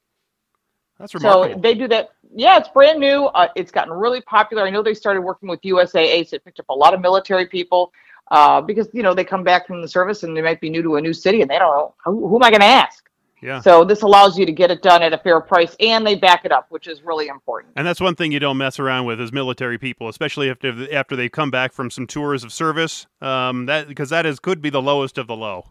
That's 0.98 1.14
remarkable. 1.14 1.54
So 1.54 1.60
they 1.60 1.74
do 1.74 1.88
that. 1.88 2.12
Yeah, 2.36 2.58
it's 2.58 2.68
brand 2.68 3.00
new. 3.00 3.26
Uh, 3.26 3.48
it's 3.56 3.70
gotten 3.70 3.92
really 3.92 4.20
popular. 4.22 4.64
I 4.64 4.70
know 4.70 4.82
they 4.82 4.94
started 4.94 5.22
working 5.22 5.48
with 5.48 5.60
USAA, 5.62 6.28
so 6.28 6.36
it 6.36 6.44
picked 6.44 6.60
up 6.60 6.68
a 6.68 6.74
lot 6.74 6.94
of 6.94 7.00
military 7.00 7.46
people 7.46 7.92
uh, 8.30 8.60
because 8.60 8.88
you 8.92 9.02
know 9.02 9.14
they 9.14 9.24
come 9.24 9.44
back 9.44 9.66
from 9.66 9.82
the 9.82 9.88
service 9.88 10.22
and 10.22 10.36
they 10.36 10.42
might 10.42 10.60
be 10.60 10.70
new 10.70 10.82
to 10.82 10.96
a 10.96 11.00
new 11.00 11.12
city 11.12 11.42
and 11.42 11.50
they 11.50 11.58
don't 11.58 11.74
know 11.76 11.94
who, 12.04 12.28
who 12.28 12.36
am 12.36 12.42
I 12.42 12.50
going 12.50 12.60
to 12.60 12.66
ask. 12.66 13.08
Yeah. 13.44 13.60
So 13.60 13.84
this 13.84 14.00
allows 14.00 14.38
you 14.38 14.46
to 14.46 14.52
get 14.52 14.70
it 14.70 14.80
done 14.80 15.02
at 15.02 15.12
a 15.12 15.18
fair 15.18 15.38
price 15.38 15.76
and 15.78 16.06
they 16.06 16.14
back 16.14 16.46
it 16.46 16.52
up, 16.52 16.66
which 16.70 16.86
is 16.86 17.02
really 17.02 17.28
important. 17.28 17.74
And 17.76 17.86
that's 17.86 18.00
one 18.00 18.14
thing 18.14 18.32
you 18.32 18.40
don't 18.40 18.56
mess 18.56 18.78
around 18.78 19.04
with 19.04 19.20
is 19.20 19.32
military 19.32 19.76
people, 19.76 20.08
especially 20.08 20.48
after 20.48 20.92
after 20.94 21.14
they 21.14 21.28
come 21.28 21.50
back 21.50 21.74
from 21.74 21.90
some 21.90 22.06
tours 22.06 22.42
of 22.42 22.54
service. 22.54 23.06
Um, 23.20 23.66
that 23.66 23.86
because 23.86 24.08
that 24.08 24.24
is 24.24 24.40
could 24.40 24.62
be 24.62 24.70
the 24.70 24.80
lowest 24.80 25.18
of 25.18 25.26
the 25.26 25.36
low. 25.36 25.70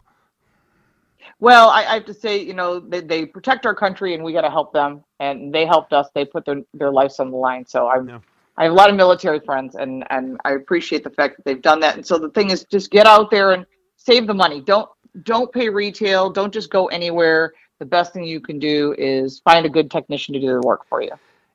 Well, 1.40 1.68
I, 1.70 1.80
I 1.84 1.94
have 1.94 2.04
to 2.04 2.14
say, 2.14 2.38
you 2.40 2.54
know, 2.54 2.78
they, 2.78 3.00
they 3.00 3.26
protect 3.26 3.66
our 3.66 3.74
country 3.74 4.14
and 4.14 4.22
we 4.22 4.32
got 4.32 4.42
to 4.42 4.50
help 4.50 4.72
them. 4.72 5.02
And 5.18 5.52
they 5.52 5.66
helped 5.66 5.92
us. 5.92 6.08
They 6.14 6.24
put 6.24 6.44
their, 6.44 6.62
their 6.74 6.92
lives 6.92 7.18
on 7.18 7.32
the 7.32 7.36
line. 7.36 7.66
So 7.66 7.88
I'm, 7.88 8.08
Yeah. 8.08 8.20
I 8.56 8.64
have 8.64 8.72
a 8.72 8.74
lot 8.76 8.88
of 8.88 8.94
military 8.94 9.40
friends 9.40 9.74
and, 9.74 10.04
and 10.10 10.40
I 10.44 10.52
appreciate 10.52 11.02
the 11.02 11.10
fact 11.10 11.36
that 11.36 11.44
they've 11.44 11.60
done 11.60 11.80
that. 11.80 11.96
And 11.96 12.06
so 12.06 12.18
the 12.18 12.30
thing 12.30 12.50
is 12.50 12.64
just 12.70 12.92
get 12.92 13.04
out 13.04 13.32
there 13.32 13.50
and 13.50 13.66
save 13.96 14.28
the 14.28 14.34
money. 14.34 14.60
Don't, 14.60 14.88
don't 15.24 15.52
pay 15.52 15.68
retail. 15.68 16.30
Don't 16.30 16.52
just 16.54 16.70
go 16.70 16.86
anywhere. 16.86 17.52
The 17.84 17.90
best 17.90 18.14
thing 18.14 18.24
you 18.24 18.40
can 18.40 18.58
do 18.58 18.94
is 18.96 19.40
find 19.40 19.66
a 19.66 19.68
good 19.68 19.90
technician 19.90 20.32
to 20.32 20.40
do 20.40 20.46
the 20.46 20.66
work 20.66 20.88
for 20.88 21.02
you. 21.02 21.10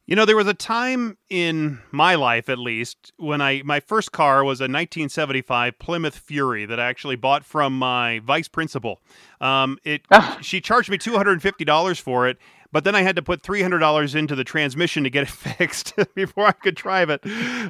You 0.05 0.15
know, 0.15 0.25
there 0.25 0.35
was 0.35 0.45
a 0.45 0.53
time 0.53 1.17
in 1.27 1.79
my 1.89 2.13
life, 2.13 2.49
at 2.49 2.59
least, 2.59 3.11
when 3.17 3.41
I 3.41 3.63
my 3.65 3.79
first 3.79 4.11
car 4.11 4.43
was 4.43 4.59
a 4.59 4.65
1975 4.65 5.79
Plymouth 5.79 6.15
Fury 6.15 6.67
that 6.67 6.79
I 6.79 6.87
actually 6.87 7.15
bought 7.15 7.43
from 7.43 7.75
my 7.79 8.19
vice 8.19 8.47
principal. 8.47 9.01
Um, 9.41 9.79
it 9.83 10.03
she 10.41 10.61
charged 10.61 10.91
me 10.91 10.99
250 10.99 11.65
dollars 11.65 11.97
for 11.97 12.27
it, 12.27 12.37
but 12.71 12.83
then 12.83 12.93
I 12.93 13.01
had 13.01 13.15
to 13.15 13.23
put 13.23 13.41
300 13.41 13.79
dollars 13.79 14.13
into 14.13 14.35
the 14.35 14.43
transmission 14.43 15.03
to 15.05 15.09
get 15.09 15.23
it 15.23 15.29
fixed 15.57 15.93
before 16.15 16.45
I 16.45 16.51
could 16.51 16.75
drive 16.75 17.09
it. 17.09 17.25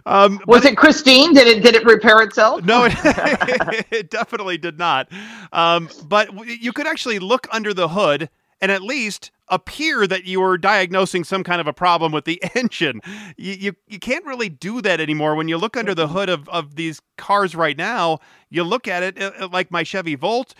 Um, 0.05 0.41
Was 0.47 0.65
it 0.65 0.75
Christine? 0.75 1.33
Did 1.33 1.47
it, 1.47 1.63
did 1.63 1.75
it 1.75 1.85
repair 1.85 2.21
itself? 2.21 2.65
no, 2.65 2.85
it, 2.89 3.85
it 3.89 4.09
definitely 4.09 4.57
did 4.57 4.77
not. 4.77 5.09
Um, 5.53 5.89
but 6.05 6.33
you 6.45 6.73
could 6.73 6.87
actually 6.87 7.19
look 7.19 7.47
under 7.53 7.73
the 7.73 7.87
hood 7.87 8.29
and 8.61 8.71
at 8.71 8.81
least 8.81 9.31
appear 9.47 10.05
that 10.07 10.25
you 10.25 10.41
were 10.41 10.57
diagnosing 10.57 11.23
some 11.23 11.43
kind 11.43 11.59
of 11.59 11.67
a 11.67 11.73
problem 11.73 12.11
with 12.11 12.25
the 12.25 12.41
engine. 12.55 13.01
You, 13.37 13.53
you, 13.53 13.75
you 13.87 13.99
can't 13.99 14.25
really 14.25 14.49
do 14.49 14.81
that 14.81 14.99
anymore. 14.99 15.35
When 15.35 15.47
you 15.47 15.57
look 15.57 15.75
under 15.75 15.95
the 15.95 16.07
hood 16.07 16.29
of, 16.29 16.47
of 16.49 16.75
these 16.75 17.01
cars 17.17 17.55
right 17.55 17.77
now, 17.77 18.19
you 18.49 18.63
look 18.63 18.87
at 18.87 19.03
it 19.03 19.21
uh, 19.21 19.31
uh, 19.39 19.49
like 19.51 19.71
my 19.71 19.83
Chevy 19.83 20.15
Volt, 20.15 20.53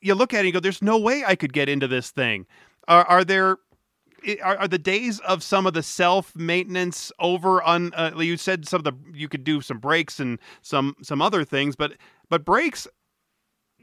you 0.00 0.14
look 0.14 0.34
at 0.34 0.38
it 0.38 0.40
and 0.40 0.46
you 0.48 0.52
go, 0.52 0.60
there's 0.60 0.82
no 0.82 0.98
way 0.98 1.24
I 1.26 1.36
could 1.36 1.52
get 1.52 1.68
into 1.68 1.86
this 1.86 2.10
thing. 2.10 2.46
Are, 2.88 3.04
are 3.04 3.24
there 3.24 3.58
are, 4.42 4.58
are 4.58 4.68
the 4.68 4.78
days 4.78 5.18
of 5.20 5.42
some 5.42 5.66
of 5.66 5.74
the 5.74 5.82
self 5.82 6.34
maintenance 6.36 7.12
over 7.18 7.62
on 7.62 7.92
uh, 7.94 8.12
you 8.18 8.36
said 8.36 8.68
some 8.68 8.78
of 8.78 8.84
the 8.84 8.92
you 9.12 9.28
could 9.28 9.44
do 9.44 9.60
some 9.60 9.78
brakes 9.78 10.20
and 10.20 10.38
some 10.62 10.96
some 11.02 11.20
other 11.20 11.44
things 11.44 11.76
but 11.76 11.94
but 12.28 12.44
brakes 12.44 12.86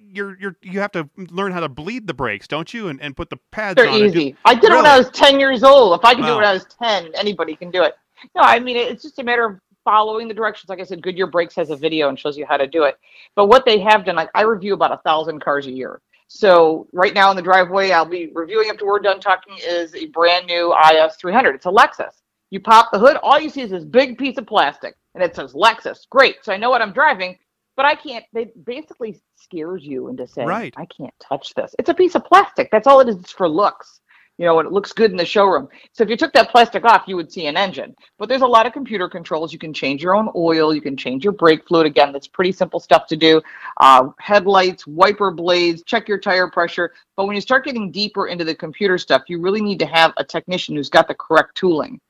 you're 0.02 0.38
you're 0.40 0.56
you 0.62 0.80
have 0.80 0.92
to 0.94 1.10
learn 1.18 1.52
how 1.52 1.60
to 1.60 1.70
bleed 1.70 2.08
the 2.08 2.14
brakes 2.14 2.48
don't 2.48 2.74
you 2.74 2.88
and, 2.88 3.02
and 3.02 3.16
put 3.16 3.30
the 3.30 3.38
pads 3.52 3.76
They're 3.76 3.90
on 3.90 4.02
it. 4.02 4.08
easy. 4.08 4.36
I 4.46 4.56
did 4.56 4.72
it 4.72 4.76
when 4.76 4.86
I 4.86 4.98
was 4.98 5.10
10 5.12 5.40
years 5.40 5.64
old. 5.64 6.00
If 6.00 6.06
I 6.06 6.14
can 6.14 6.24
do 6.24 6.34
it 6.34 6.36
when 6.36 6.46
I 6.46 6.54
was 6.54 6.66
10, 6.82 7.12
anybody 7.16 7.56
can 7.56 7.72
do 7.72 7.84
it. 7.84 7.96
No, 8.36 8.42
I 8.42 8.60
mean, 8.60 8.76
it's 8.76 9.04
just 9.04 9.20
a 9.20 9.24
matter 9.24 9.46
of 9.46 9.60
following 9.84 10.28
the 10.28 10.34
directions. 10.34 10.70
Like 10.70 10.80
I 10.80 10.84
said, 10.84 11.02
Goodyear 11.02 11.28
Brakes 11.28 11.56
has 11.56 11.70
a 11.70 11.76
video 11.76 12.10
and 12.10 12.20
shows 12.20 12.38
you 12.38 12.46
how 12.46 12.58
to 12.58 12.68
do 12.68 12.84
it. 12.84 12.98
But 13.36 13.48
what 13.48 13.66
they 13.66 13.80
have 13.80 14.06
done, 14.06 14.16
like 14.16 14.30
I 14.36 14.42
review 14.42 14.74
about 14.74 14.92
a 14.92 14.98
thousand 14.98 15.42
cars 15.42 15.68
a 15.68 15.72
year. 15.72 16.02
So 16.28 16.88
right 16.94 17.14
now 17.14 17.32
in 17.32 17.36
the 17.36 17.42
driveway, 17.42 17.92
I'll 17.92 18.06
be 18.06 18.30
reviewing 18.34 18.70
after 18.70 18.86
we're 18.86 19.00
done 19.00 19.20
talking 19.20 19.56
is 19.66 19.96
a 19.96 20.06
brand 20.08 20.46
new 20.46 20.76
IS 20.92 21.16
300. 21.16 21.56
It's 21.56 21.66
a 21.66 21.70
Lexus. 21.70 22.22
You 22.52 22.60
pop 22.60 22.92
the 22.92 23.00
hood, 23.00 23.18
all 23.18 23.40
you 23.40 23.50
see 23.50 23.62
is 23.62 23.72
this 23.72 23.84
big 23.84 24.18
piece 24.18 24.38
of 24.38 24.46
plastic, 24.46 24.96
and 25.16 25.24
it 25.24 25.36
says 25.36 25.54
Lexus. 25.54 26.08
Great. 26.10 26.38
So 26.44 26.52
I 26.54 26.58
know 26.58 26.70
what 26.70 26.82
I'm 26.82 26.94
driving, 26.94 27.38
but 27.80 27.86
I 27.86 27.96
can't. 27.96 28.26
They 28.34 28.52
basically 28.66 29.22
scares 29.38 29.86
you 29.86 30.10
into 30.10 30.28
saying, 30.28 30.50
Right. 30.50 30.74
I 30.76 30.86
can't 30.86 31.14
touch 31.22 31.54
this. 31.54 31.74
It's 31.80 31.88
a 31.88 31.94
piece 31.94 32.14
of 32.14 32.26
plastic. 32.26 32.68
That's 32.74 32.88
all 32.88 33.00
it 33.00 33.08
is. 33.08 33.16
It's 33.16 33.32
for 33.32 33.48
looks. 33.48 34.02
you 34.38 34.46
know, 34.46 34.60
and 34.60 34.68
it 34.68 34.74
looks 34.74 34.92
good 34.92 35.12
in 35.12 35.16
the 35.18 35.26
showroom. 35.26 35.70
So 35.94 36.04
if 36.04 36.10
you 36.10 36.18
took 36.18 36.34
that 36.34 36.50
plastic 36.50 36.84
off, 36.84 37.04
you 37.08 37.16
would 37.16 37.32
see 37.32 37.48
an 37.48 37.56
engine. 37.56 37.96
But 38.18 38.28
there's 38.28 38.42
a 38.42 38.48
lot 38.48 38.66
of 38.66 38.74
computer 38.74 39.08
controls. 39.08 39.54
You 39.54 39.60
can 39.60 39.74
change 39.74 40.04
your 40.04 40.14
own 40.14 40.28
oil. 40.36 40.76
You 40.76 40.82
can 40.82 40.98
change 40.98 41.24
your 41.24 41.32
brake 41.32 41.66
fluid. 41.70 41.88
Again, 41.88 42.12
that's 42.12 42.28
pretty 42.28 42.52
simple 42.52 42.82
stuff 42.82 43.08
to 43.08 43.16
do. 43.16 43.42
Uh, 43.80 44.10
headlights, 44.20 44.86
wiper 44.86 45.32
blades, 45.32 45.82
check 45.84 46.10
your 46.10 46.20
tire 46.20 46.50
pressure. 46.50 46.92
But 47.16 47.28
when 47.28 47.36
you 47.36 47.42
start 47.42 47.64
getting 47.64 47.92
deeper 47.92 48.28
into 48.28 48.44
the 48.44 48.56
computer 48.56 48.98
stuff, 48.98 49.24
you 49.30 49.40
really 49.42 49.62
need 49.62 49.80
to 49.80 49.86
have 49.86 50.12
a 50.18 50.24
technician 50.26 50.76
who's 50.76 50.90
got 50.90 51.08
the 51.08 51.16
correct 51.16 51.56
tooling. 51.56 52.02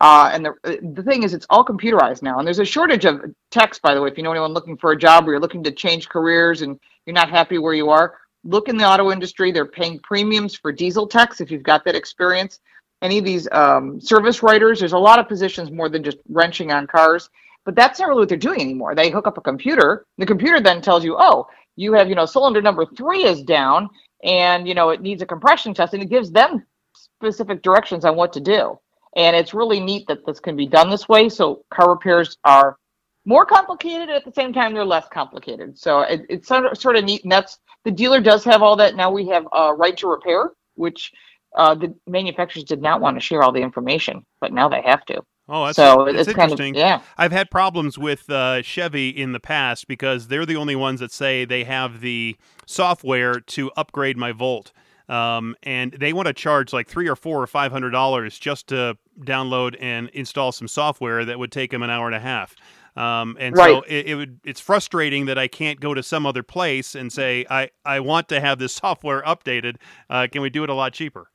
Uh, 0.00 0.30
and 0.32 0.44
the, 0.44 0.52
the 0.94 1.02
thing 1.02 1.22
is, 1.22 1.32
it's 1.32 1.46
all 1.48 1.64
computerized 1.64 2.22
now. 2.22 2.38
And 2.38 2.46
there's 2.46 2.58
a 2.58 2.64
shortage 2.64 3.04
of 3.04 3.22
techs, 3.50 3.78
by 3.78 3.94
the 3.94 4.02
way. 4.02 4.10
If 4.10 4.16
you 4.16 4.22
know 4.22 4.30
anyone 4.30 4.52
looking 4.52 4.76
for 4.76 4.92
a 4.92 4.98
job 4.98 5.26
or 5.26 5.32
you're 5.32 5.40
looking 5.40 5.64
to 5.64 5.72
change 5.72 6.08
careers 6.08 6.62
and 6.62 6.78
you're 7.06 7.14
not 7.14 7.30
happy 7.30 7.58
where 7.58 7.74
you 7.74 7.88
are, 7.88 8.18
look 8.44 8.68
in 8.68 8.76
the 8.76 8.84
auto 8.84 9.10
industry. 9.10 9.52
They're 9.52 9.66
paying 9.66 9.98
premiums 10.00 10.54
for 10.54 10.70
diesel 10.70 11.06
techs 11.06 11.40
if 11.40 11.50
you've 11.50 11.62
got 11.62 11.84
that 11.84 11.94
experience. 11.94 12.60
Any 13.02 13.18
of 13.18 13.24
these 13.24 13.48
um, 13.52 14.00
service 14.00 14.42
writers, 14.42 14.80
there's 14.80 14.92
a 14.92 14.98
lot 14.98 15.18
of 15.18 15.28
positions 15.28 15.70
more 15.70 15.88
than 15.88 16.02
just 16.02 16.18
wrenching 16.28 16.72
on 16.72 16.86
cars. 16.86 17.30
But 17.64 17.74
that's 17.74 17.98
not 17.98 18.08
really 18.08 18.20
what 18.20 18.28
they're 18.28 18.38
doing 18.38 18.60
anymore. 18.60 18.94
They 18.94 19.10
hook 19.10 19.26
up 19.26 19.38
a 19.38 19.40
computer. 19.40 20.06
The 20.18 20.26
computer 20.26 20.60
then 20.60 20.80
tells 20.80 21.04
you, 21.04 21.16
oh, 21.18 21.46
you 21.74 21.92
have, 21.94 22.08
you 22.08 22.14
know, 22.14 22.24
cylinder 22.24 22.62
number 22.62 22.86
three 22.86 23.24
is 23.24 23.42
down 23.42 23.90
and, 24.22 24.68
you 24.68 24.74
know, 24.74 24.90
it 24.90 25.00
needs 25.00 25.20
a 25.20 25.26
compression 25.26 25.74
test. 25.74 25.92
And 25.92 26.02
it 26.02 26.08
gives 26.08 26.30
them 26.30 26.64
specific 26.94 27.62
directions 27.62 28.04
on 28.04 28.14
what 28.16 28.32
to 28.34 28.40
do. 28.40 28.78
And 29.16 29.34
it's 29.34 29.54
really 29.54 29.80
neat 29.80 30.06
that 30.08 30.24
this 30.26 30.38
can 30.38 30.54
be 30.56 30.66
done 30.66 30.90
this 30.90 31.08
way. 31.08 31.28
So 31.28 31.64
car 31.72 31.90
repairs 31.90 32.36
are 32.44 32.76
more 33.24 33.44
complicated 33.44 34.08
at 34.10 34.24
the 34.24 34.32
same 34.32 34.52
time 34.52 34.72
they're 34.72 34.84
less 34.84 35.08
complicated. 35.12 35.76
So 35.78 36.02
it, 36.02 36.22
it's 36.28 36.46
sort 36.46 36.66
of, 36.66 36.78
sort 36.78 36.96
of 36.96 37.04
neat. 37.04 37.24
And 37.24 37.32
that's 37.32 37.58
the 37.84 37.90
dealer 37.90 38.20
does 38.20 38.44
have 38.44 38.62
all 38.62 38.76
that. 38.76 38.94
Now 38.94 39.10
we 39.10 39.26
have 39.28 39.46
a 39.52 39.74
right 39.74 39.96
to 39.96 40.06
repair, 40.06 40.52
which 40.74 41.12
uh, 41.56 41.74
the 41.74 41.94
manufacturers 42.06 42.64
did 42.64 42.82
not 42.82 43.00
want 43.00 43.16
to 43.16 43.20
share 43.20 43.42
all 43.42 43.52
the 43.52 43.60
information, 43.60 44.24
but 44.40 44.52
now 44.52 44.68
they 44.68 44.82
have 44.82 45.04
to. 45.06 45.22
Oh, 45.48 45.66
that's, 45.66 45.76
so 45.76 46.04
that's 46.06 46.28
it's 46.28 46.36
kind 46.36 46.52
of 46.52 46.60
interesting. 46.60 46.74
yeah. 46.74 47.00
I've 47.16 47.32
had 47.32 47.50
problems 47.50 47.96
with 47.96 48.28
uh, 48.28 48.62
Chevy 48.62 49.10
in 49.10 49.32
the 49.32 49.40
past 49.40 49.86
because 49.86 50.26
they're 50.26 50.44
the 50.44 50.56
only 50.56 50.74
ones 50.74 51.00
that 51.00 51.12
say 51.12 51.44
they 51.44 51.64
have 51.64 52.00
the 52.00 52.36
software 52.66 53.40
to 53.40 53.70
upgrade 53.76 54.16
my 54.16 54.32
Volt. 54.32 54.72
Um, 55.08 55.54
and 55.62 55.92
they 55.92 56.12
want 56.12 56.26
to 56.26 56.32
charge 56.34 56.72
like 56.72 56.88
three 56.88 57.08
or 57.08 57.16
four 57.16 57.40
or 57.42 57.46
five 57.46 57.72
hundred 57.72 57.90
dollars 57.90 58.38
just 58.38 58.68
to 58.68 58.96
download 59.20 59.76
and 59.80 60.08
install 60.10 60.52
some 60.52 60.68
software 60.68 61.24
that 61.24 61.38
would 61.38 61.52
take 61.52 61.70
them 61.70 61.82
an 61.82 61.90
hour 61.90 62.06
and 62.06 62.14
a 62.16 62.20
half. 62.20 62.56
Um, 62.96 63.36
and 63.38 63.56
Right. 63.56 63.58
so 63.58 63.82
it, 63.82 64.06
it 64.06 64.14
would 64.16 64.40
it's 64.44 64.60
frustrating 64.60 65.26
that 65.26 65.38
I 65.38 65.48
can't 65.48 65.80
go 65.80 65.94
to 65.94 66.02
some 66.02 66.26
other 66.26 66.42
place 66.42 66.94
and 66.94 67.12
say 67.12 67.44
I, 67.50 67.70
I 67.84 68.00
want 68.00 68.28
to 68.30 68.40
have 68.40 68.58
this 68.58 68.74
software 68.74 69.22
updated. 69.22 69.76
Uh, 70.10 70.26
can 70.30 70.42
we 70.42 70.50
do 70.50 70.64
it 70.64 70.70
a 70.70 70.74
lot 70.74 70.92
cheaper? 70.92 71.28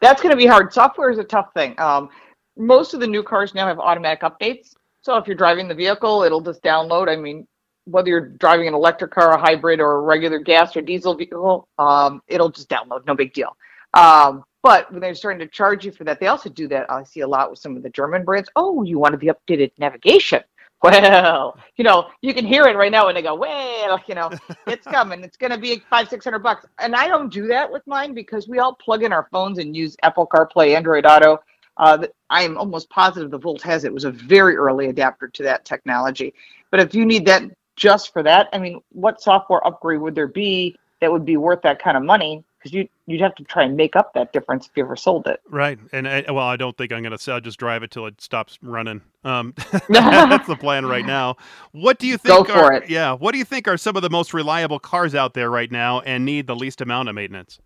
That's 0.00 0.22
going 0.22 0.30
to 0.30 0.36
be 0.36 0.46
hard. 0.46 0.72
Software 0.72 1.10
is 1.10 1.18
a 1.18 1.24
tough 1.24 1.52
thing. 1.54 1.78
Um, 1.80 2.10
most 2.56 2.94
of 2.94 3.00
the 3.00 3.06
new 3.06 3.22
cars 3.22 3.54
now 3.54 3.66
have 3.66 3.78
automatic 3.78 4.20
updates. 4.22 4.74
So 5.02 5.16
if 5.16 5.26
you're 5.26 5.36
driving 5.36 5.68
the 5.68 5.74
vehicle, 5.74 6.22
it'll 6.22 6.42
just 6.42 6.62
download. 6.62 7.08
I 7.08 7.16
mean, 7.16 7.46
whether 7.84 8.08
you're 8.08 8.28
driving 8.28 8.68
an 8.68 8.74
electric 8.74 9.10
car, 9.10 9.32
a 9.32 9.38
hybrid, 9.38 9.80
or 9.80 9.96
a 9.96 10.00
regular 10.00 10.38
gas 10.38 10.76
or 10.76 10.82
diesel 10.82 11.14
vehicle, 11.14 11.68
um, 11.78 12.22
it'll 12.28 12.50
just 12.50 12.68
download. 12.68 13.06
No 13.06 13.14
big 13.14 13.32
deal. 13.32 13.56
Um, 13.94 14.44
but 14.62 14.90
when 14.92 15.00
they're 15.00 15.14
starting 15.14 15.40
to 15.40 15.46
charge 15.46 15.84
you 15.84 15.92
for 15.92 16.04
that, 16.04 16.20
they 16.20 16.26
also 16.26 16.50
do 16.50 16.68
that. 16.68 16.90
I 16.90 17.02
see 17.02 17.20
a 17.20 17.28
lot 17.28 17.50
with 17.50 17.58
some 17.58 17.76
of 17.76 17.82
the 17.82 17.90
German 17.90 18.24
brands. 18.24 18.50
Oh, 18.56 18.82
you 18.82 18.98
wanted 18.98 19.20
the 19.20 19.32
updated 19.34 19.72
navigation. 19.78 20.42
Well, 20.82 21.58
you 21.76 21.84
know, 21.84 22.08
you 22.22 22.32
can 22.32 22.46
hear 22.46 22.64
it 22.64 22.74
right 22.74 22.90
now 22.90 23.04
when 23.04 23.14
they 23.14 23.20
go, 23.20 23.34
well, 23.34 24.00
you 24.06 24.14
know, 24.14 24.30
it's 24.66 24.86
coming. 24.90 25.22
It's 25.22 25.36
going 25.36 25.52
to 25.52 25.58
be 25.58 25.82
five, 25.90 26.08
six 26.08 26.24
hundred 26.24 26.38
bucks. 26.38 26.64
And 26.78 26.96
I 26.96 27.06
don't 27.06 27.30
do 27.30 27.46
that 27.48 27.70
with 27.70 27.86
mine 27.86 28.14
because 28.14 28.48
we 28.48 28.60
all 28.60 28.76
plug 28.76 29.02
in 29.02 29.12
our 29.12 29.28
phones 29.30 29.58
and 29.58 29.76
use 29.76 29.94
Apple 30.02 30.26
CarPlay, 30.26 30.74
Android 30.74 31.04
Auto. 31.04 31.38
Uh, 31.76 32.06
I 32.30 32.44
am 32.44 32.56
almost 32.56 32.88
positive 32.88 33.30
the 33.30 33.36
Volt 33.36 33.60
has 33.60 33.84
it. 33.84 33.88
It 33.88 33.92
was 33.92 34.04
a 34.04 34.10
very 34.10 34.56
early 34.56 34.88
adapter 34.88 35.28
to 35.28 35.42
that 35.42 35.66
technology. 35.66 36.32
But 36.70 36.80
if 36.80 36.94
you 36.94 37.04
need 37.04 37.26
that 37.26 37.42
just 37.80 38.12
for 38.12 38.22
that, 38.22 38.48
I 38.52 38.58
mean, 38.58 38.80
what 38.92 39.22
software 39.22 39.66
upgrade 39.66 40.00
would 40.00 40.14
there 40.14 40.28
be 40.28 40.76
that 41.00 41.10
would 41.10 41.24
be 41.24 41.38
worth 41.38 41.62
that 41.62 41.82
kind 41.82 41.96
of 41.96 42.02
money? 42.02 42.44
Because 42.58 42.74
you 42.74 42.86
you'd 43.06 43.22
have 43.22 43.34
to 43.36 43.44
try 43.44 43.62
and 43.64 43.74
make 43.74 43.96
up 43.96 44.12
that 44.12 44.34
difference 44.34 44.66
if 44.66 44.72
you 44.76 44.84
ever 44.84 44.94
sold 44.94 45.26
it. 45.26 45.40
Right, 45.48 45.78
and 45.92 46.06
I, 46.06 46.26
well, 46.28 46.46
I 46.46 46.56
don't 46.56 46.76
think 46.76 46.92
I'm 46.92 47.02
going 47.02 47.16
to. 47.16 47.32
I'll 47.32 47.40
just 47.40 47.58
drive 47.58 47.82
it 47.82 47.90
till 47.90 48.06
it 48.06 48.20
stops 48.20 48.58
running. 48.60 49.00
Um, 49.24 49.54
that's 49.88 50.46
the 50.46 50.56
plan 50.60 50.84
right 50.84 51.06
now. 51.06 51.36
What 51.72 51.98
do 51.98 52.06
you 52.06 52.18
think? 52.18 52.46
Go 52.46 52.52
are, 52.52 52.58
for 52.68 52.72
it. 52.74 52.90
Yeah, 52.90 53.14
what 53.14 53.32
do 53.32 53.38
you 53.38 53.46
think 53.46 53.66
are 53.66 53.78
some 53.78 53.96
of 53.96 54.02
the 54.02 54.10
most 54.10 54.34
reliable 54.34 54.78
cars 54.78 55.14
out 55.14 55.32
there 55.32 55.50
right 55.50 55.72
now 55.72 56.00
and 56.00 56.26
need 56.26 56.46
the 56.46 56.54
least 56.56 56.82
amount 56.82 57.08
of 57.08 57.14
maintenance? 57.14 57.60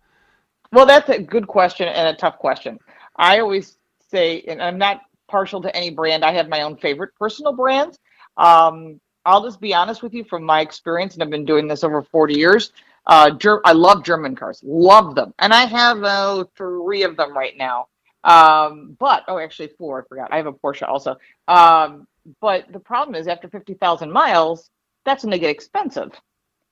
Well, 0.71 0.85
that's 0.85 1.09
a 1.09 1.19
good 1.19 1.47
question 1.47 1.89
and 1.89 2.07
a 2.07 2.17
tough 2.17 2.39
question. 2.39 2.79
I 3.17 3.39
always 3.39 3.77
say, 4.09 4.43
and 4.47 4.61
I'm 4.61 4.77
not 4.77 5.01
partial 5.27 5.61
to 5.61 5.75
any 5.75 5.89
brand. 5.89 6.23
I 6.23 6.31
have 6.31 6.47
my 6.47 6.61
own 6.61 6.77
favorite 6.77 7.11
personal 7.19 7.51
brands. 7.51 7.99
Um, 8.37 9.01
I'll 9.25 9.43
just 9.43 9.59
be 9.59 9.73
honest 9.73 10.03
with 10.03 10.13
you 10.13 10.23
from 10.23 10.43
my 10.43 10.61
experience, 10.61 11.13
and 11.13 11.23
I've 11.23 11.29
been 11.29 11.45
doing 11.45 11.67
this 11.67 11.83
over 11.83 12.01
40 12.01 12.35
years. 12.35 12.71
Uh, 13.07 13.31
Ger- 13.31 13.61
I 13.65 13.73
love 13.73 14.03
German 14.03 14.35
cars, 14.35 14.61
love 14.63 15.15
them, 15.15 15.33
and 15.39 15.53
I 15.53 15.65
have 15.65 16.03
uh, 16.03 16.45
three 16.55 17.03
of 17.03 17.17
them 17.17 17.35
right 17.35 17.55
now. 17.57 17.87
Um, 18.23 18.95
but 18.99 19.23
oh, 19.27 19.37
actually 19.37 19.69
four. 19.77 20.03
I 20.03 20.07
forgot. 20.07 20.33
I 20.33 20.37
have 20.37 20.47
a 20.47 20.53
Porsche 20.53 20.87
also. 20.87 21.15
Um, 21.47 22.07
but 22.41 22.71
the 22.71 22.79
problem 22.79 23.15
is, 23.15 23.27
after 23.27 23.47
50,000 23.47 24.11
miles, 24.11 24.71
that's 25.05 25.23
when 25.23 25.29
they 25.29 25.37
get 25.39 25.51
expensive 25.51 26.11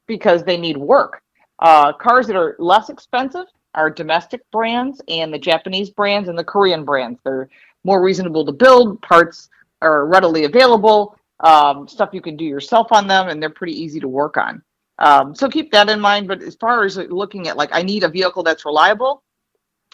because 0.07 0.43
they 0.43 0.57
need 0.57 0.77
work. 0.77 1.21
Uh, 1.59 1.93
cars 1.93 2.25
that 2.27 2.35
are 2.35 2.55
less 2.57 2.89
expensive 2.89 3.45
are 3.75 3.89
domestic 3.89 4.41
brands 4.51 5.01
and 5.07 5.31
the 5.31 5.37
Japanese 5.37 5.91
brands 5.91 6.29
and 6.29 6.37
the 6.37 6.43
Korean 6.43 6.83
brands. 6.83 7.19
They're 7.23 7.49
more 7.83 8.01
reasonable 8.01 8.45
to 8.45 8.51
build. 8.51 9.01
Parts 9.01 9.49
are 9.81 10.07
readily 10.07 10.45
available. 10.45 11.15
Um, 11.39 11.87
stuff 11.87 12.11
you 12.13 12.21
can 12.21 12.37
do 12.37 12.45
yourself 12.45 12.91
on 12.91 13.07
them, 13.07 13.27
and 13.27 13.41
they're 13.41 13.49
pretty 13.49 13.73
easy 13.73 13.99
to 13.99 14.07
work 14.07 14.37
on. 14.37 14.61
Um, 14.99 15.35
so 15.35 15.49
keep 15.49 15.71
that 15.71 15.89
in 15.89 15.99
mind. 15.99 16.27
But 16.27 16.41
as 16.41 16.55
far 16.55 16.85
as 16.85 16.95
looking 16.97 17.47
at 17.47 17.57
like, 17.57 17.69
I 17.73 17.81
need 17.81 18.03
a 18.03 18.07
vehicle 18.09 18.43
that's 18.43 18.65
reliable. 18.65 19.23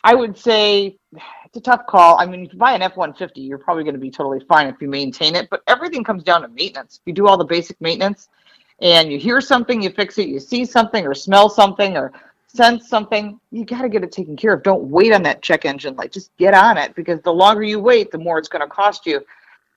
I 0.03 0.13
would 0.13 0.37
say 0.37 0.97
it's 1.13 1.57
a 1.57 1.61
tough 1.61 1.87
call. 1.87 2.19
I 2.19 2.25
mean, 2.25 2.45
if 2.45 2.53
you 2.53 2.59
buy 2.59 2.73
an 2.73 2.81
F 2.81 2.97
one 2.97 3.13
fifty, 3.13 3.41
you're 3.41 3.57
probably 3.57 3.83
going 3.83 3.95
to 3.95 3.99
be 3.99 4.11
totally 4.11 4.45
fine 4.47 4.67
if 4.67 4.81
you 4.81 4.87
maintain 4.87 5.35
it. 5.35 5.49
But 5.49 5.63
everything 5.67 6.03
comes 6.03 6.23
down 6.23 6.41
to 6.43 6.47
maintenance. 6.49 6.99
If 7.01 7.07
you 7.07 7.13
do 7.13 7.27
all 7.27 7.37
the 7.37 7.45
basic 7.45 7.79
maintenance, 7.81 8.29
and 8.81 9.11
you 9.11 9.17
hear 9.17 9.41
something, 9.41 9.81
you 9.81 9.89
fix 9.89 10.17
it. 10.17 10.27
You 10.27 10.39
see 10.39 10.65
something, 10.65 11.07
or 11.07 11.15
smell 11.15 11.49
something, 11.49 11.97
or 11.97 12.13
sense 12.47 12.89
something, 12.89 13.39
you 13.51 13.65
got 13.65 13.81
to 13.81 13.89
get 13.89 14.03
it 14.03 14.11
taken 14.11 14.35
care 14.35 14.53
of. 14.53 14.63
Don't 14.63 14.83
wait 14.83 15.13
on 15.13 15.23
that 15.23 15.41
check 15.41 15.65
engine 15.65 15.95
light. 15.95 16.11
Just 16.11 16.35
get 16.37 16.53
on 16.53 16.77
it 16.77 16.93
because 16.95 17.21
the 17.21 17.33
longer 17.33 17.63
you 17.63 17.79
wait, 17.79 18.11
the 18.11 18.17
more 18.17 18.37
it's 18.37 18.49
going 18.49 18.61
to 18.61 18.67
cost 18.67 19.05
you. 19.05 19.21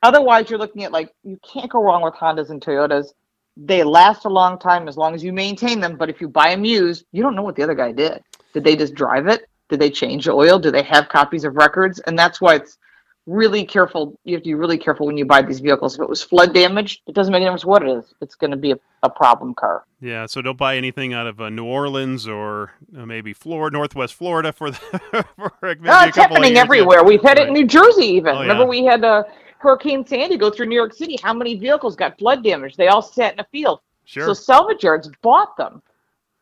Otherwise, 0.02 0.50
you're 0.50 0.58
looking 0.58 0.84
at 0.84 0.92
like 0.92 1.12
you 1.22 1.38
can't 1.42 1.70
go 1.70 1.82
wrong 1.82 2.02
with 2.02 2.14
Hondas 2.14 2.50
and 2.50 2.60
Toyotas. 2.60 3.12
They 3.56 3.84
last 3.84 4.24
a 4.24 4.28
long 4.28 4.58
time 4.58 4.88
as 4.88 4.96
long 4.96 5.14
as 5.14 5.22
you 5.22 5.32
maintain 5.32 5.80
them. 5.80 5.96
But 5.96 6.10
if 6.10 6.20
you 6.20 6.28
buy 6.28 6.50
them 6.50 6.64
used, 6.64 7.04
you 7.12 7.22
don't 7.22 7.36
know 7.36 7.42
what 7.42 7.54
the 7.54 7.62
other 7.62 7.74
guy 7.74 7.92
did. 7.92 8.22
Did 8.54 8.64
they 8.64 8.76
just 8.76 8.94
drive 8.94 9.26
it? 9.28 9.48
Did 9.68 9.80
they 9.80 9.90
change 9.90 10.24
the 10.24 10.32
oil? 10.32 10.58
Do 10.58 10.70
they 10.70 10.82
have 10.82 11.08
copies 11.08 11.44
of 11.44 11.56
records? 11.56 11.98
And 12.00 12.18
that's 12.18 12.40
why 12.40 12.56
it's 12.56 12.78
really 13.26 13.64
careful. 13.64 14.18
You 14.24 14.34
have 14.34 14.42
to 14.42 14.48
be 14.48 14.54
really 14.54 14.78
careful 14.78 15.06
when 15.06 15.16
you 15.16 15.24
buy 15.24 15.42
these 15.42 15.60
vehicles. 15.60 15.94
If 15.94 16.00
it 16.00 16.08
was 16.08 16.22
flood 16.22 16.52
damage, 16.52 17.02
it 17.06 17.14
doesn't 17.14 17.30
make 17.30 17.38
any 17.38 17.46
difference 17.46 17.64
what 17.64 17.82
it 17.82 17.88
is. 17.88 18.14
It's 18.20 18.34
going 18.34 18.50
to 18.50 18.56
be 18.56 18.72
a, 18.72 18.78
a 19.02 19.10
problem 19.10 19.54
car. 19.54 19.84
Yeah, 20.00 20.26
so 20.26 20.42
don't 20.42 20.58
buy 20.58 20.76
anything 20.76 21.12
out 21.12 21.26
of 21.26 21.40
uh, 21.40 21.48
New 21.48 21.64
Orleans 21.64 22.26
or 22.26 22.72
uh, 22.96 23.06
maybe 23.06 23.32
Florida, 23.32 23.76
Northwest 23.76 24.14
Florida 24.14 24.52
for 24.52 24.72
the, 24.72 24.78
for 25.36 25.52
maybe 25.62 25.82
No, 25.82 26.00
a 26.00 26.08
it's 26.08 26.16
happening 26.16 26.56
everywhere. 26.56 27.04
We've 27.04 27.22
had 27.22 27.38
it 27.38 27.48
in 27.48 27.54
New 27.54 27.66
Jersey 27.66 28.06
even. 28.06 28.34
Oh, 28.34 28.40
Remember 28.40 28.64
yeah. 28.64 28.68
we 28.68 28.84
had 28.84 29.04
uh, 29.04 29.22
Hurricane 29.62 30.04
Sandy 30.06 30.36
go 30.36 30.50
through 30.50 30.66
New 30.66 30.76
York 30.76 30.92
City. 30.92 31.18
How 31.22 31.32
many 31.32 31.54
vehicles 31.56 31.96
got 31.96 32.18
flood 32.18 32.42
damage? 32.42 32.76
They 32.76 32.88
all 32.88 33.00
sat 33.00 33.32
in 33.34 33.40
a 33.40 33.46
field. 33.52 33.80
Sure. 34.04 34.26
So 34.26 34.34
salvage 34.34 34.82
yards 34.82 35.08
bought 35.22 35.56
them, 35.56 35.80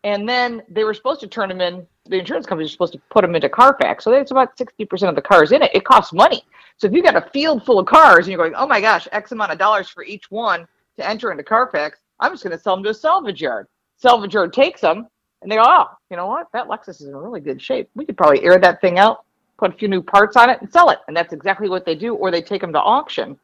and 0.05 0.29
then 0.29 0.63
they 0.69 0.85
were 0.85 0.95
supposed 0.95 1.21
to 1.21 1.29
turn 1.29 1.51
them 1.51 1.61
in. 1.61 1.87
The 2.07 2.19
insurance 2.19 2.47
companies 2.47 2.71
were 2.71 2.73
supposed 2.73 2.95
to 2.95 3.01
put 3.11 3.21
them 3.21 3.35
into 3.35 3.49
Carfax. 3.49 4.03
So 4.05 4.11
that's 4.11 4.31
about 4.31 4.57
sixty 4.57 4.85
percent 4.87 5.11
of 5.11 5.17
the 5.17 5.23
cars 5.23 5.53
in 5.53 5.63
it. 5.63 5.71
It 5.75 5.85
costs 5.85 6.13
money. 6.13 6.43
So 6.79 6.87
if 6.87 6.95
you 6.95 7.03
got 7.03 7.15
a 7.15 7.29
field 7.31 7.65
full 7.67 7.79
of 7.79 7.87
cars 7.87 8.21
and 8.21 8.29
you're 8.29 8.39
going, 8.39 8.55
oh 8.55 8.67
my 8.67 8.81
gosh, 8.81 9.07
X 9.13 9.33
amount 9.33 9.53
of 9.53 9.59
dollars 9.59 9.91
for 9.91 10.03
each 10.03 10.31
one 10.31 10.67
to 10.97 11.07
enter 11.07 11.31
into 11.31 11.45
Carfax, 11.45 12.01
I'm 12.19 12.33
just 12.33 12.43
going 12.43 12.57
to 12.57 12.63
sell 12.63 12.75
them 12.75 12.85
to 12.85 12.91
a 12.91 12.95
salvage 12.95 13.43
yard. 13.43 13.67
Salvage 13.97 14.33
yard 14.33 14.55
takes 14.55 14.81
them, 14.81 15.07
and 15.43 15.53
they 15.53 15.57
go, 15.57 15.63
oh, 15.65 15.87
you 16.11 16.17
know 16.17 16.27
what? 16.27 16.47
That 16.55 16.69
Lexus 16.69 17.01
is 17.01 17.03
in 17.03 17.15
really 17.15 17.41
good 17.41 17.61
shape. 17.61 17.91
We 17.95 18.07
could 18.07 18.17
probably 18.17 18.43
air 18.43 18.59
that 18.59 18.81
thing 18.81 18.99
out, 18.99 19.27
put 19.61 19.75
a 19.75 19.77
few 19.77 19.89
new 19.89 20.03
parts 20.03 20.37
on 20.37 20.51
it, 20.51 20.61
and 20.61 20.73
sell 20.73 20.91
it. 20.91 20.99
And 21.07 21.17
that's 21.17 21.33
exactly 21.33 21.69
what 21.69 21.85
they 21.85 21.95
do. 21.95 22.15
Or 22.15 22.31
they 22.31 22.43
take 22.43 22.63
them 22.63 22.73
to 22.73 22.81
auction. 22.81 23.39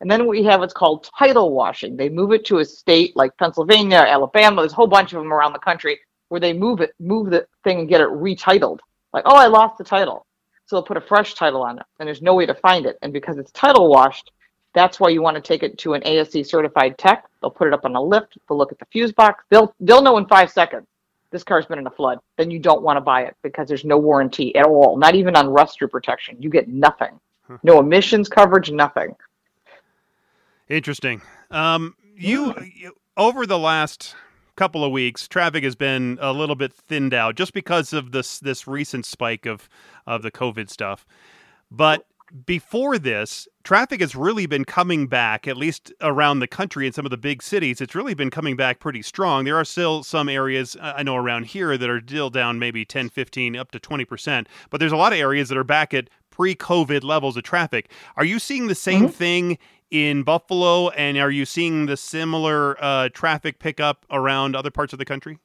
And 0.00 0.10
then 0.10 0.26
we 0.26 0.42
have 0.44 0.60
what's 0.60 0.72
called 0.72 1.08
title 1.16 1.52
washing. 1.52 1.96
They 1.96 2.08
move 2.08 2.32
it 2.32 2.44
to 2.46 2.58
a 2.58 2.64
state 2.64 3.16
like 3.16 3.36
Pennsylvania, 3.36 3.98
Alabama. 3.98 4.62
There's 4.62 4.72
a 4.72 4.76
whole 4.76 4.86
bunch 4.86 5.12
of 5.12 5.20
them 5.20 5.32
around 5.32 5.52
the 5.52 5.58
country 5.58 5.98
where 6.28 6.40
they 6.40 6.52
move 6.52 6.80
it, 6.80 6.94
move 6.98 7.30
the 7.30 7.46
thing 7.64 7.80
and 7.80 7.88
get 7.88 8.00
it 8.00 8.08
retitled. 8.08 8.78
Like, 9.12 9.24
oh, 9.26 9.36
I 9.36 9.46
lost 9.46 9.78
the 9.78 9.84
title. 9.84 10.26
So 10.66 10.76
they'll 10.76 10.84
put 10.84 10.96
a 10.96 11.00
fresh 11.02 11.34
title 11.34 11.62
on 11.62 11.78
it, 11.78 11.86
and 11.98 12.06
there's 12.06 12.22
no 12.22 12.34
way 12.34 12.46
to 12.46 12.54
find 12.54 12.86
it. 12.86 12.98
And 13.02 13.12
because 13.12 13.38
it's 13.38 13.50
title 13.52 13.88
washed, 13.88 14.30
that's 14.74 15.00
why 15.00 15.08
you 15.08 15.22
want 15.22 15.36
to 15.36 15.40
take 15.40 15.62
it 15.62 15.78
to 15.78 15.94
an 15.94 16.02
ASE 16.06 16.48
certified 16.48 16.98
tech. 16.98 17.24
They'll 17.40 17.50
put 17.50 17.68
it 17.68 17.74
up 17.74 17.84
on 17.84 17.96
a 17.96 18.02
lift. 18.02 18.36
They'll 18.48 18.58
look 18.58 18.70
at 18.70 18.78
the 18.78 18.86
fuse 18.92 19.12
box. 19.12 19.44
They'll 19.50 19.74
they'll 19.80 20.02
know 20.02 20.18
in 20.18 20.26
five 20.26 20.50
seconds 20.50 20.86
this 21.30 21.44
car's 21.44 21.66
been 21.66 21.78
in 21.78 21.86
a 21.86 21.90
flood, 21.90 22.18
then 22.36 22.50
you 22.50 22.58
don't 22.58 22.82
want 22.82 22.96
to 22.96 23.00
buy 23.00 23.22
it 23.22 23.36
because 23.42 23.68
there's 23.68 23.84
no 23.84 23.98
warranty 23.98 24.54
at 24.56 24.66
all, 24.66 24.96
not 24.96 25.14
even 25.14 25.36
on 25.36 25.48
rust 25.48 25.78
protection. 25.90 26.36
You 26.40 26.50
get 26.50 26.68
nothing, 26.68 27.20
no 27.62 27.80
emissions 27.80 28.28
coverage, 28.28 28.70
nothing. 28.70 29.14
Interesting. 30.68 31.22
Um, 31.50 31.94
you, 32.16 32.54
you 32.74 32.92
over 33.16 33.46
the 33.46 33.58
last 33.58 34.14
couple 34.56 34.84
of 34.84 34.92
weeks, 34.92 35.28
traffic 35.28 35.64
has 35.64 35.76
been 35.76 36.18
a 36.20 36.32
little 36.32 36.56
bit 36.56 36.72
thinned 36.72 37.14
out 37.14 37.36
just 37.36 37.52
because 37.52 37.92
of 37.92 38.12
this 38.12 38.38
this 38.40 38.66
recent 38.66 39.06
spike 39.06 39.46
of 39.46 39.68
of 40.06 40.22
the 40.22 40.30
COVID 40.30 40.68
stuff. 40.68 41.06
But 41.70 42.06
before 42.46 42.98
this, 42.98 43.48
traffic 43.64 44.00
has 44.00 44.14
really 44.14 44.46
been 44.46 44.64
coming 44.64 45.06
back, 45.06 45.48
at 45.48 45.56
least 45.56 45.92
around 46.00 46.40
the 46.40 46.46
country 46.46 46.86
in 46.86 46.92
some 46.92 47.06
of 47.06 47.10
the 47.10 47.16
big 47.16 47.42
cities. 47.42 47.80
It's 47.80 47.94
really 47.94 48.14
been 48.14 48.30
coming 48.30 48.56
back 48.56 48.80
pretty 48.80 49.02
strong. 49.02 49.44
There 49.44 49.56
are 49.56 49.64
still 49.64 50.02
some 50.02 50.28
areas 50.28 50.76
I 50.80 51.02
know 51.02 51.16
around 51.16 51.46
here 51.46 51.76
that 51.76 51.88
are 51.88 52.00
still 52.00 52.30
down 52.30 52.58
maybe 52.58 52.84
10, 52.84 53.08
15, 53.08 53.56
up 53.56 53.70
to 53.72 53.80
20%, 53.80 54.46
but 54.70 54.80
there's 54.80 54.92
a 54.92 54.96
lot 54.96 55.12
of 55.12 55.18
areas 55.18 55.48
that 55.48 55.58
are 55.58 55.64
back 55.64 55.94
at 55.94 56.08
pre 56.30 56.54
COVID 56.54 57.02
levels 57.02 57.36
of 57.36 57.42
traffic. 57.42 57.90
Are 58.16 58.24
you 58.24 58.38
seeing 58.38 58.68
the 58.68 58.74
same 58.74 59.04
mm-hmm. 59.04 59.12
thing 59.12 59.58
in 59.90 60.22
Buffalo, 60.22 60.90
and 60.90 61.16
are 61.18 61.30
you 61.30 61.44
seeing 61.44 61.86
the 61.86 61.96
similar 61.96 62.76
uh, 62.82 63.08
traffic 63.12 63.58
pickup 63.58 64.04
around 64.10 64.54
other 64.54 64.70
parts 64.70 64.92
of 64.92 64.98
the 64.98 65.04
country? 65.04 65.38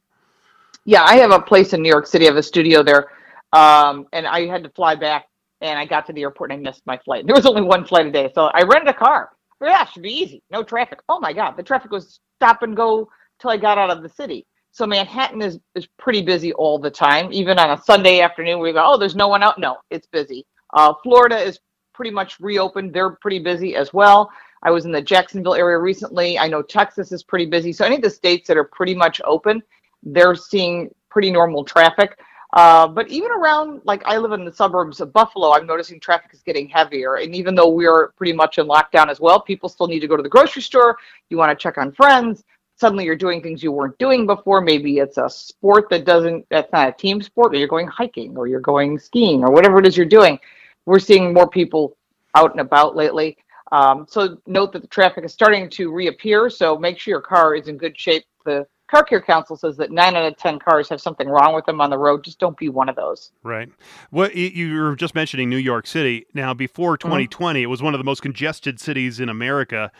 Yeah, 0.86 1.04
I 1.04 1.16
have 1.16 1.32
a 1.32 1.40
place 1.40 1.74
in 1.74 1.82
New 1.82 1.90
York 1.90 2.08
City. 2.08 2.26
I 2.26 2.30
have 2.30 2.38
a 2.38 2.44
studio 2.44 2.84
there, 2.84 3.10
um, 3.54 4.08
and 4.12 4.28
I 4.28 4.48
had 4.48 4.64
to 4.64 4.70
fly 4.70 4.96
back, 4.96 5.28
and 5.64 5.80
I 5.80 5.86
got 5.86 6.06
to 6.08 6.14
the 6.14 6.22
airport 6.22 6.52
and 6.52 6.60
I 6.60 6.70
missed 6.70 6.84
my 6.86 6.98
flight. 6.98 7.26
There 7.26 7.36
was 7.36 7.46
only 7.46 7.62
one 7.62 7.86
flight 7.86 8.06
a 8.06 8.12
day, 8.12 8.30
so 8.36 8.52
I 8.54 8.64
rented 8.64 8.90
a 8.90 8.94
car. 8.94 9.30
Yeah, 9.62 9.86
should 9.86 10.04
be 10.04 10.14
easy. 10.14 10.44
No 10.52 10.62
traffic. 10.62 11.00
Oh 11.08 11.20
my 11.20 11.32
God, 11.32 11.56
the 11.58 11.64
traffic 11.64 11.90
was 11.90 12.20
stop 12.38 12.62
and 12.64 12.76
go 12.76 13.10
till 13.40 13.50
I 13.50 13.58
got 13.58 13.78
out 13.78 13.90
of 13.90 14.04
the 14.04 14.10
city. 14.10 14.46
So 14.72 14.86
Manhattan 14.86 15.42
is 15.42 15.60
is 15.76 15.88
pretty 15.98 16.22
busy 16.22 16.52
all 16.54 16.78
the 16.78 16.92
time. 16.92 17.32
Even 17.32 17.58
on 17.58 17.72
a 17.72 17.82
Sunday 17.82 18.20
afternoon, 18.20 18.60
we 18.60 18.74
go, 18.74 18.84
oh, 18.84 18.98
there's 18.98 19.16
no 19.16 19.30
one 19.30 19.42
out. 19.42 19.58
No, 19.58 19.78
it's 19.90 20.08
busy. 20.08 20.46
Uh, 20.74 20.94
Florida 21.02 21.38
is 21.38 21.60
pretty 21.94 22.12
much 22.12 22.40
reopened. 22.40 22.94
They're 22.94 23.12
pretty 23.22 23.40
busy 23.40 23.76
as 23.76 23.94
well. 23.94 24.30
I 24.64 24.72
was 24.72 24.86
in 24.86 24.92
the 24.92 25.02
Jacksonville 25.02 25.56
area 25.56 25.78
recently. 25.78 26.40
I 26.40 26.48
know 26.48 26.62
Texas 26.62 27.12
is 27.12 27.24
pretty 27.24 27.46
busy. 27.46 27.72
So 27.72 27.86
any 27.86 27.98
of 27.98 28.02
the 28.02 28.10
states 28.10 28.48
that 28.48 28.58
are 28.58 28.64
pretty 28.64 28.96
much 28.96 29.22
open, 29.26 29.62
they're 30.02 30.36
seeing 30.36 30.90
pretty 31.10 31.32
normal 31.32 31.64
traffic. 31.64 32.18
Uh, 32.54 32.88
but 32.88 33.10
even 33.10 33.32
around, 33.32 33.82
like 33.84 34.04
I 34.06 34.18
live 34.18 34.32
in 34.32 34.46
the 34.46 34.54
suburbs 34.54 35.02
of 35.02 35.12
Buffalo, 35.12 35.54
I'm 35.54 35.66
noticing 35.66 36.00
traffic 36.00 36.32
is 36.34 36.42
getting 36.42 36.68
heavier. 36.68 37.16
And 37.16 37.36
even 37.36 37.56
though 37.56 37.70
we're 37.70 38.12
pretty 38.12 38.34
much 38.34 38.60
in 38.60 38.68
lockdown 38.68 39.10
as 39.10 39.20
well, 39.20 39.40
people 39.40 39.70
still 39.70 39.88
need 39.88 40.02
to 40.02 40.08
go 40.08 40.16
to 40.16 40.24
the 40.24 40.30
grocery 40.30 40.62
store. 40.62 40.98
You 41.30 41.38
want 41.38 41.58
to 41.58 41.62
check 41.62 41.78
on 41.78 41.92
friends. 41.92 42.44
Suddenly 42.76 43.06
you're 43.06 43.16
doing 43.16 43.42
things 43.42 43.64
you 43.64 43.72
weren't 43.72 43.98
doing 43.98 44.28
before. 44.28 44.62
Maybe 44.62 45.00
it's 45.00 45.18
a 45.18 45.30
sport 45.30 45.90
that 45.90 46.06
doesn't, 46.06 46.46
that's 46.50 46.72
not 46.72 46.90
a 46.90 46.92
team 46.92 47.22
sport, 47.22 47.54
or 47.54 47.58
you're 47.58 47.68
going 47.68 47.88
hiking 47.88 48.38
or 48.38 48.48
you're 48.48 48.60
going 48.60 49.00
skiing 49.00 49.44
or 49.44 49.52
whatever 49.52 49.80
it 49.80 49.88
is 49.88 49.98
you're 49.98 50.06
doing 50.06 50.40
we're 50.86 51.00
seeing 51.00 51.34
more 51.34 51.50
people 51.50 51.98
out 52.36 52.52
and 52.52 52.60
about 52.60 52.96
lately. 52.96 53.38
Um, 53.72 54.06
so 54.10 54.38
note 54.46 54.72
that 54.74 54.82
the 54.82 54.88
traffic 54.88 55.24
is 55.24 55.34
starting 55.34 55.70
to 55.72 55.92
reappear. 55.92 56.50
So 56.50 56.78
make 56.78 57.00
sure 57.00 57.12
your 57.12 57.22
car 57.22 57.56
is 57.56 57.68
in 57.68 57.78
good 57.78 58.00
shape. 58.00 58.26
The 58.46 58.68
Car 58.94 59.04
Care 59.04 59.22
Council 59.22 59.58
says 59.58 59.76
that 59.78 59.92
nine 59.92 60.16
out 60.16 60.24
of 60.24 60.38
ten 60.38 60.60
cars 60.60 60.88
have 60.90 61.02
something 61.02 61.28
wrong 61.28 61.56
with 61.56 61.66
them 61.66 61.82
on 61.82 61.90
the 61.90 61.98
road. 61.98 62.24
Just 62.24 62.38
don't 62.38 62.56
be 62.56 62.70
one 62.70 62.90
of 62.90 62.96
those. 62.96 63.32
Right. 63.42 63.68
What 64.12 64.36
you 64.36 64.80
were 64.80 64.96
just 64.96 65.16
mentioning 65.16 65.50
New 65.50 65.58
York 65.58 65.88
City. 65.88 66.28
Now, 66.36 66.54
before 66.54 66.96
2020, 66.96 67.60
mm-hmm. 67.60 67.64
it 67.64 67.68
was 67.68 67.82
one 67.82 67.96
of 67.96 67.98
the 67.98 68.04
most 68.04 68.22
congested 68.22 68.80
cities 68.80 69.20
in 69.20 69.30
America. 69.30 69.92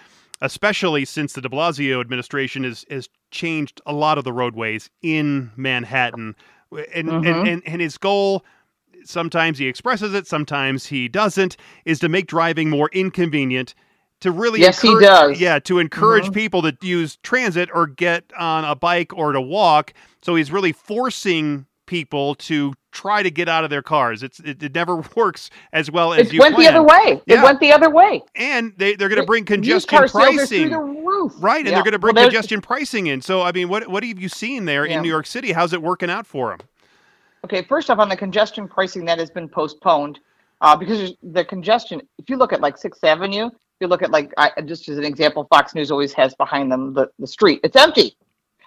Especially 0.42 1.06
since 1.06 1.34
the 1.34 1.42
De 1.42 1.48
Blasio 1.48 2.02
administration 2.02 2.66
has, 2.66 2.86
has 2.90 3.08
changed 3.32 3.82
a 3.86 3.94
lot 3.94 4.18
of 4.18 4.26
the 4.26 4.34
roadways 4.34 4.90
in 5.02 5.52
Manhattan, 5.56 6.36
and, 6.72 7.08
mm-hmm. 7.08 7.26
and, 7.26 7.48
and, 7.48 7.64
and 7.66 7.82
his 7.82 7.98
goal 7.98 8.44
sometimes 9.06 9.58
he 9.58 9.68
expresses 9.68 10.14
it, 10.14 10.28
sometimes 10.28 10.88
he 10.88 11.08
doesn't, 11.08 11.56
is 11.86 12.00
to 12.00 12.10
make 12.10 12.28
driving 12.28 12.70
more 12.70 12.90
inconvenient. 12.92 13.74
To 14.24 14.32
really, 14.32 14.62
yes, 14.62 14.82
he 14.82 14.98
does. 15.02 15.38
Yeah, 15.38 15.60
to 15.60 15.80
encourage 15.80 16.24
mm-hmm. 16.24 16.34
people 16.34 16.62
to 16.62 16.74
use 16.82 17.18
transit 17.24 17.70
or 17.74 17.88
get 17.88 18.24
on 18.40 18.64
a 18.64 18.74
bike 18.74 19.12
or 19.14 19.34
to 19.34 19.42
walk. 19.42 19.94
So 20.22 20.36
he's 20.36 20.50
really 20.50 20.72
forcing 20.72 21.66
people 21.88 22.36
to 22.36 22.74
try 22.94 23.22
to 23.22 23.30
get 23.30 23.50
out 23.50 23.66
of 23.66 23.70
their 23.70 23.82
cars. 23.82 24.24
It's 24.24 24.40
it, 24.40 24.64
it 24.64 24.74
never 24.74 25.04
works 25.18 25.50
as 25.74 25.92
well 25.92 26.14
as 26.14 26.28
it 26.28 26.34
you 26.34 26.40
went 26.40 26.56
plan. 26.56 26.74
the 26.74 26.80
other 26.80 26.88
way. 26.88 27.22
Yeah. 27.26 27.42
It 27.42 27.44
went 27.44 27.60
the 27.60 27.74
other 27.74 27.90
way. 27.90 28.24
And 28.36 28.72
they 28.78 28.96
they're 28.96 29.10
going 29.10 29.20
to 29.20 29.28
bring 29.28 29.44
congestion 29.44 30.08
pricing. 30.08 30.72
Right, 30.72 31.58
and 31.58 31.68
yeah. 31.68 31.74
they're 31.74 31.84
going 31.84 31.92
to 31.92 32.00
bring 32.00 32.16
well, 32.16 32.24
congestion 32.24 32.62
pricing 32.62 33.08
in. 33.08 33.22
So 33.22 33.42
I 33.42 33.52
mean, 33.52 33.68
what 33.68 33.90
what 33.90 34.06
have 34.06 34.20
you 34.20 34.30
seen 34.30 34.64
there 34.64 34.86
yeah. 34.86 34.96
in 34.96 35.04
New 35.04 35.10
York 35.10 35.26
City? 35.26 35.52
How's 35.52 35.74
it 35.74 35.82
working 35.82 36.10
out 36.10 36.26
for 36.26 36.52
them? 36.52 36.66
Okay, 37.44 37.62
first 37.62 37.90
off, 37.90 38.00
on 38.00 38.08
the 38.08 38.16
congestion 38.16 38.70
pricing 38.70 39.04
that 39.04 39.20
has 39.20 39.30
been 39.30 39.50
postponed, 39.50 40.22
uh, 40.62 40.78
because 40.78 41.12
the 41.22 41.44
congestion, 41.44 42.02
if 42.18 42.30
you 42.30 42.38
look 42.38 42.54
at 42.54 42.62
like 42.62 42.78
Sixth 42.78 43.04
Avenue, 43.04 43.50
you 43.84 43.88
look 43.88 44.02
at 44.02 44.10
like, 44.10 44.34
I, 44.38 44.50
just 44.62 44.90
as 44.90 44.98
an 44.98 45.04
example, 45.04 45.46
Fox 45.46 45.76
News 45.76 45.92
always 45.92 46.14
has 46.14 46.34
behind 46.36 46.72
them 46.72 46.94
the, 46.94 47.10
the 47.20 47.28
street. 47.28 47.60
It's 47.64 47.76
empty 47.76 48.18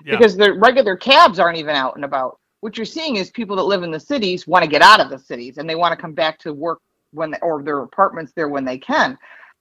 yeah. 0.05 0.17
because 0.17 0.37
the 0.37 0.55
regular 0.55 0.97
cabs 0.97 1.41
aren't 1.41 1.59
even 1.59 1.75
out 1.75 1.97
and 1.97 2.05
about. 2.05 2.39
What 2.61 2.77
you're 2.77 2.87
seeing 2.87 3.17
is 3.17 3.31
people 3.31 3.57
that 3.57 3.65
live 3.65 3.83
in 3.83 3.91
the 3.91 4.01
cities 4.01 4.47
want 4.47 4.63
to 4.65 4.71
get 4.71 4.83
out 4.83 5.01
of 5.01 5.11
the 5.11 5.19
cities 5.19 5.59
and 5.59 5.69
they 5.69 5.75
want 5.75 5.93
to 5.93 6.01
come 6.01 6.13
back 6.13 6.39
to 6.41 6.53
work 6.53 6.81
when 7.11 7.33
they, 7.33 7.39
or 7.43 7.63
their 7.63 7.81
apartments 7.81 8.33
there 8.37 8.49
when 8.49 8.65
they 8.65 8.79
can. 8.79 9.19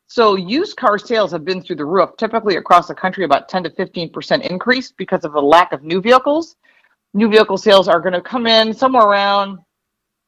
So 0.07 0.35
used 0.35 0.77
car 0.77 0.99
sales 0.99 1.31
have 1.31 1.43
been 1.43 1.63
through 1.63 1.77
the 1.77 1.85
roof, 1.85 2.11
typically 2.17 2.57
across 2.57 2.87
the 2.87 2.93
country 2.93 3.25
about 3.25 3.49
10 3.49 3.63
to 3.63 3.69
15% 3.71 4.47
increase 4.47 4.91
because 4.91 5.25
of 5.25 5.33
the 5.33 5.41
lack 5.41 5.71
of 5.71 5.81
new 5.81 5.99
vehicles 5.99 6.57
new 7.15 7.29
vehicle 7.29 7.57
sales 7.57 7.87
are 7.87 8.01
going 8.01 8.13
to 8.13 8.21
come 8.21 8.45
in 8.45 8.73
somewhere 8.73 9.05
around 9.05 9.57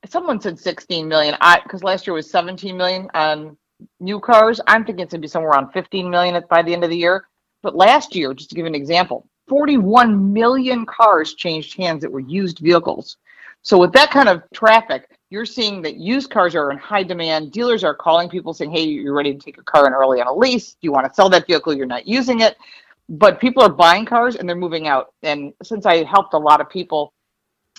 someone 0.08 0.40
said 0.40 0.58
16 0.58 1.08
million 1.08 1.36
i 1.42 1.60
because 1.62 1.84
last 1.84 2.08
year 2.08 2.14
was 2.14 2.32
17 2.32 2.76
million 2.76 3.10
on 3.14 3.56
new 4.00 4.20
cars 4.20 4.60
i'm 4.68 4.84
thinking 4.84 5.04
it's 5.04 5.12
going 5.12 5.22
to 5.22 5.26
be 5.26 5.30
somewhere 5.30 5.52
around 5.52 5.72
15 5.72 6.10
million 6.10 6.42
by 6.50 6.62
the 6.62 6.74
end 6.74 6.84
of 6.84 6.90
the 6.90 6.98
year. 6.98 7.28
But 7.64 7.76
last 7.76 8.16
year 8.16 8.34
just 8.34 8.50
to 8.50 8.56
give 8.56 8.66
an 8.66 8.76
example 8.76 9.28
41 9.48 10.34
million 10.34 10.86
cars 10.86 11.34
changed 11.34 11.78
hands 11.78 12.02
that 12.02 12.12
were 12.12 12.20
used 12.20 12.60
vehicles. 12.60 13.18
So 13.62 13.78
with 13.78 13.94
that 13.94 14.12
kind 14.12 14.30
of 14.30 14.44
traffic 14.54 15.10
you're 15.30 15.46
seeing 15.46 15.82
that 15.82 15.98
used 15.98 16.30
cars 16.30 16.56
are 16.56 16.72
in 16.72 16.78
high 16.78 17.04
demand. 17.04 17.52
Dealers 17.52 17.84
are 17.84 17.94
calling 17.94 18.30
people 18.30 18.54
saying 18.54 18.72
hey 18.72 18.84
you're 18.84 19.14
ready 19.14 19.34
to 19.34 19.40
take 19.40 19.58
a 19.58 19.64
car 19.64 19.88
in 19.88 19.94
early 19.94 20.22
on 20.22 20.28
a 20.28 20.34
lease. 20.34 20.74
Do 20.74 20.80
you 20.82 20.92
want 20.92 21.08
to 21.08 21.14
sell 21.14 21.30
that 21.30 21.48
vehicle? 21.48 21.74
You're 21.74 21.86
not 21.86 22.08
using 22.08 22.42
it. 22.42 22.58
But 23.10 23.40
people 23.40 23.64
are 23.64 23.70
buying 23.70 24.06
cars 24.06 24.36
and 24.36 24.48
they're 24.48 24.56
moving 24.56 24.88
out. 24.88 25.14
And 25.24 25.54
since 25.64 25.86
I 25.86 26.04
helped 26.04 26.34
a 26.34 26.38
lot 26.38 26.60
of 26.60 26.70
people, 26.70 27.14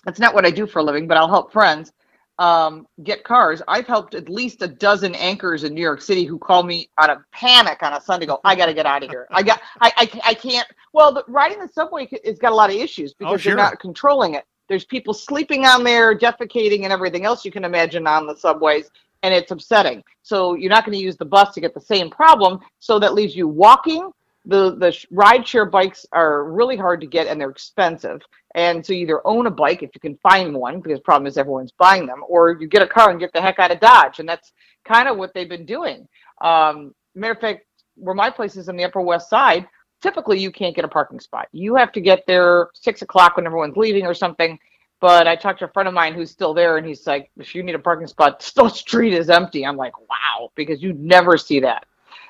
that's 0.04 0.18
not 0.18 0.34
what 0.34 0.46
I 0.46 0.50
do 0.50 0.66
for 0.66 0.78
a 0.78 0.82
living, 0.82 1.06
but 1.06 1.18
I'll 1.18 1.28
help 1.28 1.52
friends 1.52 1.92
um, 2.38 2.86
get 3.02 3.24
cars. 3.24 3.62
I've 3.66 3.86
helped 3.86 4.14
at 4.14 4.28
least 4.28 4.62
a 4.62 4.68
dozen 4.68 5.14
anchors 5.14 5.64
in 5.64 5.74
New 5.74 5.80
York 5.80 6.00
City 6.00 6.24
who 6.24 6.38
call 6.38 6.62
me 6.62 6.88
out 6.98 7.10
of 7.10 7.18
panic 7.32 7.82
on 7.82 7.92
a 7.92 8.00
Sunday. 8.00 8.26
Go, 8.26 8.40
I 8.44 8.54
got 8.54 8.66
to 8.66 8.74
get 8.74 8.86
out 8.86 9.02
of 9.02 9.10
here. 9.10 9.26
I 9.30 9.42
got, 9.42 9.60
I, 9.80 9.92
I, 9.96 10.20
I 10.26 10.34
can't. 10.34 10.66
Well, 10.92 11.12
the, 11.12 11.24
riding 11.26 11.58
the 11.58 11.68
subway 11.68 12.08
has 12.24 12.38
got 12.38 12.52
a 12.52 12.54
lot 12.54 12.70
of 12.70 12.76
issues 12.76 13.12
because 13.14 13.34
oh, 13.34 13.36
sure. 13.36 13.54
they're 13.54 13.64
not 13.64 13.80
controlling 13.80 14.34
it. 14.34 14.44
There's 14.68 14.84
people 14.84 15.14
sleeping 15.14 15.64
on 15.64 15.82
there, 15.82 16.16
defecating, 16.16 16.84
and 16.84 16.92
everything 16.92 17.24
else 17.24 17.44
you 17.44 17.50
can 17.50 17.64
imagine 17.64 18.06
on 18.06 18.26
the 18.26 18.36
subways, 18.36 18.90
and 19.22 19.34
it's 19.34 19.50
upsetting. 19.50 20.04
So 20.22 20.54
you're 20.54 20.70
not 20.70 20.84
going 20.84 20.96
to 20.96 21.02
use 21.02 21.16
the 21.16 21.24
bus 21.24 21.54
to 21.54 21.60
get 21.60 21.74
the 21.74 21.80
same 21.80 22.10
problem. 22.10 22.60
So 22.78 22.98
that 22.98 23.14
leaves 23.14 23.34
you 23.34 23.48
walking 23.48 24.12
the 24.48 24.74
the 24.76 24.96
ride 25.10 25.46
share 25.46 25.66
bikes 25.66 26.06
are 26.12 26.44
really 26.44 26.76
hard 26.76 27.02
to 27.02 27.06
get 27.06 27.26
and 27.26 27.40
they're 27.40 27.50
expensive. 27.50 28.22
And 28.54 28.84
so 28.84 28.94
you 28.94 29.00
either 29.00 29.26
own 29.26 29.46
a 29.46 29.50
bike 29.50 29.82
if 29.82 29.90
you 29.94 30.00
can 30.00 30.16
find 30.16 30.54
one, 30.54 30.80
because 30.80 30.98
the 30.98 31.04
problem 31.04 31.26
is 31.26 31.36
everyone's 31.36 31.72
buying 31.72 32.06
them, 32.06 32.24
or 32.26 32.56
you 32.58 32.66
get 32.66 32.82
a 32.82 32.86
car 32.86 33.10
and 33.10 33.20
get 33.20 33.32
the 33.34 33.42
heck 33.42 33.58
out 33.58 33.70
of 33.70 33.78
Dodge. 33.78 34.18
And 34.18 34.28
that's 34.28 34.52
kind 34.86 35.06
of 35.06 35.18
what 35.18 35.34
they've 35.34 35.48
been 35.48 35.66
doing. 35.66 36.08
Um, 36.40 36.94
matter 37.14 37.34
of 37.34 37.40
fact, 37.40 37.66
where 37.94 38.14
my 38.14 38.30
place 38.30 38.56
is 38.56 38.70
in 38.70 38.76
the 38.76 38.84
Upper 38.84 39.02
West 39.02 39.28
Side, 39.28 39.68
typically 40.00 40.38
you 40.38 40.50
can't 40.50 40.74
get 40.74 40.86
a 40.86 40.88
parking 40.88 41.20
spot. 41.20 41.48
You 41.52 41.74
have 41.74 41.92
to 41.92 42.00
get 42.00 42.24
there 42.26 42.70
six 42.72 43.02
o'clock 43.02 43.36
when 43.36 43.44
everyone's 43.46 43.76
leaving 43.76 44.06
or 44.06 44.14
something. 44.14 44.58
But 45.00 45.28
I 45.28 45.36
talked 45.36 45.60
to 45.60 45.66
a 45.66 45.72
friend 45.72 45.86
of 45.86 45.94
mine 45.94 46.14
who's 46.14 46.30
still 46.30 46.54
there, 46.54 46.78
and 46.78 46.86
he's 46.86 47.06
like, 47.06 47.30
if 47.36 47.54
you 47.54 47.62
need 47.62 47.74
a 47.74 47.78
parking 47.78 48.06
spot, 48.06 48.40
the 48.56 48.68
street 48.70 49.12
is 49.12 49.28
empty. 49.28 49.66
I'm 49.66 49.76
like, 49.76 49.96
wow, 50.08 50.50
because 50.54 50.82
you 50.82 50.94
never 50.94 51.36
see 51.36 51.60
that. 51.60 51.84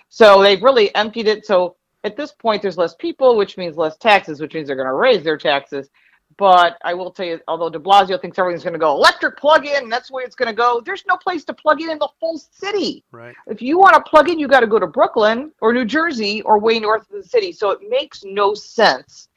So 0.09 0.43
they've 0.43 0.63
really 0.63 0.95
emptied 0.95 1.29
it. 1.29 1.47
So 1.47 1.77
at 2.05 2.17
this 2.17 2.33
point, 2.33 2.63
there's 2.63 2.79
less 2.79 2.95
people, 2.95 3.37
which 3.37 3.57
means 3.57 3.77
less 3.77 3.97
taxes, 3.97 4.41
which 4.41 4.55
means 4.55 4.67
they're 4.67 4.77
going 4.77 4.89
to 4.89 4.95
raise 4.95 5.23
their 5.23 5.37
taxes. 5.37 5.89
But 6.37 6.77
I 6.85 6.95
will 6.95 7.11
tell 7.11 7.27
you, 7.27 7.41
although 7.49 7.71
de 7.71 7.79
Blasio 7.79 8.21
thinks 8.21 8.39
everything's 8.39 8.63
going 8.63 8.75
to 8.75 8.79
go 8.79 8.93
electric 8.93 9.39
plug 9.39 9.67
in, 9.67 9.85
and 9.85 9.93
that's 9.93 10.09
the 10.09 10.15
way 10.15 10.23
it's 10.23 10.37
going 10.37 10.49
to 10.49 10.55
go, 10.55 10.81
there's 10.85 11.05
no 11.09 11.17
place 11.17 11.45
to 11.47 11.55
plug 11.55 11.81
in 11.81 11.91
in 11.91 11.99
the 11.99 12.09
whole 12.21 12.39
city. 12.39 13.05
Right. 13.11 13.35
If 13.47 13.61
you 13.61 13.79
want 13.79 13.97
to 13.97 14.03
plug 14.09 14.29
in, 14.29 14.39
you 14.39 14.47
got 14.47 14.61
to 14.61 14.67
go 14.67 14.79
to 14.79 14.87
Brooklyn 14.87 15.51
or 15.61 15.73
New 15.73 15.85
Jersey 15.85 16.43
or 16.43 16.61
way 16.61 16.79
north 16.79 17.11
of 17.11 17.23
the 17.23 17.29
city. 17.29 17.51
So 17.51 17.71
it 17.71 17.81
makes 17.89 18.23
no 18.25 18.55
sense 18.55 19.29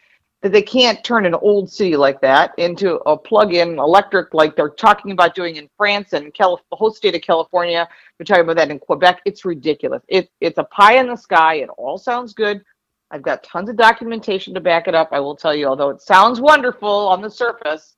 that 0.41 0.51
they 0.51 0.61
can't 0.61 1.03
turn 1.03 1.25
an 1.25 1.35
old 1.35 1.71
city 1.71 1.95
like 1.95 2.19
that 2.21 2.51
into 2.57 2.95
a 3.05 3.15
plug-in 3.15 3.77
electric 3.77 4.33
like 4.33 4.55
they're 4.55 4.69
talking 4.69 5.11
about 5.11 5.35
doing 5.35 5.57
in 5.57 5.69
France 5.77 6.13
and 6.13 6.33
Calif- 6.33 6.61
the 6.69 6.75
whole 6.75 6.91
state 6.91 7.15
of 7.15 7.21
California. 7.21 7.87
We're 8.19 8.25
talking 8.25 8.43
about 8.43 8.57
that 8.57 8.71
in 8.71 8.79
Quebec. 8.79 9.21
It's 9.25 9.45
ridiculous. 9.45 10.01
It, 10.07 10.31
it's 10.41 10.57
a 10.57 10.63
pie 10.63 10.97
in 10.97 11.07
the 11.07 11.15
sky. 11.15 11.55
It 11.55 11.69
all 11.77 11.97
sounds 11.97 12.33
good 12.33 12.63
I've 13.11 13.21
got 13.21 13.43
tons 13.43 13.69
of 13.69 13.75
documentation 13.75 14.53
to 14.53 14.61
back 14.61 14.87
it 14.87 14.95
up. 14.95 15.09
I 15.11 15.19
will 15.19 15.35
tell 15.35 15.53
you, 15.53 15.67
although 15.67 15.89
it 15.89 16.01
sounds 16.01 16.39
wonderful 16.39 16.89
on 16.89 17.21
the 17.21 17.29
surface, 17.29 17.97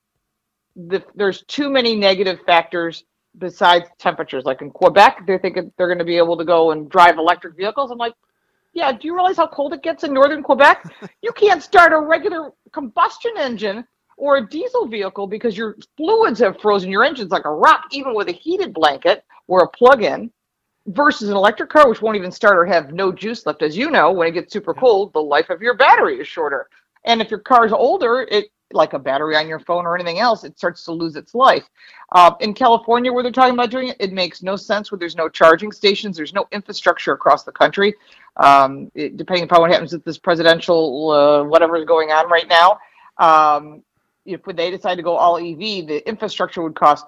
the, 0.76 1.04
there's 1.14 1.44
too 1.44 1.70
many 1.70 1.96
negative 1.96 2.40
factors 2.48 3.04
besides 3.38 3.88
temperatures. 4.00 4.44
Like 4.44 4.62
in 4.62 4.72
Quebec, 4.72 5.22
they're 5.28 5.38
thinking 5.38 5.72
they're 5.78 5.88
going 5.88 6.00
to 6.00 6.04
be 6.04 6.18
able 6.18 6.36
to 6.38 6.44
go 6.44 6.72
and 6.72 6.90
drive 6.90 7.20
electric 7.20 7.56
vehicles. 7.56 7.92
I'm 7.92 8.00
like, 8.00 8.14
yeah, 8.74 8.92
do 8.92 9.08
you 9.08 9.14
realize 9.16 9.38
how 9.38 9.48
cold 9.48 9.74
it 9.74 9.84
gets 9.84 10.04
in 10.04 10.14
northern 10.14 10.44
Quebec? 10.44 10.84
you 11.22 11.32
can't 11.32 11.62
start 11.62 11.94
a 11.94 12.00
regular 12.00 12.52
combustion 12.72 13.32
engine 13.38 13.86
or 14.18 14.38
a 14.38 14.48
diesel 14.48 14.88
vehicle 14.88 15.28
because 15.28 15.58
your 15.58 15.78
fluids 15.98 16.40
have 16.40 16.60
frozen. 16.60 16.90
Your 16.90 17.04
engine's 17.04 17.32
like 17.32 17.46
a 17.46 17.52
rock, 17.54 17.86
even 17.92 18.14
with 18.16 18.30
a 18.30 18.34
heated 18.34 18.74
blanket 18.74 19.24
or 19.48 19.64
a 19.64 19.70
plug-in 19.70 20.32
versus 20.88 21.30
an 21.30 21.36
electric 21.36 21.70
car 21.70 21.88
which 21.88 22.02
won't 22.02 22.18
even 22.18 22.32
start 22.32 22.58
or 22.58 22.66
have 22.66 22.94
no 22.94 23.12
juice 23.12 23.46
left. 23.46 23.62
As 23.62 23.78
you 23.78 23.90
know 23.90 24.12
when 24.12 24.28
it 24.28 24.32
gets 24.32 24.52
super 24.52 24.74
cold 24.74 25.14
the 25.14 25.22
life 25.22 25.50
of 25.50 25.62
your 25.62 25.76
battery 25.76 26.20
is 26.20 26.28
shorter. 26.28 26.68
And 27.06 27.22
if 27.22 27.30
your 27.30 27.40
car's 27.40 27.72
older 27.72 28.28
it 28.30 28.48
like 28.72 28.94
a 28.94 29.00
battery 29.00 29.36
on 29.36 29.48
your 29.48 29.60
phone 29.60 29.86
or 29.86 29.96
anything 29.96 30.20
else 30.20 30.44
it 30.44 30.58
starts 30.58 30.84
to 30.84 30.92
lose 30.92 31.16
its 31.16 31.36
life. 31.36 31.64
Uh, 32.12 32.32
in 32.42 32.54
california 32.54 33.14
where 33.14 33.24
they're 33.24 33.32
talking 33.32 33.54
about 33.54 33.70
doing 33.70 33.90
it 33.90 33.98
it 34.00 34.12
makes 34.12 34.42
no 34.44 34.56
sense 34.56 34.92
where 34.92 35.00
there's 35.00 35.16
no 35.16 35.30
charging 35.30 35.72
stations 35.72 36.18
there's 36.18 36.34
no 36.34 36.48
infrastructure 36.52 37.14
across 37.14 37.44
the 37.44 37.52
country 37.52 37.94
um, 38.38 38.92
it, 38.96 39.18
depending 39.18 39.44
upon 39.44 39.62
what 39.62 39.72
happens 39.72 39.94
with 39.94 40.04
this 40.04 40.18
presidential 40.18 41.12
uh, 41.12 41.44
whatever 41.44 41.76
is 41.78 41.86
going 41.86 42.10
on 42.12 42.30
right 42.30 42.48
now 42.48 42.78
um, 43.18 43.84
if 44.26 44.42
they 44.44 44.72
decide 44.72 44.96
to 44.96 45.04
go 45.04 45.16
all 45.16 45.38
ev 45.38 45.60
the 45.60 46.02
infrastructure 46.08 46.62
would 46.62 46.76
cost 46.76 47.06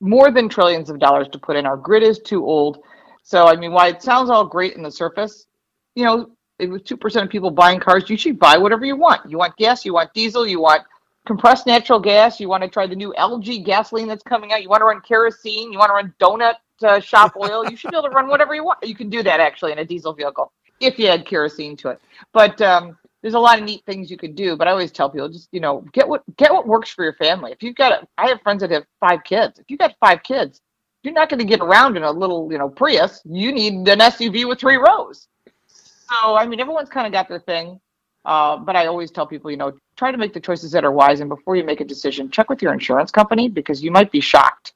more 0.00 0.30
than 0.30 0.48
trillions 0.48 0.90
of 0.90 0.98
dollars 0.98 1.28
to 1.28 1.38
put 1.38 1.56
in. 1.56 1.66
Our 1.66 1.76
grid 1.76 2.02
is 2.02 2.18
too 2.18 2.44
old. 2.44 2.82
So, 3.22 3.46
I 3.46 3.56
mean, 3.56 3.72
why 3.72 3.88
it 3.88 4.02
sounds 4.02 4.30
all 4.30 4.46
great 4.46 4.74
in 4.74 4.82
the 4.82 4.90
surface, 4.90 5.46
you 5.94 6.04
know, 6.04 6.30
with 6.58 6.84
2% 6.84 7.22
of 7.22 7.28
people 7.28 7.50
buying 7.50 7.80
cars, 7.80 8.08
you 8.08 8.16
should 8.16 8.38
buy 8.38 8.56
whatever 8.56 8.84
you 8.84 8.96
want. 8.96 9.30
You 9.30 9.38
want 9.38 9.56
gas, 9.56 9.84
you 9.84 9.94
want 9.94 10.12
diesel, 10.14 10.46
you 10.46 10.60
want 10.60 10.82
compressed 11.26 11.66
natural 11.66 12.00
gas, 12.00 12.40
you 12.40 12.48
want 12.48 12.62
to 12.62 12.68
try 12.68 12.86
the 12.86 12.96
new 12.96 13.14
LG 13.18 13.64
gasoline 13.64 14.08
that's 14.08 14.22
coming 14.22 14.52
out, 14.52 14.62
you 14.62 14.68
want 14.68 14.80
to 14.80 14.86
run 14.86 15.00
kerosene, 15.02 15.70
you 15.70 15.78
want 15.78 15.90
to 15.90 15.94
run 15.94 16.14
donut 16.18 16.54
shop 17.00 17.34
oil, 17.36 17.68
you 17.68 17.76
should 17.76 17.90
be 17.90 17.96
able 17.96 18.08
to 18.08 18.14
run 18.14 18.28
whatever 18.28 18.54
you 18.54 18.64
want. 18.64 18.78
You 18.86 18.94
can 18.94 19.10
do 19.10 19.22
that 19.22 19.40
actually 19.40 19.72
in 19.72 19.78
a 19.78 19.84
diesel 19.84 20.12
vehicle 20.12 20.52
if 20.80 20.98
you 20.98 21.06
add 21.06 21.26
kerosene 21.26 21.76
to 21.76 21.90
it. 21.90 22.00
But 22.32 22.60
um, 22.60 22.96
there's 23.22 23.34
a 23.34 23.38
lot 23.38 23.58
of 23.58 23.64
neat 23.64 23.84
things 23.84 24.10
you 24.10 24.16
could 24.16 24.34
do, 24.34 24.56
but 24.56 24.66
I 24.66 24.70
always 24.70 24.90
tell 24.90 25.10
people 25.10 25.28
just 25.28 25.48
you 25.52 25.60
know 25.60 25.84
get 25.92 26.08
what 26.08 26.22
get 26.36 26.52
what 26.52 26.66
works 26.66 26.90
for 26.90 27.04
your 27.04 27.14
family. 27.14 27.52
If 27.52 27.62
you've 27.62 27.76
got, 27.76 27.92
a, 27.92 28.08
I 28.18 28.28
have 28.28 28.40
friends 28.42 28.60
that 28.60 28.70
have 28.70 28.84
five 28.98 29.22
kids. 29.24 29.58
If 29.58 29.66
you've 29.68 29.78
got 29.78 29.94
five 30.00 30.22
kids, 30.22 30.60
you're 31.02 31.14
not 31.14 31.28
going 31.28 31.38
to 31.38 31.44
get 31.44 31.60
around 31.60 31.96
in 31.96 32.02
a 32.02 32.10
little 32.10 32.50
you 32.50 32.58
know 32.58 32.68
Prius. 32.68 33.20
You 33.24 33.52
need 33.52 33.88
an 33.88 33.98
SUV 33.98 34.48
with 34.48 34.58
three 34.58 34.76
rows. 34.76 35.28
So 35.66 36.34
I 36.36 36.46
mean, 36.46 36.60
everyone's 36.60 36.88
kind 36.88 37.06
of 37.06 37.12
got 37.12 37.28
their 37.28 37.40
thing, 37.40 37.80
uh, 38.24 38.56
but 38.56 38.74
I 38.74 38.86
always 38.86 39.10
tell 39.10 39.26
people 39.26 39.50
you 39.50 39.56
know 39.56 39.72
try 39.96 40.10
to 40.10 40.18
make 40.18 40.32
the 40.32 40.40
choices 40.40 40.72
that 40.72 40.84
are 40.84 40.92
wise, 40.92 41.20
and 41.20 41.28
before 41.28 41.56
you 41.56 41.64
make 41.64 41.80
a 41.80 41.84
decision, 41.84 42.30
check 42.30 42.48
with 42.48 42.62
your 42.62 42.72
insurance 42.72 43.10
company 43.10 43.48
because 43.48 43.82
you 43.82 43.90
might 43.90 44.10
be 44.10 44.20
shocked. 44.20 44.72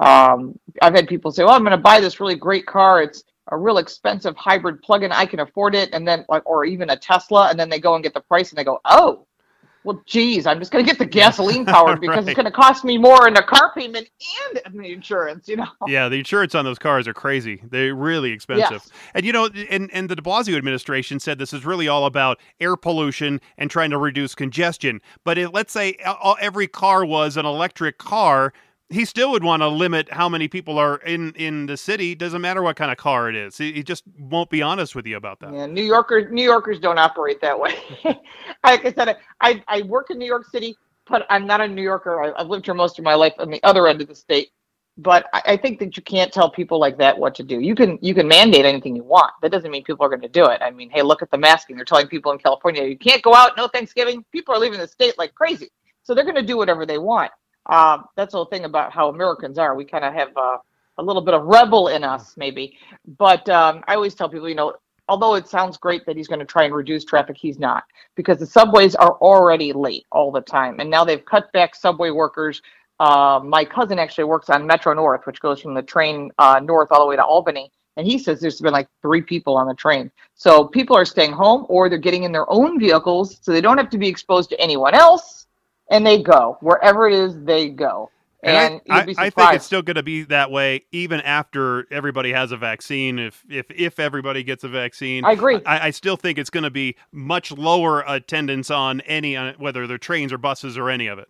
Um, 0.00 0.58
I've 0.82 0.94
had 0.94 1.06
people 1.08 1.30
say, 1.32 1.44
"Well, 1.44 1.54
I'm 1.54 1.62
going 1.62 1.70
to 1.72 1.78
buy 1.78 2.00
this 2.00 2.20
really 2.20 2.34
great 2.34 2.66
car. 2.66 3.02
It's 3.02 3.24
a 3.48 3.56
real 3.56 3.78
expensive 3.78 4.36
hybrid 4.36 4.82
plug-in, 4.82 5.12
I 5.12 5.26
can 5.26 5.40
afford 5.40 5.74
it, 5.74 5.90
and 5.92 6.08
then 6.08 6.24
like, 6.28 6.42
or 6.46 6.64
even 6.64 6.90
a 6.90 6.96
Tesla, 6.96 7.50
and 7.50 7.58
then 7.58 7.68
they 7.68 7.78
go 7.78 7.94
and 7.94 8.02
get 8.02 8.14
the 8.14 8.20
price, 8.20 8.50
and 8.50 8.58
they 8.58 8.64
go, 8.64 8.80
oh, 8.86 9.26
well, 9.84 10.02
geez, 10.06 10.46
I'm 10.46 10.58
just 10.58 10.72
going 10.72 10.82
to 10.82 10.90
get 10.90 10.98
the 10.98 11.04
gasoline 11.20 11.66
powered 11.66 12.00
because 12.00 12.24
right. 12.24 12.28
it's 12.28 12.34
going 12.34 12.46
to 12.46 12.50
cost 12.50 12.84
me 12.84 12.96
more 12.96 13.28
in 13.28 13.34
the 13.34 13.42
car 13.42 13.70
payment 13.74 14.08
and 14.48 14.60
in 14.64 14.80
the 14.80 14.92
insurance, 14.92 15.46
you 15.46 15.56
know? 15.56 15.66
Yeah, 15.86 16.08
the 16.08 16.16
insurance 16.16 16.54
on 16.54 16.64
those 16.64 16.78
cars 16.78 17.06
are 17.06 17.12
crazy. 17.12 17.60
They're 17.70 17.94
really 17.94 18.32
expensive. 18.32 18.70
Yes. 18.82 18.90
And, 19.12 19.26
you 19.26 19.32
know, 19.32 19.50
and, 19.70 19.90
and 19.92 20.08
the 20.08 20.16
de 20.16 20.22
Blasio 20.22 20.56
administration 20.56 21.20
said 21.20 21.38
this 21.38 21.52
is 21.52 21.66
really 21.66 21.86
all 21.86 22.06
about 22.06 22.40
air 22.60 22.76
pollution 22.76 23.42
and 23.58 23.70
trying 23.70 23.90
to 23.90 23.98
reduce 23.98 24.34
congestion. 24.34 25.02
But 25.22 25.36
it, 25.36 25.52
let's 25.52 25.72
say 25.72 25.98
every 26.40 26.66
car 26.66 27.04
was 27.04 27.36
an 27.36 27.44
electric 27.44 27.98
car, 27.98 28.54
he 28.94 29.04
still 29.04 29.30
would 29.32 29.44
want 29.44 29.62
to 29.62 29.68
limit 29.68 30.10
how 30.12 30.28
many 30.28 30.48
people 30.48 30.78
are 30.78 30.96
in 30.98 31.32
in 31.34 31.66
the 31.66 31.76
city. 31.76 32.14
Doesn't 32.14 32.40
matter 32.40 32.62
what 32.62 32.76
kind 32.76 32.90
of 32.90 32.96
car 32.96 33.28
it 33.28 33.36
is. 33.36 33.58
He, 33.58 33.72
he 33.72 33.82
just 33.82 34.04
won't 34.18 34.50
be 34.50 34.62
honest 34.62 34.94
with 34.94 35.06
you 35.06 35.16
about 35.16 35.40
that. 35.40 35.52
Yeah, 35.52 35.66
New 35.66 35.82
Yorkers 35.82 36.32
New 36.32 36.44
Yorkers 36.44 36.78
don't 36.78 36.98
operate 36.98 37.40
that 37.40 37.58
way. 37.58 37.74
like 38.04 38.84
I 38.84 38.92
said, 38.92 39.16
I 39.40 39.62
I 39.68 39.82
work 39.82 40.10
in 40.10 40.18
New 40.18 40.26
York 40.26 40.46
City, 40.46 40.76
but 41.08 41.26
I'm 41.28 41.46
not 41.46 41.60
a 41.60 41.68
New 41.68 41.82
Yorker. 41.82 42.22
I, 42.22 42.38
have 42.38 42.48
lived 42.48 42.66
here 42.66 42.74
most 42.74 42.98
of 42.98 43.04
my 43.04 43.14
life 43.14 43.34
on 43.38 43.50
the 43.50 43.62
other 43.62 43.86
end 43.88 44.00
of 44.00 44.08
the 44.08 44.14
state. 44.14 44.50
But 44.96 45.26
I, 45.32 45.42
I 45.46 45.56
think 45.56 45.80
that 45.80 45.96
you 45.96 46.02
can't 46.04 46.32
tell 46.32 46.48
people 46.48 46.78
like 46.78 46.96
that 46.98 47.18
what 47.18 47.34
to 47.36 47.42
do. 47.42 47.58
You 47.58 47.74
can 47.74 47.98
you 48.00 48.14
can 48.14 48.28
mandate 48.28 48.64
anything 48.64 48.94
you 48.94 49.02
want. 49.02 49.32
That 49.42 49.50
doesn't 49.50 49.70
mean 49.70 49.82
people 49.82 50.06
are 50.06 50.08
going 50.08 50.22
to 50.22 50.28
do 50.28 50.46
it. 50.46 50.62
I 50.62 50.70
mean, 50.70 50.88
hey, 50.90 51.02
look 51.02 51.20
at 51.20 51.30
the 51.30 51.38
masking. 51.38 51.76
They're 51.76 51.84
telling 51.84 52.06
people 52.06 52.30
in 52.30 52.38
California 52.38 52.84
you 52.84 52.96
can't 52.96 53.22
go 53.22 53.34
out. 53.34 53.56
No 53.56 53.66
Thanksgiving. 53.66 54.24
People 54.30 54.54
are 54.54 54.58
leaving 54.58 54.78
the 54.78 54.86
state 54.86 55.18
like 55.18 55.34
crazy. 55.34 55.70
So 56.04 56.14
they're 56.14 56.24
going 56.24 56.36
to 56.36 56.42
do 56.42 56.56
whatever 56.56 56.86
they 56.86 56.98
want. 56.98 57.32
Um, 57.66 58.06
that's 58.16 58.32
the 58.32 58.38
whole 58.38 58.46
thing 58.46 58.64
about 58.64 58.92
how 58.92 59.08
Americans 59.08 59.58
are. 59.58 59.74
We 59.74 59.84
kind 59.84 60.04
of 60.04 60.12
have 60.14 60.36
uh, 60.36 60.58
a 60.98 61.02
little 61.02 61.22
bit 61.22 61.34
of 61.34 61.44
rebel 61.44 61.88
in 61.88 62.04
us, 62.04 62.34
maybe. 62.36 62.76
But 63.18 63.48
um, 63.48 63.82
I 63.88 63.94
always 63.94 64.14
tell 64.14 64.28
people, 64.28 64.48
you 64.48 64.54
know, 64.54 64.74
although 65.08 65.34
it 65.34 65.48
sounds 65.48 65.76
great 65.76 66.04
that 66.06 66.16
he's 66.16 66.28
going 66.28 66.40
to 66.40 66.46
try 66.46 66.64
and 66.64 66.74
reduce 66.74 67.04
traffic, 67.04 67.36
he's 67.36 67.58
not 67.58 67.84
because 68.14 68.38
the 68.38 68.46
subways 68.46 68.94
are 68.94 69.12
already 69.18 69.72
late 69.72 70.06
all 70.12 70.30
the 70.30 70.40
time, 70.40 70.80
and 70.80 70.90
now 70.90 71.04
they've 71.04 71.24
cut 71.24 71.50
back 71.52 71.74
subway 71.74 72.10
workers. 72.10 72.62
Uh, 73.00 73.40
my 73.42 73.64
cousin 73.64 73.98
actually 73.98 74.24
works 74.24 74.50
on 74.50 74.66
Metro 74.66 74.94
North, 74.94 75.26
which 75.26 75.40
goes 75.40 75.60
from 75.60 75.74
the 75.74 75.82
train 75.82 76.30
uh, 76.38 76.60
north 76.62 76.88
all 76.92 77.00
the 77.00 77.06
way 77.06 77.16
to 77.16 77.24
Albany. 77.24 77.70
And 77.96 78.06
he 78.06 78.18
says 78.18 78.40
there's 78.40 78.60
been 78.60 78.72
like 78.72 78.88
three 79.02 79.22
people 79.22 79.56
on 79.56 79.68
the 79.68 79.74
train. 79.74 80.10
So 80.34 80.66
people 80.66 80.96
are 80.96 81.04
staying 81.04 81.32
home 81.32 81.66
or 81.68 81.88
they're 81.88 81.98
getting 81.98 82.24
in 82.24 82.32
their 82.32 82.50
own 82.50 82.78
vehicles 82.78 83.38
so 83.40 83.52
they 83.52 83.60
don't 83.60 83.78
have 83.78 83.90
to 83.90 83.98
be 83.98 84.08
exposed 84.08 84.50
to 84.50 84.60
anyone 84.60 84.94
else 84.94 85.43
and 85.90 86.06
they 86.06 86.22
go 86.22 86.58
wherever 86.60 87.08
it 87.08 87.14
is 87.14 87.42
they 87.44 87.68
go. 87.68 88.10
And, 88.42 88.74
and 88.74 88.80
I, 88.90 88.98
I, 88.98 89.26
I, 89.26 89.30
think 89.30 89.54
it's 89.54 89.64
still 89.64 89.80
going 89.80 89.96
to 89.96 90.02
be 90.02 90.24
that 90.24 90.50
way 90.50 90.84
even 90.92 91.22
after 91.22 91.86
everybody 91.90 92.30
has 92.32 92.52
a 92.52 92.58
vaccine. 92.58 93.18
If 93.18 93.42
if 93.48 93.70
if 93.70 93.98
everybody 93.98 94.42
gets 94.42 94.64
a 94.64 94.68
vaccine, 94.68 95.24
I 95.24 95.32
agree. 95.32 95.62
I, 95.64 95.86
I 95.86 95.90
still 95.90 96.16
think 96.16 96.38
it's 96.38 96.50
going 96.50 96.64
to 96.64 96.70
be 96.70 96.96
much 97.10 97.52
lower 97.52 98.04
attendance 98.06 98.70
on 98.70 99.00
any 99.02 99.34
uh, 99.34 99.54
whether 99.56 99.86
they're 99.86 99.96
trains 99.96 100.30
or 100.30 100.36
buses 100.36 100.76
or 100.76 100.90
any 100.90 101.06
of 101.06 101.18
it. 101.18 101.28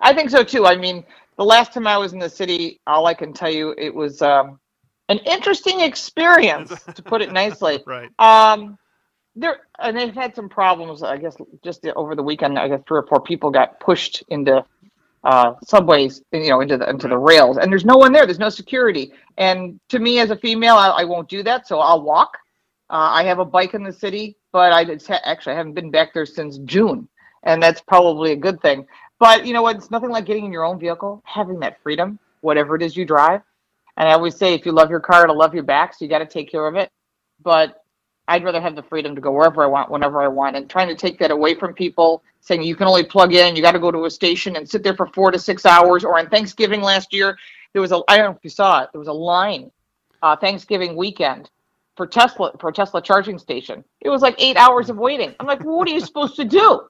I 0.00 0.12
think 0.12 0.30
so 0.30 0.42
too. 0.42 0.66
I 0.66 0.76
mean, 0.76 1.04
the 1.36 1.44
last 1.44 1.72
time 1.72 1.86
I 1.86 1.96
was 1.96 2.12
in 2.12 2.18
the 2.18 2.28
city, 2.28 2.80
all 2.88 3.06
I 3.06 3.14
can 3.14 3.32
tell 3.32 3.50
you, 3.50 3.74
it 3.78 3.94
was 3.94 4.20
um, 4.20 4.58
an 5.08 5.18
interesting 5.18 5.80
experience, 5.80 6.70
to 6.94 7.02
put 7.02 7.22
it 7.22 7.32
nicely. 7.32 7.82
right. 7.86 8.10
Um, 8.18 8.78
there 9.36 9.58
and 9.78 9.96
they've 9.96 10.14
had 10.14 10.34
some 10.34 10.48
problems. 10.48 11.02
I 11.02 11.16
guess 11.16 11.36
just 11.62 11.86
over 11.96 12.14
the 12.14 12.22
weekend, 12.22 12.58
I 12.58 12.68
guess 12.68 12.80
three 12.86 12.98
or 12.98 13.06
four 13.06 13.20
people 13.20 13.50
got 13.50 13.80
pushed 13.80 14.22
into 14.28 14.64
uh, 15.24 15.54
subways, 15.64 16.22
you 16.32 16.48
know, 16.48 16.60
into 16.60 16.78
the 16.78 16.88
into 16.88 17.08
the 17.08 17.18
rails, 17.18 17.58
and 17.58 17.70
there's 17.70 17.84
no 17.84 17.96
one 17.96 18.12
there. 18.12 18.24
There's 18.24 18.38
no 18.38 18.48
security. 18.48 19.12
And 19.36 19.78
to 19.90 19.98
me, 19.98 20.18
as 20.18 20.30
a 20.30 20.36
female, 20.36 20.76
I, 20.76 20.88
I 20.88 21.04
won't 21.04 21.28
do 21.28 21.42
that, 21.42 21.66
so 21.66 21.78
I'll 21.80 22.02
walk. 22.02 22.36
Uh, 22.88 23.12
I 23.12 23.24
have 23.24 23.38
a 23.38 23.44
bike 23.44 23.74
in 23.74 23.84
the 23.84 23.92
city, 23.92 24.36
but 24.52 24.72
I 24.72 24.84
just 24.84 25.06
ha- 25.06 25.20
actually 25.24 25.52
I 25.52 25.56
haven't 25.56 25.74
been 25.74 25.90
back 25.90 26.14
there 26.14 26.26
since 26.26 26.58
June, 26.64 27.08
and 27.42 27.62
that's 27.62 27.80
probably 27.82 28.32
a 28.32 28.36
good 28.36 28.60
thing. 28.62 28.86
But 29.18 29.46
you 29.46 29.52
know 29.52 29.62
what? 29.62 29.76
It's 29.76 29.90
nothing 29.90 30.10
like 30.10 30.24
getting 30.24 30.46
in 30.46 30.52
your 30.52 30.64
own 30.64 30.78
vehicle, 30.80 31.22
having 31.26 31.60
that 31.60 31.82
freedom, 31.82 32.18
whatever 32.40 32.74
it 32.74 32.82
is 32.82 32.96
you 32.96 33.04
drive. 33.04 33.42
And 33.98 34.08
I 34.08 34.12
always 34.12 34.36
say, 34.36 34.54
if 34.54 34.64
you 34.64 34.72
love 34.72 34.88
your 34.88 35.00
car, 35.00 35.24
it'll 35.24 35.36
love 35.36 35.54
your 35.54 35.62
back, 35.62 35.92
so 35.92 36.04
you 36.04 36.08
got 36.08 36.20
to 36.20 36.26
take 36.26 36.50
care 36.50 36.66
of 36.66 36.74
it. 36.76 36.90
But 37.42 37.82
I'd 38.30 38.44
rather 38.44 38.60
have 38.60 38.76
the 38.76 38.82
freedom 38.84 39.16
to 39.16 39.20
go 39.20 39.32
wherever 39.32 39.64
I 39.64 39.66
want, 39.66 39.90
whenever 39.90 40.22
I 40.22 40.28
want, 40.28 40.54
and 40.54 40.70
trying 40.70 40.86
to 40.86 40.94
take 40.94 41.18
that 41.18 41.32
away 41.32 41.56
from 41.56 41.74
people, 41.74 42.22
saying 42.40 42.62
you 42.62 42.76
can 42.76 42.86
only 42.86 43.02
plug 43.02 43.34
in, 43.34 43.56
you 43.56 43.62
got 43.62 43.72
to 43.72 43.80
go 43.80 43.90
to 43.90 44.04
a 44.04 44.10
station 44.10 44.54
and 44.54 44.68
sit 44.68 44.84
there 44.84 44.94
for 44.94 45.08
four 45.08 45.32
to 45.32 45.38
six 45.38 45.66
hours. 45.66 46.04
Or 46.04 46.16
on 46.16 46.28
Thanksgiving 46.28 46.80
last 46.80 47.12
year, 47.12 47.36
there 47.72 47.82
was 47.82 47.90
a 47.90 48.00
I 48.06 48.16
don't 48.16 48.26
know 48.26 48.36
if 48.36 48.44
you 48.44 48.50
saw 48.50 48.82
it, 48.82 48.90
there 48.92 49.00
was 49.00 49.08
a 49.08 49.12
line, 49.12 49.72
uh, 50.22 50.36
Thanksgiving 50.36 50.94
weekend 50.94 51.50
for 51.96 52.06
Tesla 52.06 52.52
for 52.60 52.70
Tesla 52.70 53.02
charging 53.02 53.36
station. 53.36 53.82
It 54.00 54.10
was 54.10 54.22
like 54.22 54.36
eight 54.38 54.56
hours 54.56 54.90
of 54.90 54.96
waiting. 54.96 55.34
I'm 55.40 55.46
like, 55.46 55.64
well, 55.64 55.78
what 55.78 55.88
are 55.88 55.92
you 55.92 56.00
supposed 56.00 56.36
to 56.36 56.44
do? 56.44 56.82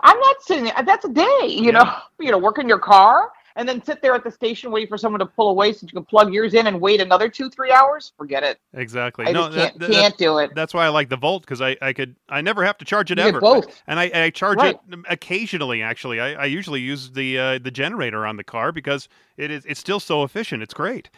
I'm 0.00 0.18
not 0.18 0.42
sitting 0.42 0.64
there. 0.64 0.74
That's 0.84 1.04
a 1.04 1.12
day, 1.12 1.46
you 1.46 1.66
yeah. 1.66 1.70
know. 1.70 1.92
You 2.20 2.30
know, 2.30 2.36
work 2.38 2.58
in 2.58 2.68
your 2.68 2.78
car 2.78 3.32
and 3.56 3.68
then 3.68 3.82
sit 3.82 4.02
there 4.02 4.14
at 4.14 4.24
the 4.24 4.30
station 4.30 4.70
waiting 4.70 4.88
for 4.88 4.98
someone 4.98 5.20
to 5.20 5.26
pull 5.26 5.50
away 5.50 5.72
so 5.72 5.86
you 5.86 5.92
can 5.92 6.04
plug 6.04 6.32
yours 6.32 6.54
in 6.54 6.66
and 6.66 6.80
wait 6.80 7.00
another 7.00 7.28
two 7.28 7.50
three 7.50 7.72
hours? 7.72 8.12
Forget 8.16 8.42
it. 8.42 8.58
Exactly. 8.74 9.26
I 9.26 9.32
no 9.32 9.50
can't, 9.50 9.78
that, 9.78 9.90
can't 9.90 10.16
do 10.18 10.38
it. 10.38 10.50
that's 10.54 10.74
why 10.74 10.84
i 10.84 10.88
like 10.88 11.08
the 11.08 11.16
volt 11.16 11.42
because 11.42 11.60
I, 11.60 11.76
I 11.82 11.92
could 11.92 12.16
i 12.28 12.40
never 12.40 12.64
have 12.64 12.78
to 12.78 12.84
charge 12.84 13.10
it 13.10 13.18
you 13.18 13.24
ever. 13.24 13.40
both. 13.40 13.82
and 13.86 13.98
i, 13.98 14.10
I 14.14 14.30
charge 14.30 14.58
right. 14.58 14.78
it 14.90 14.98
occasionally 15.08 15.82
actually. 15.82 16.20
I, 16.20 16.32
I 16.32 16.44
usually 16.46 16.80
use 16.80 17.10
the 17.10 17.38
uh, 17.38 17.58
the 17.58 17.70
generator 17.70 18.26
on 18.26 18.36
the 18.36 18.44
car 18.44 18.72
because 18.72 19.08
it 19.36 19.50
is 19.50 19.64
it's 19.66 19.80
still 19.80 20.00
so 20.00 20.22
efficient. 20.22 20.62
It's 20.62 20.74
great. 20.74 21.10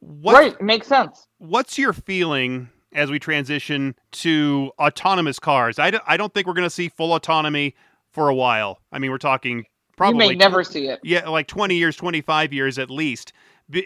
What, 0.00 0.34
right. 0.34 0.52
It 0.52 0.62
makes 0.62 0.86
sense. 0.86 1.26
what's 1.38 1.78
your 1.78 1.92
feeling 1.92 2.68
as 2.92 3.10
we 3.10 3.18
transition 3.18 3.94
to 4.12 4.70
autonomous 4.78 5.38
cars? 5.38 5.78
I 5.78 5.90
don't, 5.90 6.04
I 6.06 6.16
don't 6.16 6.32
think 6.32 6.46
we're 6.46 6.54
going 6.54 6.66
to 6.66 6.70
see 6.70 6.88
full 6.88 7.14
autonomy 7.14 7.74
for 8.10 8.28
a 8.28 8.34
while. 8.34 8.78
I 8.92 8.98
mean 8.98 9.10
we're 9.10 9.18
talking 9.18 9.64
Probably 9.98 10.24
you 10.24 10.30
may 10.30 10.36
never 10.36 10.64
see 10.64 10.88
it. 10.88 11.00
Yeah, 11.02 11.28
like 11.28 11.46
20 11.48 11.74
years, 11.76 11.96
25 11.96 12.52
years 12.54 12.78
at 12.78 12.90
least. 12.90 13.32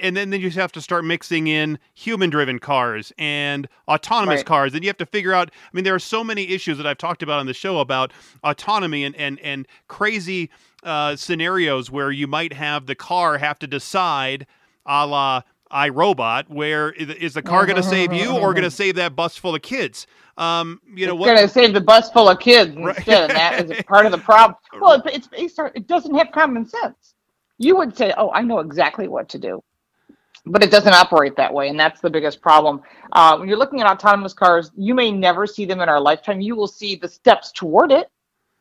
and 0.00 0.16
then, 0.16 0.30
then 0.30 0.40
you 0.40 0.48
have 0.50 0.70
to 0.72 0.80
start 0.80 1.04
mixing 1.04 1.48
in 1.48 1.76
human 1.94 2.30
driven 2.30 2.60
cars 2.60 3.12
and 3.18 3.66
autonomous 3.88 4.36
Right. 4.38 4.46
cars 4.46 4.74
and 4.74 4.84
you 4.84 4.88
have 4.88 4.96
to 4.98 5.06
figure 5.06 5.32
out 5.32 5.50
i 5.50 5.70
mean 5.72 5.82
there 5.82 5.94
are 5.96 5.98
so 5.98 6.22
many 6.22 6.48
issues 6.50 6.76
that 6.76 6.86
i've 6.86 6.98
talked 6.98 7.20
about 7.20 7.40
on 7.40 7.46
the 7.46 7.52
show 7.54 7.80
about 7.80 8.12
autonomy 8.44 9.02
and 9.02 9.16
and, 9.16 9.40
and 9.40 9.66
crazy 9.88 10.50
uh, 10.84 11.16
scenarios 11.16 11.90
where 11.90 12.12
you 12.12 12.28
might 12.28 12.52
have 12.52 12.86
the 12.86 12.94
car 12.94 13.38
have 13.38 13.58
to 13.58 13.66
decide 13.66 14.46
a 14.86 15.04
la 15.04 15.42
iRobot, 15.72 16.48
where 16.50 16.92
is, 16.92 17.10
is 17.10 17.34
the 17.34 17.42
car 17.42 17.66
going 17.66 17.76
to 17.76 17.82
save 17.84 18.12
you 18.12 18.36
or 18.36 18.54
going 18.54 18.64
to 18.64 18.70
save 18.70 18.96
that 18.96 19.16
bus 19.16 19.36
full 19.36 19.54
of 19.54 19.62
kids? 19.62 20.06
Um, 20.38 20.80
you 20.94 21.06
know 21.06 21.14
it's 21.14 21.20
what? 21.20 21.26
going 21.26 21.38
to 21.38 21.48
save 21.48 21.74
the 21.74 21.80
bus 21.80 22.10
full 22.10 22.28
of 22.28 22.40
kids 22.40 22.76
Right. 22.80 23.06
instead, 23.06 23.24
and 23.24 23.36
that 23.36 23.58
is 23.58 23.74
part 23.88 24.06
of 24.06 24.12
the 24.12 24.18
problem. 24.18 24.56
Well, 24.80 24.94
it, 24.94 25.02
it's 25.14 25.28
based 25.28 25.58
on, 25.60 25.70
it 25.74 25.86
doesn't 25.88 26.14
have 26.16 26.32
common 26.32 26.66
sense. 26.66 27.14
You 27.58 27.76
would 27.78 27.96
say, 27.96 28.14
"Oh, 28.16 28.30
I 28.32 28.42
know 28.42 28.60
exactly 28.60 29.08
what 29.08 29.28
to 29.30 29.38
do," 29.38 29.62
but 30.46 30.62
it 30.62 30.70
doesn't 30.70 30.94
operate 30.94 31.36
that 31.36 31.52
way, 31.54 31.68
and 31.68 31.78
that's 31.80 32.00
the 32.00 32.10
biggest 32.10 32.42
problem. 32.42 32.82
Uh, 33.12 33.36
when 33.38 33.48
you're 33.48 33.58
looking 33.58 33.80
at 33.80 33.88
autonomous 33.88 34.34
cars, 34.34 34.70
you 34.76 34.94
may 34.94 35.12
never 35.12 35.46
see 35.46 35.64
them 35.66 35.80
in 35.80 35.88
our 35.88 36.00
lifetime. 36.00 36.40
You 36.40 36.56
will 36.56 36.68
see 36.68 36.96
the 36.96 37.08
steps 37.08 37.52
toward 37.52 37.92
it. 37.92 38.08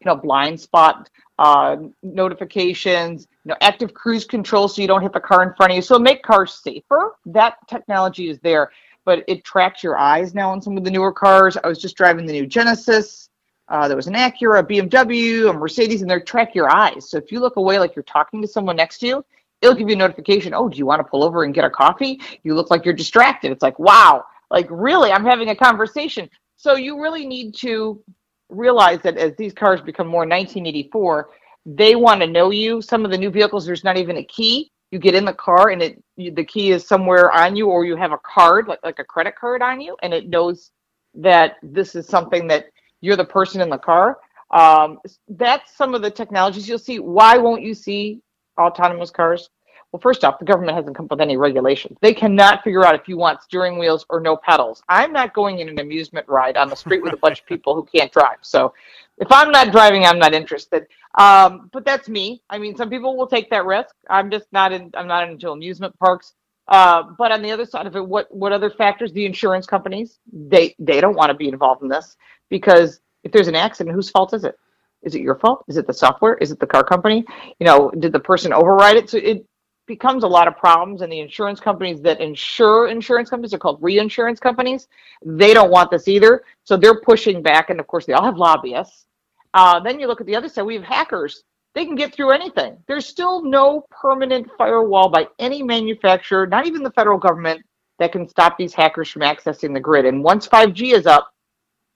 You 0.01 0.07
know, 0.11 0.15
blind 0.17 0.59
spot 0.61 1.09
uh, 1.39 1.77
notifications, 2.03 3.27
you 3.43 3.49
know, 3.49 3.57
active 3.61 3.93
cruise 3.93 4.25
control, 4.25 4.67
so 4.67 4.81
you 4.81 4.87
don't 4.87 5.01
hit 5.01 5.13
the 5.13 5.19
car 5.19 5.43
in 5.43 5.53
front 5.55 5.71
of 5.71 5.75
you. 5.75 5.81
So 5.81 5.97
make 5.97 6.23
cars 6.23 6.61
safer. 6.63 7.15
That 7.25 7.57
technology 7.67 8.29
is 8.29 8.39
there 8.39 8.71
but 9.05 9.23
it 9.27 9.43
tracks 9.43 9.83
your 9.83 9.97
eyes 9.97 10.33
now 10.33 10.51
on 10.51 10.61
some 10.61 10.77
of 10.77 10.83
the 10.83 10.91
newer 10.91 11.11
cars. 11.11 11.57
I 11.63 11.67
was 11.67 11.79
just 11.79 11.95
driving 11.95 12.25
the 12.25 12.33
new 12.33 12.45
Genesis. 12.45 13.29
Uh, 13.67 13.87
there 13.87 13.95
was 13.95 14.07
an 14.07 14.13
Acura, 14.13 14.59
a 14.59 14.63
BMW, 14.63 15.49
a 15.49 15.53
Mercedes, 15.53 16.01
and 16.01 16.11
they 16.11 16.19
track 16.19 16.53
your 16.53 16.69
eyes. 16.69 17.09
So 17.09 17.17
if 17.17 17.31
you 17.31 17.39
look 17.39 17.55
away 17.55 17.79
like 17.79 17.95
you're 17.95 18.03
talking 18.03 18.41
to 18.41 18.47
someone 18.47 18.75
next 18.75 18.99
to 18.99 19.07
you, 19.07 19.25
it'll 19.61 19.75
give 19.75 19.87
you 19.87 19.95
a 19.95 19.97
notification. 19.97 20.53
Oh, 20.53 20.67
do 20.67 20.77
you 20.77 20.85
want 20.85 20.99
to 20.99 21.03
pull 21.03 21.23
over 21.23 21.43
and 21.43 21.53
get 21.53 21.63
a 21.63 21.69
coffee? 21.69 22.19
You 22.43 22.53
look 22.53 22.69
like 22.69 22.83
you're 22.83 22.93
distracted. 22.93 23.51
It's 23.51 23.61
like, 23.61 23.79
wow, 23.79 24.25
like 24.49 24.67
really, 24.69 25.11
I'm 25.11 25.25
having 25.25 25.49
a 25.49 25.55
conversation. 25.55 26.29
So 26.57 26.75
you 26.75 27.01
really 27.01 27.25
need 27.25 27.55
to 27.55 28.03
realize 28.49 28.99
that 29.03 29.17
as 29.17 29.35
these 29.37 29.53
cars 29.53 29.79
become 29.81 30.07
more 30.07 30.21
1984, 30.21 31.29
they 31.65 31.95
want 31.95 32.21
to 32.21 32.27
know 32.27 32.51
you. 32.51 32.81
Some 32.81 33.05
of 33.05 33.11
the 33.11 33.17
new 33.17 33.29
vehicles, 33.29 33.65
there's 33.65 33.83
not 33.83 33.97
even 33.97 34.17
a 34.17 34.23
key. 34.23 34.71
You 34.91 34.99
get 34.99 35.15
in 35.15 35.25
the 35.25 35.33
car 35.33 35.69
and 35.69 35.81
it 35.81 36.03
you, 36.17 36.31
the 36.31 36.43
key 36.43 36.71
is 36.71 36.85
somewhere 36.85 37.31
on 37.31 37.55
you 37.55 37.67
or 37.67 37.85
you 37.85 37.95
have 37.95 38.11
a 38.11 38.19
card 38.19 38.67
like, 38.67 38.79
like 38.83 38.99
a 38.99 39.05
credit 39.05 39.35
card 39.39 39.61
on 39.61 39.79
you 39.79 39.95
and 40.01 40.13
it 40.13 40.27
knows 40.27 40.71
that 41.13 41.55
this 41.63 41.95
is 41.95 42.07
something 42.07 42.47
that 42.47 42.65
you're 42.99 43.15
the 43.15 43.25
person 43.25 43.61
in 43.61 43.69
the 43.69 43.77
car. 43.77 44.17
Um, 44.51 44.99
that's 45.29 45.75
some 45.77 45.95
of 45.95 46.01
the 46.01 46.11
technologies 46.11 46.67
you'll 46.67 46.77
see. 46.77 46.99
Why 46.99 47.37
won't 47.37 47.61
you 47.61 47.73
see 47.73 48.21
autonomous 48.59 49.11
cars 49.11 49.49
well 49.91 49.99
first 49.99 50.23
off 50.23 50.39
the 50.39 50.45
government 50.45 50.75
hasn't 50.75 50.95
come 50.95 51.05
up 51.05 51.11
with 51.11 51.21
any 51.21 51.37
regulations 51.37 51.97
they 52.01 52.13
cannot 52.13 52.63
figure 52.63 52.85
out 52.85 52.95
if 52.95 53.07
you 53.07 53.17
want 53.17 53.41
steering 53.41 53.77
wheels 53.77 54.05
or 54.09 54.19
no 54.19 54.35
pedals 54.35 54.81
i'm 54.89 55.11
not 55.11 55.33
going 55.33 55.59
in 55.59 55.69
an 55.69 55.79
amusement 55.79 56.27
ride 56.27 56.57
on 56.57 56.69
the 56.69 56.75
street 56.75 57.01
with 57.03 57.13
a 57.13 57.17
bunch 57.17 57.39
of 57.39 57.45
people 57.45 57.75
who 57.75 57.83
can't 57.83 58.11
drive 58.11 58.37
so 58.41 58.73
if 59.17 59.31
i'm 59.31 59.51
not 59.51 59.71
driving 59.71 60.05
i'm 60.05 60.19
not 60.19 60.33
interested 60.33 60.87
um, 61.15 61.69
but 61.73 61.85
that's 61.85 62.07
me. 62.07 62.41
I 62.49 62.57
mean, 62.57 62.75
some 62.75 62.89
people 62.89 63.17
will 63.17 63.27
take 63.27 63.49
that 63.49 63.65
risk. 63.65 63.93
I'm 64.09 64.31
just 64.31 64.47
not 64.51 64.71
in. 64.71 64.91
I'm 64.93 65.07
not 65.07 65.29
into 65.29 65.51
amusement 65.51 65.97
parks. 65.99 66.33
Uh, 66.67 67.03
but 67.17 67.31
on 67.31 67.41
the 67.41 67.51
other 67.51 67.65
side 67.65 67.85
of 67.85 67.95
it, 67.95 68.05
what 68.05 68.33
what 68.33 68.51
other 68.51 68.69
factors? 68.69 69.11
The 69.11 69.25
insurance 69.25 69.65
companies 69.65 70.19
they 70.31 70.75
they 70.79 71.01
don't 71.01 71.15
want 71.15 71.29
to 71.29 71.33
be 71.33 71.49
involved 71.49 71.83
in 71.83 71.89
this 71.89 72.15
because 72.49 73.01
if 73.23 73.31
there's 73.31 73.49
an 73.49 73.55
accident, 73.55 73.95
whose 73.95 74.09
fault 74.09 74.33
is 74.33 74.45
it? 74.45 74.57
Is 75.03 75.15
it 75.15 75.21
your 75.21 75.35
fault? 75.35 75.65
Is 75.67 75.77
it 75.77 75.87
the 75.87 75.93
software? 75.93 76.35
Is 76.35 76.51
it 76.51 76.59
the 76.59 76.67
car 76.67 76.83
company? 76.83 77.25
You 77.59 77.65
know, 77.65 77.91
did 77.99 78.13
the 78.13 78.19
person 78.19 78.53
override 78.53 78.95
it? 78.95 79.09
So 79.09 79.17
it 79.17 79.45
becomes 79.93 80.23
a 80.23 80.27
lot 80.27 80.47
of 80.47 80.57
problems. 80.57 81.01
And 81.01 81.11
the 81.11 81.19
insurance 81.19 81.59
companies 81.59 82.01
that 82.01 82.21
insure 82.21 82.87
insurance 82.87 83.29
companies 83.29 83.53
are 83.53 83.59
called 83.59 83.79
reinsurance 83.81 84.39
companies. 84.39 84.87
They 85.23 85.53
don't 85.53 85.71
want 85.71 85.91
this 85.91 86.07
either. 86.07 86.43
So 86.63 86.77
they're 86.77 87.01
pushing 87.01 87.41
back. 87.41 87.69
And 87.69 87.79
of 87.79 87.87
course, 87.87 88.05
they 88.05 88.13
all 88.13 88.25
have 88.25 88.37
lobbyists. 88.37 89.05
Uh, 89.53 89.79
then 89.79 89.99
you 89.99 90.07
look 90.07 90.21
at 90.21 90.27
the 90.27 90.35
other 90.35 90.47
side, 90.47 90.63
we 90.63 90.75
have 90.75 90.83
hackers. 90.83 91.43
They 91.73 91.85
can 91.85 91.95
get 91.95 92.13
through 92.13 92.31
anything. 92.31 92.77
There's 92.87 93.05
still 93.05 93.43
no 93.43 93.85
permanent 93.89 94.49
firewall 94.57 95.09
by 95.09 95.27
any 95.39 95.63
manufacturer, 95.63 96.45
not 96.47 96.67
even 96.67 96.83
the 96.83 96.91
federal 96.91 97.17
government, 97.17 97.61
that 97.99 98.11
can 98.11 98.27
stop 98.27 98.57
these 98.57 98.73
hackers 98.73 99.09
from 99.09 99.21
accessing 99.21 99.73
the 99.73 99.79
grid. 99.79 100.05
And 100.05 100.23
once 100.23 100.47
5G 100.47 100.93
is 100.93 101.05
up, 101.05 101.31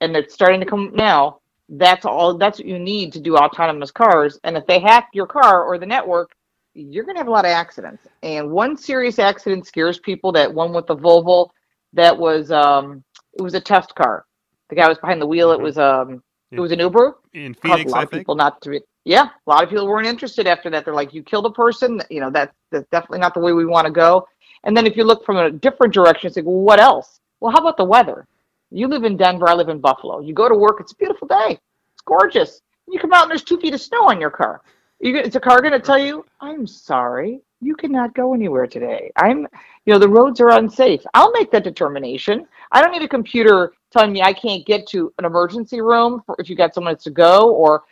and 0.00 0.16
it's 0.16 0.34
starting 0.34 0.60
to 0.60 0.66
come 0.66 0.92
now, 0.94 1.40
that's 1.68 2.04
all. 2.04 2.36
That's 2.38 2.58
what 2.58 2.68
you 2.68 2.78
need 2.78 3.12
to 3.14 3.20
do 3.20 3.36
autonomous 3.36 3.90
cars. 3.90 4.38
And 4.44 4.56
if 4.56 4.66
they 4.66 4.78
hack 4.78 5.08
your 5.12 5.26
car 5.26 5.64
or 5.64 5.78
the 5.78 5.86
network, 5.86 6.30
you're 6.76 7.04
going 7.04 7.14
to 7.16 7.20
have 7.20 7.28
a 7.28 7.30
lot 7.30 7.44
of 7.44 7.50
accidents. 7.50 8.06
And 8.22 8.50
one 8.50 8.76
serious 8.76 9.18
accident 9.18 9.66
scares 9.66 9.98
people. 9.98 10.32
That 10.32 10.52
one 10.52 10.72
with 10.72 10.86
the 10.86 10.96
Volvo, 10.96 11.48
that 11.94 12.16
was 12.16 12.50
um, 12.52 13.02
it 13.34 13.42
was 13.42 13.54
a 13.54 13.60
test 13.60 13.94
car. 13.94 14.24
The 14.68 14.76
guy 14.76 14.88
was 14.88 14.98
behind 14.98 15.20
the 15.20 15.26
wheel. 15.26 15.52
It 15.52 15.58
Mhm. 15.58 15.62
was 15.62 15.78
um, 15.78 16.22
it 16.52 16.60
was 16.60 16.72
an 16.72 16.78
Uber 16.80 17.18
In 17.34 17.54
Phoenix, 17.54 17.90
a 17.90 17.94
lot 17.94 18.00
I 18.00 18.02
of 18.04 18.10
think. 18.10 18.20
people 18.20 18.34
not 18.36 18.60
to 18.62 18.70
be 18.70 18.80
yeah 19.04 19.28
a 19.46 19.50
lot 19.50 19.62
of 19.62 19.68
people 19.70 19.86
weren't 19.86 20.06
interested 20.06 20.46
after 20.48 20.68
that 20.70 20.84
they're 20.84 20.94
like 20.94 21.14
you 21.14 21.22
killed 21.22 21.46
a 21.46 21.50
person 21.50 22.00
you 22.10 22.20
know 22.20 22.30
that's, 22.30 22.52
that's 22.72 22.88
definitely 22.90 23.20
not 23.20 23.34
the 23.34 23.40
way 23.40 23.52
we 23.52 23.64
want 23.64 23.84
to 23.86 23.92
go 23.92 24.26
and 24.64 24.76
then 24.76 24.84
if 24.86 24.96
you 24.96 25.04
look 25.04 25.24
from 25.24 25.36
a 25.36 25.50
different 25.50 25.94
direction 25.94 26.26
it's 26.26 26.36
like 26.36 26.44
well 26.44 26.56
what 26.60 26.80
else 26.80 27.20
well 27.40 27.52
how 27.52 27.58
about 27.58 27.76
the 27.76 27.84
weather 27.84 28.26
you 28.70 28.88
live 28.88 29.04
in 29.04 29.16
denver 29.16 29.48
i 29.48 29.54
live 29.54 29.68
in 29.68 29.78
buffalo 29.80 30.18
you 30.20 30.32
go 30.34 30.48
to 30.48 30.54
work 30.56 30.78
it's 30.80 30.92
a 30.92 30.96
beautiful 30.96 31.28
day 31.28 31.50
it's 31.92 32.02
gorgeous 32.04 32.60
you 32.88 32.98
come 32.98 33.12
out 33.12 33.22
and 33.22 33.30
there's 33.30 33.44
two 33.44 33.58
feet 33.60 33.74
of 33.74 33.80
snow 33.80 34.08
on 34.08 34.20
your 34.20 34.30
car 34.30 34.60
you, 35.00 35.16
is 35.18 35.32
the 35.32 35.40
car 35.40 35.60
going 35.60 35.72
to 35.72 35.80
tell 35.80 35.98
you 35.98 36.24
i'm 36.40 36.66
sorry 36.66 37.40
you 37.60 37.74
cannot 37.74 38.14
go 38.14 38.34
anywhere 38.34 38.66
today. 38.66 39.10
I'm 39.16 39.46
you 39.86 39.92
know 39.92 39.98
the 39.98 40.08
roads 40.08 40.40
are 40.40 40.50
unsafe. 40.50 41.00
I'll 41.14 41.32
make 41.32 41.50
that 41.52 41.64
determination. 41.64 42.46
I 42.70 42.82
don't 42.82 42.92
need 42.92 43.02
a 43.02 43.08
computer 43.08 43.72
telling 43.90 44.12
me 44.12 44.20
i 44.22 44.32
can't 44.32 44.66
get 44.66 44.86
to 44.88 45.12
an 45.18 45.24
emergency 45.24 45.80
room 45.80 46.22
for 46.26 46.36
if 46.38 46.50
you 46.50 46.56
got 46.56 46.74
someone 46.74 46.96
to 46.98 47.10
go 47.10 47.50
or 47.54 47.82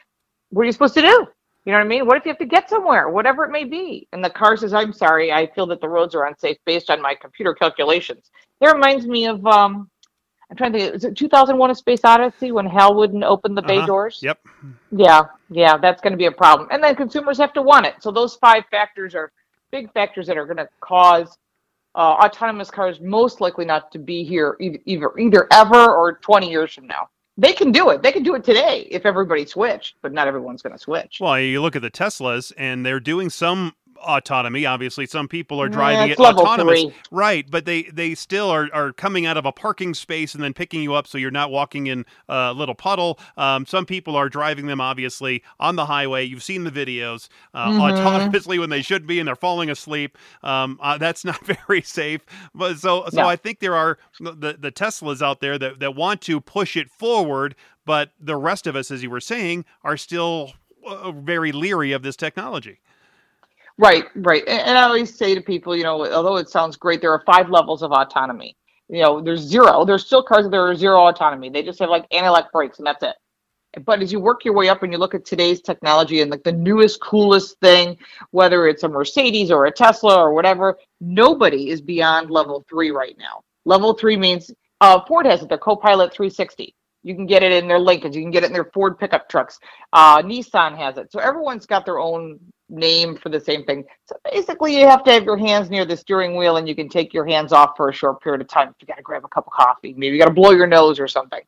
what 0.50 0.62
are 0.62 0.66
you 0.66 0.72
supposed 0.72 0.94
to 0.94 1.00
do? 1.00 1.26
You 1.64 1.72
know 1.72 1.78
what 1.78 1.84
i 1.86 1.88
mean? 1.88 2.06
What 2.06 2.18
if 2.18 2.26
you 2.26 2.30
have 2.30 2.38
to 2.38 2.44
get 2.46 2.68
somewhere? 2.68 3.08
Whatever 3.08 3.44
it 3.44 3.50
may 3.50 3.64
be. 3.64 4.06
And 4.12 4.22
the 4.22 4.30
car 4.30 4.56
says 4.56 4.74
i'm 4.74 4.92
sorry 4.92 5.32
i 5.32 5.46
feel 5.54 5.66
that 5.68 5.80
the 5.80 5.88
roads 5.88 6.14
are 6.14 6.26
unsafe 6.26 6.58
based 6.66 6.90
on 6.90 7.00
my 7.00 7.14
computer 7.14 7.54
calculations. 7.54 8.30
That 8.60 8.74
reminds 8.74 9.06
me 9.06 9.26
of 9.26 9.44
um 9.46 9.90
i'm 10.50 10.56
trying 10.56 10.72
to 10.74 10.78
think 10.78 10.94
is 10.94 11.04
it 11.04 11.16
2001 11.16 11.70
a 11.70 11.74
space 11.74 12.04
odyssey 12.04 12.52
when 12.52 12.66
hal 12.66 12.94
wouldn't 12.94 13.24
open 13.24 13.54
the 13.54 13.62
bay 13.62 13.78
Uh-huh. 13.78 13.86
doors? 13.86 14.20
Yep. 14.22 14.40
yeah, 14.90 15.22
yeah, 15.54 15.76
that's 15.76 16.00
going 16.00 16.12
to 16.12 16.16
be 16.16 16.26
a 16.26 16.32
problem. 16.32 16.68
And 16.72 16.82
then 16.82 16.96
consumers 16.96 17.38
have 17.38 17.52
to 17.52 17.62
want 17.62 17.86
it. 17.86 17.94
So 18.00 18.10
those 18.10 18.34
five 18.34 18.64
factors 18.72 19.14
are 19.14 19.30
big 19.70 19.92
factors 19.92 20.26
that 20.26 20.36
are 20.36 20.46
going 20.46 20.56
to 20.56 20.68
cause 20.80 21.38
uh, 21.94 21.98
autonomous 21.98 22.72
cars 22.72 23.00
most 23.00 23.40
likely 23.40 23.64
not 23.64 23.92
to 23.92 24.00
be 24.00 24.24
here 24.24 24.56
either, 24.60 24.78
either 24.84 25.16
either 25.16 25.48
ever 25.52 25.94
or 25.94 26.14
20 26.14 26.50
years 26.50 26.74
from 26.74 26.88
now. 26.88 27.08
They 27.36 27.52
can 27.52 27.70
do 27.70 27.90
it. 27.90 28.02
They 28.02 28.10
can 28.10 28.24
do 28.24 28.34
it 28.34 28.42
today 28.42 28.88
if 28.90 29.06
everybody 29.06 29.46
switched, 29.46 29.96
but 30.02 30.12
not 30.12 30.26
everyone's 30.26 30.60
going 30.60 30.72
to 30.72 30.78
switch. 30.78 31.18
Well, 31.20 31.38
you 31.38 31.62
look 31.62 31.76
at 31.76 31.82
the 31.82 31.90
Teslas, 31.90 32.52
and 32.56 32.84
they're 32.84 33.00
doing 33.00 33.30
some 33.30 33.74
autonomy. 34.04 34.66
Obviously, 34.66 35.06
some 35.06 35.28
people 35.28 35.60
are 35.60 35.68
driving 35.68 36.10
it's 36.10 36.20
it 36.20 36.24
autonomous, 36.24 36.82
three. 36.82 36.94
right? 37.10 37.50
But 37.50 37.64
they 37.64 37.84
they 37.84 38.14
still 38.14 38.50
are, 38.50 38.68
are 38.72 38.92
coming 38.92 39.26
out 39.26 39.36
of 39.36 39.46
a 39.46 39.52
parking 39.52 39.94
space 39.94 40.34
and 40.34 40.42
then 40.42 40.52
picking 40.54 40.82
you 40.82 40.94
up, 40.94 41.06
so 41.06 41.18
you're 41.18 41.30
not 41.30 41.50
walking 41.50 41.86
in 41.86 42.04
a 42.28 42.52
little 42.52 42.74
puddle. 42.74 43.18
Um, 43.36 43.66
some 43.66 43.86
people 43.86 44.16
are 44.16 44.28
driving 44.28 44.66
them 44.66 44.80
obviously 44.80 45.42
on 45.58 45.76
the 45.76 45.86
highway. 45.86 46.24
You've 46.24 46.42
seen 46.42 46.64
the 46.64 46.70
videos 46.70 47.28
uh, 47.54 47.70
Mhm. 47.70 47.96
autonomously 47.98 48.58
when 48.58 48.70
they 48.70 48.82
should 48.82 49.06
be, 49.06 49.18
and 49.18 49.26
they're 49.28 49.36
falling 49.36 49.70
asleep. 49.70 50.16
Um, 50.42 50.78
uh, 50.82 50.98
that's 50.98 51.24
not 51.24 51.44
very 51.66 51.82
safe. 51.82 52.20
But 52.54 52.78
so 52.78 53.06
so 53.10 53.22
No. 53.22 53.28
I 53.28 53.36
think 53.36 53.60
there 53.60 53.74
are 53.74 53.98
the 54.20 54.56
the 54.58 54.70
Teslas 54.72 55.22
out 55.22 55.40
there 55.40 55.58
that 55.58 55.80
that 55.80 55.94
want 55.94 56.20
to 56.22 56.40
push 56.40 56.76
it 56.76 56.90
forward, 56.90 57.54
but 57.86 58.10
the 58.20 58.36
rest 58.36 58.66
of 58.66 58.76
us, 58.76 58.90
as 58.90 59.02
you 59.02 59.10
were 59.10 59.20
saying, 59.20 59.64
are 59.82 59.96
still 59.96 60.52
uh, 60.86 61.10
very 61.12 61.50
leery 61.52 61.92
of 61.92 62.02
this 62.02 62.14
technology. 62.16 62.78
Right, 63.76 64.04
right. 64.14 64.44
And, 64.46 64.78
I 64.78 64.82
always 64.82 65.16
say 65.16 65.34
to 65.34 65.40
people, 65.40 65.76
you 65.76 65.82
know, 65.82 66.06
although 66.12 66.36
it 66.36 66.48
sounds 66.48 66.76
great, 66.76 67.00
there 67.00 67.12
are 67.12 67.22
five 67.26 67.50
levels 67.50 67.82
of 67.82 67.90
autonomy. 67.90 68.56
You 68.88 69.02
know, 69.02 69.20
there's 69.20 69.40
zero. 69.40 69.84
There's 69.84 70.06
still 70.06 70.22
cars 70.22 70.48
that 70.48 70.56
are 70.56 70.74
zero 70.76 71.08
autonomy. 71.08 71.50
They 71.50 71.62
just 71.62 71.80
have 71.80 71.90
like 71.90 72.06
anti-lock 72.12 72.52
brakes, 72.52 72.78
and 72.78 72.86
that's 72.86 73.02
it. 73.02 73.16
But 73.84 74.00
as 74.02 74.12
you 74.12 74.20
work 74.20 74.44
your 74.44 74.54
way 74.54 74.68
up 74.68 74.84
and 74.84 74.92
you 74.92 74.98
look 74.98 75.14
at 75.14 75.24
today's 75.24 75.60
technology 75.60 76.20
and 76.20 76.30
like 76.30 76.44
the 76.44 76.52
newest, 76.52 77.00
coolest 77.00 77.58
thing, 77.58 77.96
whether 78.30 78.68
it's 78.68 78.84
a 78.84 78.88
Mercedes 78.88 79.50
or 79.50 79.66
a 79.66 79.72
Tesla 79.72 80.16
or 80.16 80.32
whatever, 80.32 80.78
nobody 81.00 81.70
is 81.70 81.80
beyond 81.80 82.30
level 82.30 82.64
three 82.68 82.92
right 82.92 83.16
now. 83.18 83.42
Level 83.64 83.94
three 83.94 84.16
means 84.16 84.52
uh, 84.80 85.00
Ford 85.08 85.26
has 85.26 85.42
it, 85.42 85.48
their 85.48 85.58
Copilot 85.58 86.12
360. 86.12 86.72
You 87.02 87.14
can 87.16 87.26
get 87.26 87.42
it 87.42 87.52
in 87.52 87.66
their 87.66 87.80
Lincolns. 87.80 88.14
You 88.14 88.22
can 88.22 88.30
get 88.30 88.44
it 88.44 88.46
in 88.46 88.52
their 88.52 88.70
Ford 88.72 88.98
pickup 88.98 89.28
trucks. 89.28 89.58
Uh, 89.92 90.22
Nissan 90.22 90.76
has 90.76 90.96
it. 90.96 91.10
So 91.10 91.18
everyone's 91.18 91.66
got 91.66 91.84
their 91.84 91.98
own 91.98 92.38
name 92.68 93.16
for 93.16 93.28
the 93.28 93.40
same 93.40 93.64
thing. 93.64 93.84
So 94.06 94.16
basically, 94.30 94.78
you 94.78 94.86
have 94.86 95.04
to 95.04 95.12
have 95.12 95.24
your 95.24 95.36
hands 95.36 95.70
near 95.70 95.84
the 95.84 95.96
steering 95.96 96.36
wheel 96.36 96.56
and 96.56 96.68
you 96.68 96.74
can 96.74 96.88
take 96.88 97.12
your 97.12 97.26
hands 97.26 97.52
off 97.52 97.76
for 97.76 97.88
a 97.88 97.92
short 97.92 98.22
period 98.22 98.40
of 98.40 98.48
time. 98.48 98.68
If 98.68 98.76
you 98.80 98.86
got 98.86 98.96
to 98.96 99.02
grab 99.02 99.24
a 99.24 99.28
cup 99.28 99.46
of 99.46 99.52
coffee, 99.52 99.94
maybe 99.94 100.16
you 100.16 100.18
got 100.18 100.28
to 100.28 100.34
blow 100.34 100.52
your 100.52 100.66
nose 100.66 100.98
or 100.98 101.08
something. 101.08 101.40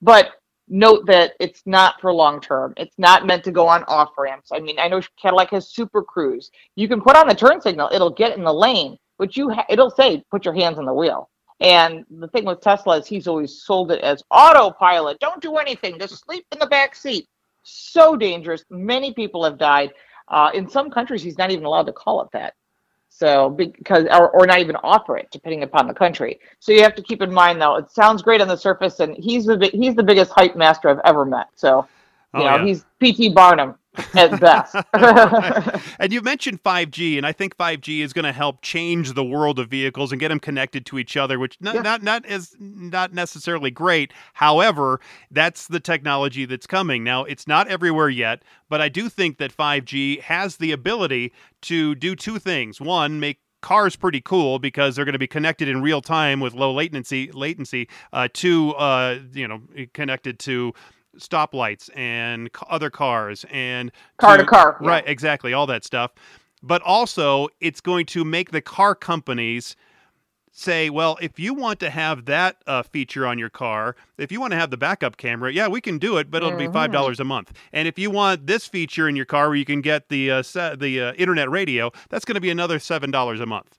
But 0.00 0.32
note 0.68 1.04
that 1.06 1.32
it's 1.40 1.62
not 1.66 2.00
for 2.00 2.12
long 2.12 2.40
term. 2.40 2.72
It's 2.76 2.98
not 2.98 3.26
meant 3.26 3.44
to 3.44 3.50
go 3.50 3.66
on 3.66 3.84
off 3.84 4.10
ramps. 4.16 4.50
I 4.52 4.60
mean, 4.60 4.78
I 4.78 4.88
know 4.88 5.02
Cadillac 5.20 5.50
has 5.50 5.68
Super 5.68 6.02
Cruise. 6.02 6.50
You 6.76 6.88
can 6.88 7.00
put 7.00 7.16
on 7.16 7.28
the 7.28 7.34
turn 7.34 7.60
signal, 7.60 7.90
it'll 7.92 8.10
get 8.10 8.36
in 8.36 8.44
the 8.44 8.54
lane, 8.54 8.96
but 9.18 9.36
you 9.36 9.50
ha- 9.50 9.66
it'll 9.68 9.90
say 9.90 10.22
put 10.30 10.44
your 10.44 10.54
hands 10.54 10.78
on 10.78 10.86
the 10.86 10.94
wheel. 10.94 11.28
And 11.60 12.06
the 12.10 12.28
thing 12.28 12.46
with 12.46 12.62
Tesla 12.62 12.98
is 12.98 13.06
he's 13.06 13.26
always 13.26 13.62
sold 13.62 13.90
it 13.92 14.00
as 14.00 14.22
autopilot. 14.30 15.18
Don't 15.18 15.42
do 15.42 15.56
anything. 15.56 15.98
Just 15.98 16.24
sleep 16.24 16.46
in 16.52 16.58
the 16.58 16.66
back 16.66 16.94
seat. 16.94 17.26
So 17.62 18.16
dangerous. 18.16 18.64
Many 18.70 19.12
people 19.12 19.44
have 19.44 19.58
died. 19.58 19.92
Uh, 20.30 20.50
in 20.54 20.68
some 20.68 20.90
countries, 20.90 21.22
he's 21.22 21.38
not 21.38 21.50
even 21.50 21.64
allowed 21.64 21.86
to 21.86 21.92
call 21.92 22.22
it 22.22 22.28
that. 22.32 22.54
So 23.08 23.50
because 23.50 24.06
or, 24.10 24.30
or 24.30 24.46
not 24.46 24.60
even 24.60 24.76
offer 24.76 25.18
it, 25.18 25.28
depending 25.32 25.64
upon 25.64 25.88
the 25.88 25.94
country. 25.94 26.38
So 26.60 26.72
you 26.72 26.82
have 26.82 26.94
to 26.94 27.02
keep 27.02 27.20
in 27.20 27.32
mind, 27.32 27.60
though, 27.60 27.76
it 27.76 27.90
sounds 27.90 28.22
great 28.22 28.40
on 28.40 28.48
the 28.48 28.56
surface, 28.56 29.00
and 29.00 29.16
he's 29.16 29.46
the 29.46 29.68
he's 29.72 29.96
the 29.96 30.02
biggest 30.02 30.30
hype 30.30 30.54
master 30.54 30.88
I've 30.88 31.00
ever 31.04 31.24
met. 31.24 31.48
So 31.56 31.88
you 32.34 32.40
oh, 32.40 32.44
know, 32.44 32.56
yeah. 32.56 32.64
he's 32.64 32.84
P.T. 33.00 33.30
Barnum 33.30 33.74
at 34.14 34.40
best. 34.40 34.76
and 35.98 36.12
you 36.12 36.20
mentioned 36.20 36.62
5G, 36.62 37.16
and 37.16 37.26
I 37.26 37.32
think 37.32 37.56
5G 37.56 38.00
is 38.00 38.12
going 38.12 38.24
to 38.24 38.32
help 38.32 38.62
change 38.62 39.14
the 39.14 39.24
world 39.24 39.58
of 39.58 39.68
vehicles 39.68 40.12
and 40.12 40.20
get 40.20 40.28
them 40.28 40.40
connected 40.40 40.86
to 40.86 40.98
each 40.98 41.16
other, 41.16 41.38
which 41.38 41.56
not 41.60 41.74
yeah. 41.74 41.82
not 41.82 42.02
not 42.02 42.26
is 42.26 42.56
not 42.58 43.12
necessarily 43.12 43.70
great. 43.70 44.12
However, 44.34 45.00
that's 45.30 45.66
the 45.68 45.80
technology 45.80 46.44
that's 46.44 46.66
coming. 46.66 47.04
Now, 47.04 47.24
it's 47.24 47.46
not 47.46 47.68
everywhere 47.68 48.08
yet, 48.08 48.42
but 48.68 48.80
I 48.80 48.88
do 48.88 49.08
think 49.08 49.38
that 49.38 49.56
5G 49.56 50.20
has 50.22 50.56
the 50.56 50.72
ability 50.72 51.32
to 51.62 51.94
do 51.94 52.14
two 52.14 52.38
things. 52.38 52.80
One, 52.80 53.20
make 53.20 53.40
cars 53.60 53.96
pretty 53.96 54.20
cool 54.20 54.58
because 54.58 54.96
they're 54.96 55.04
going 55.04 55.12
to 55.12 55.18
be 55.18 55.26
connected 55.26 55.68
in 55.68 55.82
real 55.82 56.00
time 56.00 56.40
with 56.40 56.54
low 56.54 56.72
latency 56.72 57.30
latency 57.32 57.88
uh, 58.12 58.28
to 58.32 58.72
uh, 58.72 59.18
you 59.32 59.46
know 59.46 59.60
connected 59.92 60.38
to 60.38 60.72
stoplights 61.18 61.90
and 61.96 62.50
other 62.68 62.90
cars 62.90 63.44
and 63.50 63.92
car 64.18 64.36
to, 64.36 64.44
to 64.44 64.48
car. 64.48 64.76
Right, 64.80 65.04
yeah. 65.04 65.10
exactly, 65.10 65.52
all 65.52 65.66
that 65.66 65.84
stuff. 65.84 66.12
But 66.62 66.82
also, 66.82 67.48
it's 67.60 67.80
going 67.80 68.06
to 68.06 68.24
make 68.24 68.50
the 68.50 68.60
car 68.60 68.94
companies 68.94 69.76
say, 70.52 70.90
well, 70.90 71.16
if 71.22 71.38
you 71.38 71.54
want 71.54 71.80
to 71.80 71.90
have 71.90 72.26
that 72.26 72.56
uh, 72.66 72.82
feature 72.82 73.26
on 73.26 73.38
your 73.38 73.48
car, 73.48 73.96
if 74.18 74.30
you 74.30 74.40
want 74.40 74.52
to 74.52 74.58
have 74.58 74.70
the 74.70 74.76
backup 74.76 75.16
camera, 75.16 75.52
yeah, 75.52 75.68
we 75.68 75.80
can 75.80 75.98
do 75.98 76.18
it, 76.18 76.30
but 76.30 76.38
it'll 76.38 76.50
mm-hmm. 76.50 76.66
be 76.66 76.72
five 76.72 76.92
dollars 76.92 77.20
a 77.20 77.24
month. 77.24 77.52
And 77.72 77.88
if 77.88 77.98
you 77.98 78.10
want 78.10 78.46
this 78.46 78.66
feature 78.66 79.08
in 79.08 79.16
your 79.16 79.24
car 79.24 79.48
where 79.48 79.56
you 79.56 79.64
can 79.64 79.80
get 79.80 80.08
the 80.08 80.30
uh, 80.30 80.42
se- 80.42 80.76
the 80.78 81.00
uh, 81.00 81.12
internet 81.14 81.50
radio, 81.50 81.90
that's 82.08 82.24
going 82.24 82.34
to 82.34 82.40
be 82.40 82.50
another 82.50 82.78
seven 82.78 83.10
dollars 83.10 83.40
a 83.40 83.46
month. 83.46 83.78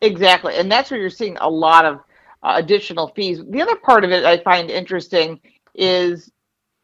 Exactly, 0.00 0.54
and 0.56 0.70
that's 0.70 0.90
where 0.90 1.00
you're 1.00 1.10
seeing 1.10 1.36
a 1.38 1.48
lot 1.48 1.84
of 1.84 2.00
uh, 2.42 2.54
additional 2.56 3.08
fees. 3.08 3.40
The 3.48 3.62
other 3.62 3.76
part 3.76 4.04
of 4.04 4.10
it 4.10 4.24
I 4.24 4.38
find 4.38 4.70
interesting 4.70 5.40
is 5.74 6.30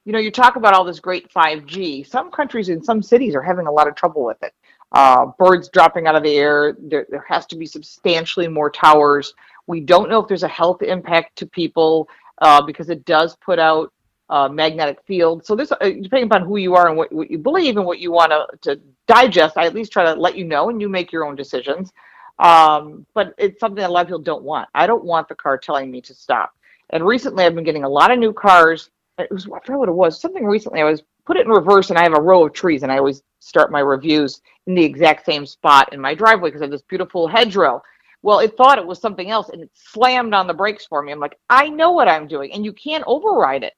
you 0.05 0.13
know 0.13 0.19
you 0.19 0.31
talk 0.31 0.57
about 0.57 0.75
all 0.75 0.85
this 0.85 1.01
great 1.01 1.33
5g 1.33 2.07
some 2.07 2.31
countries 2.31 2.69
in 2.69 2.83
some 2.83 3.03
cities 3.03 3.35
are 3.35 3.43
having 3.43 3.67
a 3.67 3.73
lot 3.73 3.89
of 3.89 3.95
trouble 3.95 4.25
with 4.25 4.43
it. 4.43 4.53
Uh, 4.93 5.27
birds 5.39 5.69
dropping 5.69 6.09
out 6.09 6.17
of 6.17 6.25
the 6.25 6.35
air. 6.37 6.77
There, 6.81 7.07
there 7.11 7.25
has 7.29 7.47
to 7.47 7.57
be 7.57 7.65
substantially 7.65 8.49
more 8.49 8.71
towers. 8.71 9.35
We 9.69 9.79
don't 9.81 10.11
know 10.11 10.21
if 10.21 10.27
there's 10.27 10.43
a 10.43 10.49
health 10.49 10.83
impact 10.83 11.37
to 11.37 11.47
people 11.47 12.09
uh, 12.43 12.61
because 12.63 12.91
it 12.91 13.05
does 13.05 13.37
put 13.37 13.61
out 13.61 13.93
uh, 14.31 14.49
magnetic 14.49 14.99
field 15.07 15.45
so 15.45 15.57
this 15.57 15.73
uh, 15.73 15.77
depending 15.81 16.25
upon 16.25 16.43
who 16.43 16.57
you 16.57 16.77
are 16.77 16.87
and 16.87 16.97
what, 16.97 17.13
what 17.13 17.29
you 17.29 17.37
believe 17.37 17.77
and 17.77 17.85
what 17.85 17.99
you 17.99 18.13
want 18.13 18.33
to 18.63 18.81
digest 19.09 19.57
i 19.57 19.67
at 19.67 19.75
least 19.75 19.91
try 19.91 20.05
to 20.05 20.15
let 20.15 20.37
you 20.37 20.45
know 20.45 20.71
and 20.71 20.81
you 20.81 20.89
make 20.89 21.11
your 21.11 21.25
own 21.25 21.35
decisions. 21.35 21.93
Um, 22.39 23.07
but 23.13 23.35
it's 23.37 23.61
something 23.61 23.81
that 23.81 23.91
a 23.91 23.93
lot 23.93 24.03
of 24.03 24.07
people 24.07 24.23
don't 24.23 24.43
want. 24.43 24.69
I 24.75 24.87
don't 24.87 25.05
want 25.05 25.29
the 25.29 25.35
car 25.35 25.59
telling 25.59 25.91
me 25.91 26.01
to 26.03 26.15
stop 26.15 26.55
and 26.91 27.07
recently, 27.07 27.45
I've 27.45 27.55
been 27.55 27.65
getting 27.65 27.85
a 27.85 27.89
lot 27.89 28.11
of 28.11 28.19
new 28.19 28.33
cars. 28.33 28.91
It 29.19 29.31
was 29.31 29.47
I 29.47 29.61
forgot 29.65 29.79
what 29.79 29.89
it 29.89 29.93
was. 29.93 30.21
Something 30.21 30.47
recently. 30.47 30.81
I 30.81 30.85
was 30.85 31.03
put 31.25 31.37
it 31.37 31.47
in 31.47 31.53
reverse, 31.53 31.91
and 31.91 31.99
I 31.99 32.03
have 32.03 32.17
a 32.17 32.21
row 32.21 32.47
of 32.47 32.53
trees, 32.53 32.83
and 32.83 32.91
I 32.91 32.99
always 32.99 33.23
start 33.39 33.71
my 33.71 33.81
reviews 33.81 34.41
in 34.67 34.75
the 34.75 34.85
exact 34.85 35.25
same 35.25 35.47
spot 35.47 35.93
in 35.93 36.01
my 36.01 36.15
driveway 36.15 36.49
because 36.49 36.63
I 36.63 36.65
have 36.65 36.73
this 36.73 36.83
beautiful 36.83 37.29
hedgerow. 37.29 37.83
Well, 38.23 38.41
it 38.41 38.57
thought 38.57 38.79
it 38.79 38.87
was 38.87 39.01
something 39.01 39.31
else, 39.31 39.49
and 39.49 39.63
it 39.63 39.71
slammed 39.75 40.35
on 40.35 40.47
the 40.47 40.55
brakes 40.55 40.85
for 40.85 41.03
me. 41.03 41.13
I'm 41.13 41.21
like, 41.21 41.39
I 41.49 41.69
know 41.69 41.93
what 41.93 42.09
I'm 42.09 42.27
doing, 42.27 42.53
and 42.53 42.65
you 42.65 42.73
can't 42.73 43.05
override 43.07 43.63
it. 43.63 43.73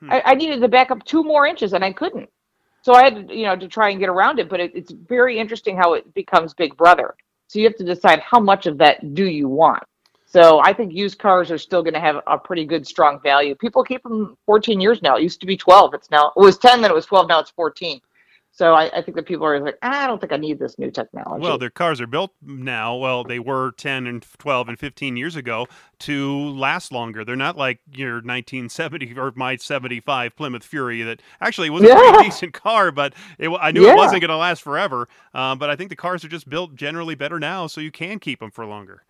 Hmm. 0.00 0.12
I, 0.12 0.22
I, 0.24 0.34
needed 0.34 0.60
to 0.60 0.68
back 0.68 0.90
up 0.90 1.04
two 1.04 1.22
more 1.22 1.46
inches, 1.46 1.74
and 1.74 1.84
I 1.84 1.92
couldn't. 1.92 2.30
So 2.82 2.94
I 2.94 3.04
had 3.04 3.28
to, 3.28 3.34
you 3.34 3.44
know, 3.44 3.56
to 3.56 3.68
try 3.68 3.90
and 3.90 4.00
get 4.00 4.08
around 4.08 4.38
it. 4.38 4.48
But 4.48 4.60
it, 4.60 4.72
it's 4.74 4.92
very 4.92 5.38
interesting 5.38 5.76
how 5.76 5.94
it 5.94 6.12
becomes 6.14 6.54
Big 6.54 6.76
Brother. 6.76 7.14
So 7.48 7.58
you 7.58 7.66
have 7.66 7.76
to 7.76 7.84
decide 7.84 8.20
how 8.20 8.40
much 8.40 8.66
of 8.66 8.78
that 8.78 9.14
do 9.14 9.26
you 9.26 9.48
want. 9.48 9.82
So 10.34 10.58
I 10.64 10.72
think 10.72 10.92
used 10.92 11.20
cars 11.20 11.52
are 11.52 11.58
still 11.58 11.80
going 11.84 11.94
to 11.94 12.00
have 12.00 12.16
a 12.26 12.36
pretty 12.36 12.64
good, 12.64 12.88
strong 12.88 13.20
value. 13.20 13.54
People 13.54 13.84
keep 13.84 14.02
them 14.02 14.36
14 14.46 14.80
years 14.80 15.00
now. 15.00 15.14
It 15.14 15.22
used 15.22 15.40
to 15.42 15.46
be 15.46 15.56
12. 15.56 15.94
It's 15.94 16.10
now 16.10 16.32
it 16.34 16.40
was 16.40 16.58
10, 16.58 16.82
then 16.82 16.90
it 16.90 16.94
was 16.94 17.06
12. 17.06 17.28
Now 17.28 17.38
it's 17.38 17.52
14. 17.52 18.00
So 18.50 18.74
I, 18.74 18.90
I 18.98 19.00
think 19.00 19.14
that 19.14 19.26
people 19.26 19.46
are 19.46 19.60
like, 19.60 19.78
ah, 19.84 20.02
I 20.02 20.06
don't 20.08 20.20
think 20.20 20.32
I 20.32 20.36
need 20.36 20.58
this 20.58 20.76
new 20.76 20.90
technology. 20.90 21.40
Well, 21.40 21.56
their 21.56 21.70
cars 21.70 22.00
are 22.00 22.08
built 22.08 22.32
now. 22.42 22.96
Well, 22.96 23.22
they 23.22 23.38
were 23.38 23.74
10 23.76 24.08
and 24.08 24.26
12 24.38 24.70
and 24.70 24.76
15 24.76 25.16
years 25.16 25.36
ago 25.36 25.68
to 26.00 26.48
last 26.48 26.90
longer. 26.90 27.24
They're 27.24 27.36
not 27.36 27.56
like 27.56 27.78
your 27.92 28.14
1970 28.14 29.16
or 29.16 29.32
my 29.36 29.54
75 29.54 30.34
Plymouth 30.34 30.64
Fury 30.64 31.02
that 31.02 31.22
actually 31.40 31.70
was 31.70 31.84
a 31.84 31.86
yeah. 31.86 32.10
pretty 32.10 32.24
decent 32.24 32.54
car, 32.54 32.90
but 32.90 33.14
it, 33.38 33.50
I 33.60 33.70
knew 33.70 33.84
yeah. 33.84 33.92
it 33.92 33.96
wasn't 33.96 34.20
going 34.20 34.30
to 34.30 34.36
last 34.36 34.62
forever. 34.62 35.08
Um, 35.32 35.60
but 35.60 35.70
I 35.70 35.76
think 35.76 35.90
the 35.90 35.96
cars 35.96 36.24
are 36.24 36.28
just 36.28 36.50
built 36.50 36.74
generally 36.74 37.14
better 37.14 37.38
now, 37.38 37.68
so 37.68 37.80
you 37.80 37.92
can 37.92 38.18
keep 38.18 38.40
them 38.40 38.50
for 38.50 38.66
longer. 38.66 39.04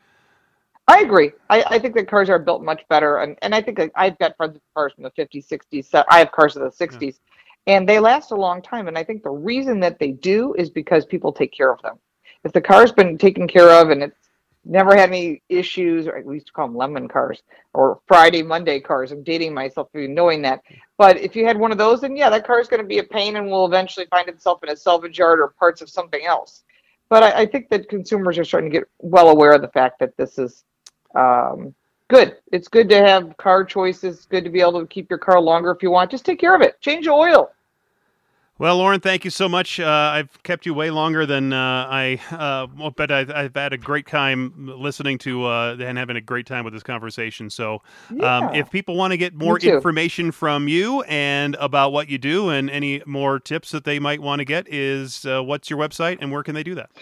I 0.87 1.01
agree. 1.01 1.33
I, 1.49 1.65
I 1.71 1.79
think 1.79 1.95
that 1.95 2.09
cars 2.09 2.29
are 2.29 2.39
built 2.39 2.63
much 2.63 2.83
better, 2.89 3.19
and, 3.19 3.39
and 3.43 3.55
I 3.55 3.63
think 3.63 3.81
I've 3.95 4.19
got 4.19 4.37
friends 4.37 4.55
with 4.55 4.63
cars 4.75 4.93
from 4.93 5.05
the 5.05 5.11
50s, 5.11 5.49
60s. 5.49 5.91
So 5.91 6.05
I 6.11 6.19
have 6.19 6.31
cars 6.33 6.57
of 6.57 6.63
the 6.63 6.87
60s, 6.87 7.19
yeah. 7.67 7.77
and 7.77 7.89
they 7.89 7.99
last 7.99 8.33
a 8.33 8.37
long 8.37 8.61
time. 8.61 8.89
And 8.89 8.99
I 8.99 9.05
think 9.05 9.23
the 9.23 9.31
reason 9.31 9.81
that 9.81 9.99
they 9.99 10.13
do 10.13 10.55
is 10.55 10.69
because 10.69 11.07
people 11.07 11.33
take 11.33 11.53
care 11.53 11.73
of 11.73 11.81
them. 11.83 11.99
If 12.45 12.53
the 12.53 12.61
car's 12.61 12.93
been 12.93 13.17
taken 13.17 13.49
care 13.49 13.71
of 13.71 13.89
and 13.89 14.03
it's 14.03 14.25
never 14.65 14.97
had 14.97 15.09
any 15.11 15.43
issues, 15.49 16.07
or 16.07 16.23
we 16.25 16.35
used 16.35 16.47
to 16.47 16.53
call 16.53 16.67
them 16.67 16.77
lemon 16.77 17.09
cars 17.09 17.43
or 17.73 18.01
Friday, 18.07 18.43
Monday 18.43 18.81
cars. 18.81 19.13
I'm 19.13 19.23
dating 19.23 19.55
myself 19.55 19.89
for 19.93 20.07
knowing 20.07 20.43
that. 20.43 20.61
But 20.99 21.19
if 21.19 21.37
you 21.37 21.47
had 21.47 21.59
one 21.59 21.73
of 21.73 21.79
those, 21.79 22.01
then 22.01 22.17
yeah, 22.17 22.31
that 22.31 22.47
car 22.47 22.61
is 22.61 22.69
going 22.69 22.83
to 22.83 22.87
be 22.87 22.99
a 22.99 23.05
pain 23.05 23.37
and 23.37 23.51
will 23.51 23.67
eventually 23.67 24.07
find 24.11 24.29
itself 24.29 24.63
in 24.63 24.71
a 24.71 24.77
salvage 24.77 25.19
yard 25.19 25.41
or 25.41 25.55
parts 25.59 25.83
of 25.83 25.91
something 25.91 26.25
else. 26.25 26.65
But 27.11 27.23
I, 27.23 27.43
I 27.43 27.47
think 27.47 27.69
that 27.69 27.89
consumers 27.89 28.39
are 28.39 28.45
starting 28.45 28.71
to 28.71 28.79
get 28.81 28.89
well 28.99 29.29
aware 29.29 29.53
of 29.53 29.63
the 29.63 29.69
fact 29.69 29.99
that 30.01 30.17
this 30.17 30.39
is 30.39 30.65
um, 31.15 31.75
good. 32.09 32.37
It's 32.53 32.69
good 32.69 32.89
to 32.91 32.99
have 32.99 33.37
car 33.37 33.65
choices. 33.65 34.27
Good 34.27 34.45
to 34.45 34.51
be 34.51 34.61
able 34.61 34.81
to 34.81 34.87
keep 34.87 35.11
your 35.11 35.19
car 35.19 35.41
longer 35.41 35.71
if 35.71 35.83
you 35.83 35.91
want. 35.91 36.11
Just 36.11 36.25
take 36.25 36.39
care 36.39 36.55
of 36.55 36.61
it. 36.61 36.81
Change 36.81 37.07
the 37.07 37.13
oil. 37.13 37.51
Well, 38.57 38.77
Lauren, 38.77 39.01
thank 39.01 39.25
you 39.25 39.33
so 39.33 39.49
much. 39.49 39.81
Uh, 39.81 39.89
I've 39.89 40.43
kept 40.45 40.65
you 40.65 40.75
way 40.75 40.89
longer 40.93 41.27
than 41.27 41.53
uh, 41.53 41.89
I, 41.91 42.21
uh, 42.31 42.91
but 42.91 43.11
I've, 43.11 43.29
I've, 43.33 43.55
had 43.57 43.73
a 43.73 43.77
great 43.77 44.07
time 44.07 44.53
listening 44.79 45.19
to 45.19 45.45
uh, 45.45 45.77
and 45.81 45.99
having 45.99 46.17
a 46.17 46.21
great 46.21 46.47
time 46.47 46.65
with 46.65 46.73
this 46.73 46.85
conversation. 46.85 47.51
So, 47.51 47.83
um, 48.11 48.19
yeah. 48.21 48.37
um, 48.37 48.55
if 48.55 48.71
people 48.71 48.95
want 48.95 49.11
to 49.11 49.17
get 49.17 49.35
more 49.35 49.59
information 49.59 50.31
from 50.31 50.69
you 50.69 51.03
and 51.03 51.57
about 51.59 51.93
what 51.93 52.09
you 52.09 52.17
do 52.17 52.51
and 52.51 52.71
any 52.71 53.03
more 53.07 53.41
tips 53.41 53.73
that 53.73 53.83
they 53.83 53.99
might 53.99 54.21
want 54.21 54.39
to 54.39 54.45
get, 54.45 54.73
is 54.73 55.27
uh, 55.27 55.43
what's 55.43 55.69
your 55.69 55.81
website 55.81 56.19
and 56.21 56.31
where 56.31 56.45
can 56.45 56.55
they 56.55 56.63
do 56.63 56.77
that? 56.77 56.93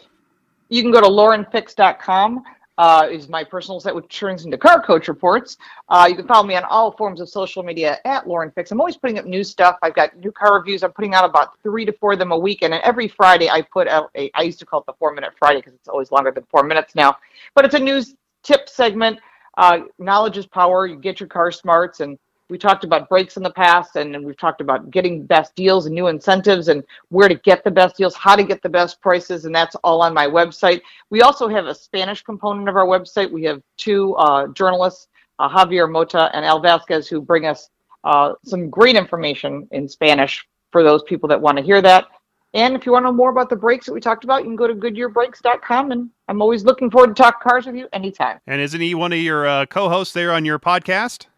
You 0.71 0.81
can 0.81 0.91
go 0.91 1.03
to 1.03 1.07
laurenfix.com 1.07 2.43
uh, 2.79 3.07
is 3.11 3.29
my 3.29 3.45
personal 3.45 3.81
site, 3.81 3.95
which 3.95 4.09
turns 4.09 4.45
into 4.45 4.57
Car 4.57 4.83
Coach 4.83 5.09
Reports. 5.09 5.57
Uh, 5.89 6.07
you 6.09 6.17
can 6.17 6.27
follow 6.27 6.47
me 6.47 6.55
on 6.57 6.65
all 6.65 6.93
forms 6.93 7.21
of 7.21 7.29
social 7.29 7.63
media 7.63 7.99
at 8.05 8.27
Lauren 8.27 8.51
Fix. 8.51 8.71
I'm 8.71 8.81
always 8.81 8.97
putting 8.97 9.19
up 9.19 9.27
new 9.27 9.45
stuff. 9.45 9.77
I've 9.83 9.95
got 9.95 10.17
new 10.17 10.33
car 10.33 10.59
reviews. 10.59 10.83
I'm 10.83 10.93
putting 10.93 11.15
out 11.15 11.25
about 11.25 11.61
three 11.63 11.85
to 11.85 11.93
four 11.93 12.15
of 12.15 12.19
them 12.19 12.33
a 12.33 12.39
week. 12.39 12.63
And 12.63 12.75
every 12.75 13.09
Friday, 13.09 13.51
I 13.51 13.63
put 13.63 13.89
out 13.89 14.11
a, 14.17 14.31
I 14.35 14.43
used 14.43 14.59
to 14.61 14.67
call 14.67 14.81
it 14.81 14.87
the 14.87 14.95
four 14.99 15.13
minute 15.13 15.33
Friday 15.39 15.59
because 15.59 15.75
it's 15.75 15.89
always 15.89 16.11
longer 16.11 16.31
than 16.31 16.45
four 16.51 16.63
minutes 16.63 16.95
now. 16.95 17.17
But 17.55 17.65
it's 17.65 17.75
a 17.75 17.79
news 17.79 18.15
tip 18.43 18.69
segment. 18.69 19.19
Uh, 19.57 19.81
knowledge 19.99 20.39
is 20.39 20.47
power. 20.47 20.87
You 20.87 20.97
get 20.97 21.21
your 21.21 21.29
car 21.29 21.53
smarts 21.53 22.01
and 22.01 22.19
we 22.53 22.59
talked 22.59 22.85
about 22.85 23.09
brakes 23.09 23.39
in 23.39 23.43
the 23.43 23.51
past, 23.51 23.97
and, 23.97 24.23
we've 24.27 24.37
talked 24.37 24.61
about 24.61 24.91
getting 24.91 25.25
best 25.25 25.55
deals 25.55 25.87
and 25.87 25.95
new 25.95 26.09
incentives 26.09 26.69
and 26.69 26.85
where 27.09 27.27
to 27.27 27.35
get 27.35 27.65
the 27.65 27.71
best 27.71 27.97
deals, 27.97 28.15
how 28.15 28.37
to 28.37 28.45
get 28.45 28.61
the 28.61 28.69
best 28.69 29.01
prices, 29.01 29.47
and 29.47 29.55
that's 29.55 29.75
all 29.77 30.03
on 30.03 30.13
my 30.13 30.27
website. 30.27 30.83
We 31.09 31.23
also 31.23 31.49
have 31.49 31.65
a 31.65 31.75
Spanish 31.75 32.23
component 32.23 32.69
of 32.69 32.77
our 32.77 32.85
website. 32.85 33.33
We 33.33 33.45
have 33.45 33.63
two 33.79 34.15
uh, 34.17 34.49
journalists, 34.49 35.09
uh, 35.39 35.49
Javier 35.49 35.91
Mota 35.91 36.31
and 36.35 36.45
Al 36.45 36.61
Vasquez, 36.61 37.09
who 37.09 37.23
bring 37.23 37.47
us 37.47 37.71
uh, 38.05 38.35
some 38.45 38.69
great 38.69 38.97
information 38.97 39.67
in 39.71 39.89
Spanish 39.89 40.47
for 40.73 40.83
those 40.83 41.03
people 41.05 41.31
that 41.31 41.41
want 41.41 41.57
to 41.57 41.65
hear 41.65 41.81
that. 41.81 42.05
And 42.53 42.77
if 42.77 42.85
you 42.85 42.93
want 42.93 43.05
to 43.05 43.07
know 43.07 43.17
more 43.17 43.31
about 43.31 43.49
the 43.49 43.57
brakes 43.57 43.87
that 43.87 43.95
we 43.95 44.01
talked 44.01 44.25
about, 44.25 44.43
you 44.43 44.49
can 44.49 44.57
go 44.57 44.67
to 44.67 44.75
GoodyearBrakes.com. 44.75 45.91
And 45.91 46.11
I'm 46.29 46.43
always 46.43 46.65
looking 46.65 46.91
forward 46.91 47.17
to 47.17 47.23
talk 47.23 47.43
cars 47.43 47.65
with 47.65 47.77
you 47.77 47.89
anytime. 47.95 48.41
And 48.47 48.61
isn't 48.61 48.81
he 48.81 48.95
one 48.95 49.15
of 49.15 49.21
your 49.21 49.47
uh, 49.47 49.65
co-hosts 49.65 50.13
there 50.13 50.33
on 50.33 50.45
your 50.45 50.59
podcast? 50.59 51.29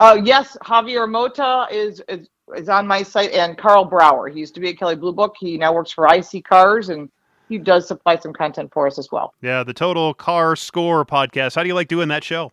Uh, 0.00 0.18
yes, 0.24 0.56
Javier 0.62 1.08
Mota 1.08 1.66
is, 1.70 2.02
is 2.08 2.28
is 2.56 2.68
on 2.68 2.86
my 2.86 3.02
site, 3.02 3.32
and 3.32 3.56
Karl 3.56 3.84
Brauer. 3.84 4.28
He 4.28 4.40
used 4.40 4.54
to 4.54 4.60
be 4.60 4.70
at 4.70 4.78
Kelley 4.78 4.96
Blue 4.96 5.12
Book. 5.12 5.36
He 5.38 5.56
now 5.56 5.72
works 5.72 5.92
for 5.92 6.08
iSeeCars, 6.08 6.88
and 6.88 7.08
he 7.48 7.58
does 7.58 7.86
supply 7.86 8.16
some 8.16 8.32
content 8.32 8.72
for 8.72 8.86
us 8.86 8.98
as 8.98 9.12
well. 9.12 9.34
Yeah, 9.42 9.62
the 9.62 9.74
Total 9.74 10.12
Car 10.14 10.56
Score 10.56 11.04
podcast. 11.04 11.54
How 11.54 11.62
do 11.62 11.68
you 11.68 11.74
like 11.74 11.88
doing 11.88 12.08
that 12.08 12.24
show? 12.24 12.50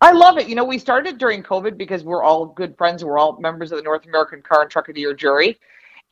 I 0.00 0.12
love 0.12 0.38
it. 0.38 0.48
You 0.48 0.54
know, 0.54 0.64
we 0.64 0.78
started 0.78 1.18
during 1.18 1.42
COVID 1.42 1.76
because 1.76 2.04
we're 2.04 2.22
all 2.22 2.46
good 2.46 2.78
friends. 2.78 3.04
We're 3.04 3.18
all 3.18 3.38
members 3.40 3.72
of 3.72 3.78
the 3.78 3.82
North 3.82 4.06
American 4.06 4.40
Car 4.40 4.62
and 4.62 4.70
Truck 4.70 4.88
of 4.88 4.94
the 4.94 5.00
Year 5.00 5.14
jury, 5.14 5.58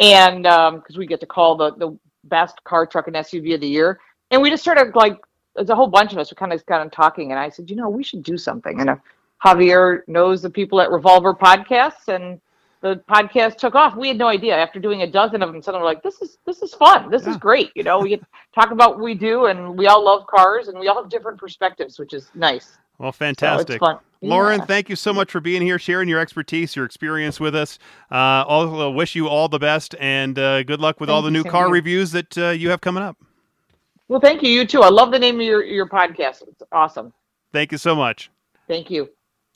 and 0.01 0.43
because 0.43 0.97
um, 0.97 0.99
we 0.99 1.07
get 1.07 1.21
to 1.21 1.27
call 1.27 1.57
the 1.57 1.73
the 1.77 1.97
best 2.25 2.63
car, 2.65 2.85
truck, 2.85 3.07
and 3.07 3.17
SUV 3.17 3.55
of 3.55 3.61
the 3.61 3.69
year. 3.69 4.01
and 4.31 4.43
we 4.43 4.51
just 4.51 4.63
started 4.63 4.95
like 4.95 5.19
there's 5.55 5.71
a 5.71 5.77
whole 5.77 5.87
bunch 5.89 6.13
of 6.13 6.19
us 6.19 6.31
We 6.31 6.37
kind 6.37 6.53
of 6.53 6.65
got 6.67 6.85
of 6.85 6.91
talking, 6.93 7.31
and 7.31 7.39
I 7.39 7.49
said, 7.49 7.71
you 7.71 7.77
know, 7.77 7.89
we 7.89 8.03
should 8.03 8.23
do 8.23 8.37
something. 8.39 8.81
And 8.81 8.91
uh, 8.91 8.97
Javier 9.45 10.01
knows 10.07 10.43
the 10.43 10.51
people 10.51 10.81
at 10.81 10.91
Revolver 10.91 11.35
Podcasts, 11.35 12.09
and 12.09 12.41
the 12.81 13.03
podcast 13.09 13.57
took 13.57 13.75
off. 13.75 13.97
We 13.97 14.09
had 14.09 14.19
no 14.19 14.27
idea. 14.29 14.57
After 14.57 14.79
doing 14.81 15.03
a 15.03 15.07
dozen 15.07 15.43
of 15.43 15.53
them, 15.53 15.63
suddenly 15.63 15.83
we're 15.85 15.91
like, 15.91 16.03
this 16.03 16.21
is 16.23 16.39
this 16.47 16.63
is 16.63 16.75
fun. 16.75 17.11
This 17.11 17.25
Yeah. 17.25 17.31
is 17.33 17.37
great. 17.39 17.71
You 17.75 17.83
know, 17.83 17.99
we 18.01 18.21
talk 18.55 18.71
about 18.71 18.91
what 18.97 19.01
we 19.05 19.15
do, 19.15 19.47
and 19.47 19.77
we 19.77 19.87
all 19.87 20.05
love 20.05 20.27
cars, 20.27 20.69
and 20.69 20.79
we 20.79 20.89
all 20.89 21.01
have 21.03 21.11
different 21.11 21.39
perspectives, 21.39 21.99
which 21.99 22.13
is 22.15 22.31
nice. 22.35 22.79
Well, 22.99 23.11
So 23.13 23.17
fantastic. 23.17 23.77
it's 23.77 23.79
fun. 23.79 23.99
Lauren, 24.21 24.61
Yeah. 24.61 24.67
thank 24.67 24.89
you 24.89 24.95
so 24.95 25.13
much 25.13 25.33
for 25.33 25.41
being 25.41 25.63
here, 25.63 25.79
sharing 25.81 26.09
your 26.09 26.21
expertise, 26.21 26.77
your 26.77 26.85
experience 26.85 27.41
with 27.41 27.57
us. 27.57 27.81
Uh, 28.13 28.45
also, 28.47 28.91
wish 28.91 29.17
you 29.17 29.27
all 29.27 29.49
the 29.49 29.59
best 29.59 29.97
and 29.99 30.39
uh, 30.39 30.63
good 30.63 30.81
luck 30.81 31.01
with 31.01 31.11
all 31.11 31.23
the 31.23 31.31
new 31.31 31.43
car 31.43 31.65
here. 31.65 31.73
reviews 31.73 32.13
that 32.13 32.39
uh, 32.39 32.51
you 32.51 32.71
have 32.71 32.81
coming 32.81 33.03
up. 33.03 33.17
Well, 34.07 34.21
thank 34.21 34.43
you. 34.43 34.51
You 34.51 34.65
too. 34.67 34.83
I 34.83 34.91
love 34.91 35.11
the 35.11 35.19
name 35.19 35.37
of 35.37 35.43
your 35.47 35.65
your 35.65 35.87
podcast. 35.89 36.43
It's 36.47 36.63
awesome. 36.71 37.13
Thank 37.53 37.73
you 37.73 37.79
so 37.79 37.97
much. 37.97 38.31
Thank 38.69 38.91
you. 38.91 39.09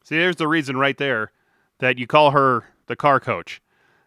See, 0.07 0.17
there's 0.17 0.37
the 0.37 0.47
reason 0.47 0.77
right 0.77 0.97
there 0.97 1.33
that 1.81 1.99
you 1.99 2.07
call 2.07 2.31
her 2.31 2.63
the 2.87 2.95
car 2.95 3.19
coach. 3.19 3.61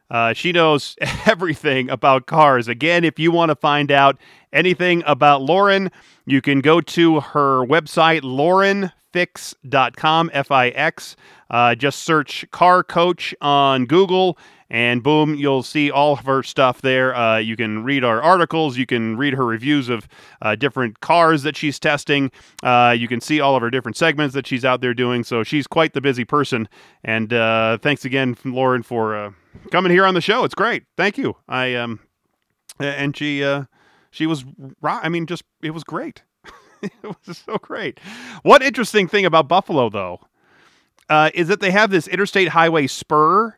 Uh, 0.09 0.31
she 0.31 0.53
knows 0.53 0.95
everything 1.25 1.89
about 1.89 2.25
cars. 2.25 2.69
Again, 2.69 3.03
if 3.03 3.19
you 3.19 3.31
want 3.31 3.49
to 3.49 3.55
find 3.57 3.91
out 3.91 4.17
anything 4.53 5.03
about 5.05 5.41
Lauren, 5.41 5.91
you 6.25 6.41
can 6.41 6.61
go 6.61 6.79
to 6.79 7.19
her 7.19 7.65
website, 7.65 8.21
laurenfix.com, 8.21 10.31
F 10.31 10.51
I 10.51 10.69
X. 10.69 11.17
Uh, 11.49 11.75
just 11.75 12.03
search 12.03 12.49
car 12.51 12.81
coach 12.81 13.35
on 13.41 13.85
Google, 13.85 14.37
and 14.69 15.01
boom, 15.01 15.35
you'll 15.35 15.63
see 15.63 15.89
all 15.89 16.13
of 16.13 16.25
her 16.25 16.43
stuff 16.43 16.81
there. 16.81 17.15
Uh, 17.15 17.37
you 17.37 17.55
can 17.55 17.83
read 17.83 18.03
our 18.03 18.21
articles, 18.21 18.77
you 18.77 18.85
can 18.85 19.17
read 19.17 19.33
her 19.33 19.45
reviews 19.45 19.89
of 19.89 20.07
uh, 20.41 20.55
different 20.55 20.99
cars 20.99 21.43
that 21.43 21.57
she's 21.57 21.79
testing. 21.79 22.31
Uh, 22.61 22.95
you 22.97 23.07
can 23.07 23.19
see 23.19 23.39
all 23.39 23.55
of 23.55 23.61
her 23.61 23.69
different 23.69 23.97
segments 23.97 24.35
that 24.35 24.45
she's 24.45 24.63
out 24.63 24.81
there 24.81 24.93
doing. 24.93 25.23
So 25.23 25.43
she's 25.43 25.65
quite 25.65 25.93
the 25.93 26.01
busy 26.01 26.23
person. 26.23 26.67
And 27.03 27.33
uh, 27.33 27.79
thanks 27.79 28.05
again, 28.05 28.37
Lauren, 28.45 28.83
for 28.83 29.15
uh, 29.15 29.31
coming 29.71 29.91
here 29.91 30.05
on 30.05 30.13
the 30.13 30.21
show. 30.21 30.43
It's 30.43 30.55
great. 30.55 30.83
Thank 30.97 31.17
you. 31.17 31.35
I 31.47 31.73
um, 31.75 31.99
and 32.79 33.17
she 33.17 33.43
uh, 33.43 33.63
she 34.11 34.27
was. 34.27 34.45
I 34.83 35.09
mean, 35.09 35.25
just 35.25 35.43
it 35.63 35.71
was 35.71 35.83
great. 35.83 36.23
it 36.81 36.91
was 37.03 37.37
so 37.37 37.57
great. 37.57 37.99
One 38.43 38.61
interesting 38.61 39.07
thing 39.07 39.25
about 39.25 39.47
Buffalo, 39.47 39.89
though, 39.89 40.19
is 41.33 41.47
that 41.47 41.59
they 41.59 41.71
have 41.71 41.89
this 41.89 42.07
interstate 42.07 42.49
highway 42.49 42.85
spur 42.85 43.55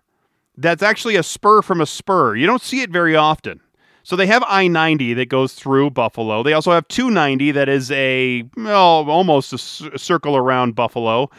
that's 0.57 0.83
actually 0.83 1.15
a 1.15 1.23
spur 1.23 1.61
from 1.61 1.81
a 1.81 1.85
spur. 1.85 2.35
You 2.35 2.45
don't 2.45 2.61
see 2.61 2.81
it 2.81 2.89
very 2.89 3.15
often. 3.15 3.61
So 4.03 4.15
they 4.15 4.27
have 4.27 4.43
I 4.47 4.67
90 4.67 5.13
that 5.15 5.29
goes 5.29 5.53
through 5.53 5.91
Buffalo. 5.91 6.41
They 6.43 6.53
also 6.53 6.71
have 6.71 6.87
290 6.87 7.51
that 7.51 7.69
is 7.69 7.91
a, 7.91 8.43
well, 8.57 9.09
almost 9.09 9.53
a 9.53 9.57
circle 9.97 10.35
around 10.35 10.75
Buffalo. 10.75 11.29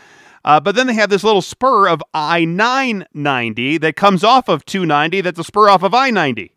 Uh, 0.44 0.60
but 0.60 0.74
then 0.74 0.86
they 0.86 0.94
have 0.94 1.10
this 1.10 1.24
little 1.24 1.42
spur 1.42 1.88
of 1.88 2.02
I 2.14 2.44
990 2.44 3.78
that 3.78 3.96
comes 3.96 4.24
off 4.24 4.48
of 4.48 4.64
290 4.64 5.20
that's 5.20 5.38
a 5.38 5.44
spur 5.44 5.68
off 5.68 5.82
of 5.82 5.94
I 5.94 6.10
90. 6.10 6.52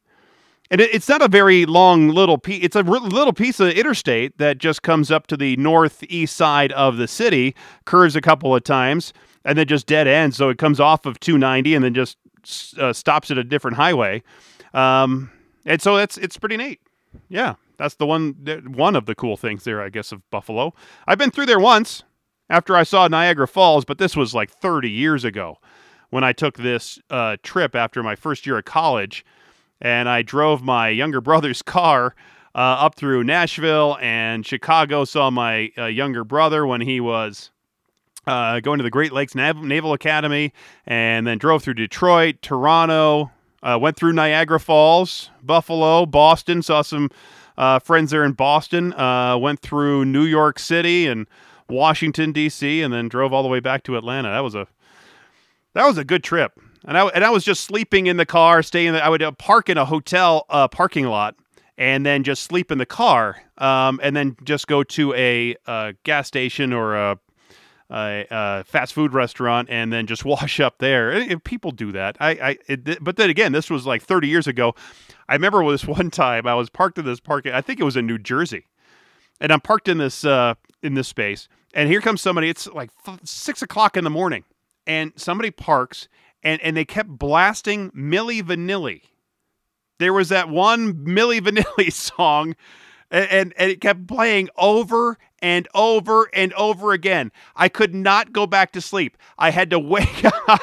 And 0.72 0.82
it, 0.82 0.94
it's 0.94 1.08
not 1.08 1.22
a 1.22 1.28
very 1.28 1.66
long 1.66 2.10
little 2.10 2.38
piece. 2.38 2.64
It's 2.64 2.76
a 2.76 2.80
r- 2.80 3.00
little 3.00 3.34
piece 3.34 3.60
of 3.60 3.70
interstate 3.70 4.38
that 4.40 4.58
just 4.58 4.82
comes 4.82 5.12
up 5.12 5.28
to 5.28 5.38
the 5.38 5.56
northeast 5.58 6.36
side 6.36 6.72
of 6.72 6.98
the 6.98 7.08
city, 7.08 7.56
curves 7.86 8.16
a 8.16 8.22
couple 8.22 8.56
of 8.56 8.64
times, 8.64 9.14
and 9.44 9.58
then 9.58 9.68
just 9.68 9.86
dead 9.86 10.08
ends. 10.08 10.38
So 10.38 10.50
it 10.50 10.58
comes 10.58 10.80
off 10.80 11.06
of 11.06 11.20
290 11.20 11.76
and 11.76 11.84
then 11.84 11.94
just 11.94 12.18
uh, 12.78 12.94
stops 12.94 13.32
at 13.32 13.38
a 13.38 13.44
different 13.44 13.78
highway. 13.78 14.24
Um, 14.74 15.32
and 15.66 15.82
so 15.82 15.98
it's 15.98 16.18
it's 16.18 16.38
pretty 16.38 16.58
neat. 16.58 16.80
Yeah, 17.30 17.56
that's 17.78 17.96
the 17.96 18.06
one 18.06 18.34
one 18.68 18.96
of 18.96 19.06
the 19.06 19.16
cool 19.16 19.38
things 19.38 19.64
there, 19.64 19.82
I 19.82 19.90
guess, 19.90 20.12
of 20.12 20.30
Buffalo. 20.30 20.74
I've 21.08 21.18
been 21.18 21.32
through 21.32 21.48
there 21.48 21.60
once 21.60 22.04
after 22.50 22.76
I 22.76 22.84
saw 22.84 23.08
Niagara 23.08 23.48
Falls, 23.48 23.86
but 23.86 23.98
this 23.98 24.16
was 24.16 24.34
like 24.34 24.52
30 24.52 24.90
years 24.90 25.24
ago 25.24 25.58
when 26.10 26.24
I 26.24 26.34
took 26.34 26.58
this 26.58 27.00
uh, 27.10 27.38
trip 27.44 27.76
after 27.76 28.04
my 28.04 28.16
first 28.16 28.46
year 28.46 28.58
of 28.58 28.66
college, 28.66 29.26
and 29.82 30.08
I 30.08 30.22
drove 30.22 30.62
my 30.64 30.90
younger 30.90 31.22
brother's 31.22 31.62
car 31.64 32.16
uh, 32.54 32.58
up 32.58 32.96
through 32.96 33.24
Nashville 33.24 33.98
and 34.00 34.46
Chicago. 34.46 35.06
Saw 35.06 35.30
my 35.30 35.72
uh, 35.78 35.86
younger 35.86 36.24
brother 36.24 36.66
when 36.66 36.82
he 36.82 37.00
was 37.00 37.52
uh, 38.28 38.60
going 38.60 38.80
to 38.80 38.84
the 38.84 38.90
Great 38.90 39.12
Lakes 39.12 39.36
Nav- 39.36 39.64
Naval 39.64 39.94
Academy, 39.94 40.54
and 40.86 41.26
then 41.26 41.38
drove 41.38 41.64
through 41.64 41.76
Detroit, 41.76 42.42
Toronto, 42.42 43.32
uh, 43.64 43.78
went 43.80 43.98
through 43.98 44.14
Niagara 44.14 44.60
Falls, 44.60 45.32
Buffalo, 45.42 46.06
Boston. 46.06 46.62
Saw 46.62 46.84
some 46.84 47.10
uh, 47.58 47.80
friends 47.80 48.12
there 48.12 48.24
in 48.24 48.34
Boston. 48.34 48.94
Uh, 48.94 49.38
went 49.38 49.60
through 49.62 50.06
New 50.06 50.24
York 50.26 50.60
City 50.60 51.08
and 51.08 51.26
Washington 51.68 52.32
D.C., 52.32 52.82
and 52.82 52.94
then 52.94 53.08
drove 53.08 53.34
all 53.34 53.42
the 53.42 53.50
way 53.50 53.60
back 53.60 53.84
to 53.84 53.98
Atlanta. 53.98 54.30
That 54.30 54.44
was 54.44 54.54
a 54.54 54.68
that 55.74 55.86
was 55.86 55.98
a 55.98 56.04
good 56.04 56.24
trip. 56.24 56.54
And 56.88 56.98
I 56.98 57.08
and 57.08 57.24
I 57.26 57.32
was 57.32 57.44
just 57.44 57.64
sleeping 57.64 58.06
in 58.06 58.18
the 58.18 58.26
car, 58.26 58.62
staying. 58.62 58.96
I 58.96 59.10
would 59.10 59.24
uh, 59.24 59.32
park 59.32 59.70
in 59.70 59.78
a 59.80 59.86
hotel 59.86 60.46
uh, 60.50 60.68
parking 60.68 61.06
lot, 61.06 61.36
and 61.76 62.06
then 62.06 62.24
just 62.24 62.44
sleep 62.44 62.72
in 62.72 62.78
the 62.78 62.86
car, 62.86 63.42
um, 63.58 64.00
and 64.04 64.16
then 64.16 64.38
just 64.44 64.68
go 64.68 64.84
to 64.84 65.14
a, 65.16 65.56
uh 65.66 65.94
gas 66.04 66.28
station 66.28 66.72
or 66.72 66.96
a, 66.96 67.18
a, 67.92 68.26
a 68.30 68.64
fast 68.64 68.94
food 68.94 69.14
restaurant, 69.14 69.70
and 69.70 69.92
then 69.94 70.08
just 70.08 70.26
wash 70.26 70.60
up 70.60 70.80
there. 70.80 71.12
And- 71.12 71.44
people 71.44 71.72
do 71.72 71.92
that. 71.92 72.18
I, 72.20 72.30
I 72.32 72.58
it, 72.68 73.04
but 73.04 73.18
then 73.18 73.30
again, 73.30 73.52
this 73.52 73.70
was 73.70 73.86
like 73.86 74.02
30 74.02 74.28
years 74.28 74.48
ago. 74.48 74.76
I 75.30 75.34
remember 75.34 75.68
this 75.72 75.86
one 75.86 76.10
time 76.12 76.48
I 76.48 76.56
was 76.56 76.70
parked 76.70 76.98
in 76.98 77.06
this 77.06 77.20
parking. 77.20 77.54
I 77.54 77.62
think 77.62 77.80
it 77.80 77.84
was 77.84 77.96
in 77.98 78.06
New 78.06 78.18
Jersey, 78.18 78.66
and 79.40 79.52
I'm 79.52 79.62
parked 79.62 79.88
in 79.88 79.98
this 79.98 80.26
uh, 80.26 80.56
in 80.82 80.94
this 80.94 81.08
space, 81.08 81.48
and 81.74 81.90
here 81.90 82.02
comes 82.02 82.22
somebody. 82.22 82.50
It's 82.50 82.68
like 82.68 82.90
f- 83.08 83.20
six 83.24 83.62
o'clock 83.62 83.98
in 83.98 84.04
the 84.04 84.10
morning, 84.10 84.44
and 84.88 85.14
somebody 85.16 85.52
parks, 85.52 86.08
and 86.44 86.62
and 86.62 86.76
they 86.76 86.86
kept 86.86 87.10
blasting 87.10 87.92
Milli 87.92 88.42
Vanilli. 88.42 89.02
There 89.98 90.12
was 90.14 90.30
that 90.30 90.50
one 90.50 90.94
Milli 91.06 91.40
Vanilli 91.40 91.92
song, 91.94 92.56
and, 93.12 93.54
and 93.58 93.72
it 93.72 93.82
kept 93.82 94.08
playing 94.08 94.50
over 94.58 95.18
and 95.40 95.68
over 95.76 96.30
and 96.34 96.54
over 96.54 96.92
again. 96.92 97.32
I 97.56 97.70
could 97.70 97.94
not 97.94 98.32
go 98.32 98.48
back 98.48 98.72
to 98.72 98.82
sleep. 98.82 99.18
I 99.38 99.52
had 99.52 99.70
to 99.70 99.80
wake 99.96 100.26
up, 100.26 100.62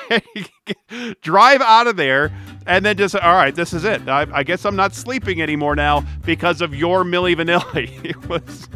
drive 1.21 1.61
out 1.61 1.87
of 1.87 1.97
there, 1.97 2.33
and 2.67 2.85
then 2.85 2.97
just 2.97 3.15
all 3.15 3.35
right. 3.35 3.55
This 3.55 3.73
is 3.73 3.85
it. 3.85 4.09
I, 4.09 4.27
I 4.33 4.43
guess 4.43 4.65
I'm 4.65 4.77
not 4.77 4.95
sleeping 4.95 5.41
anymore 5.41 5.77
now 5.77 6.05
because 6.25 6.61
of 6.61 6.75
your 6.75 7.05
Milli 7.05 7.35
Vanilli. 7.37 7.91
It 8.05 8.29
was. 8.29 8.69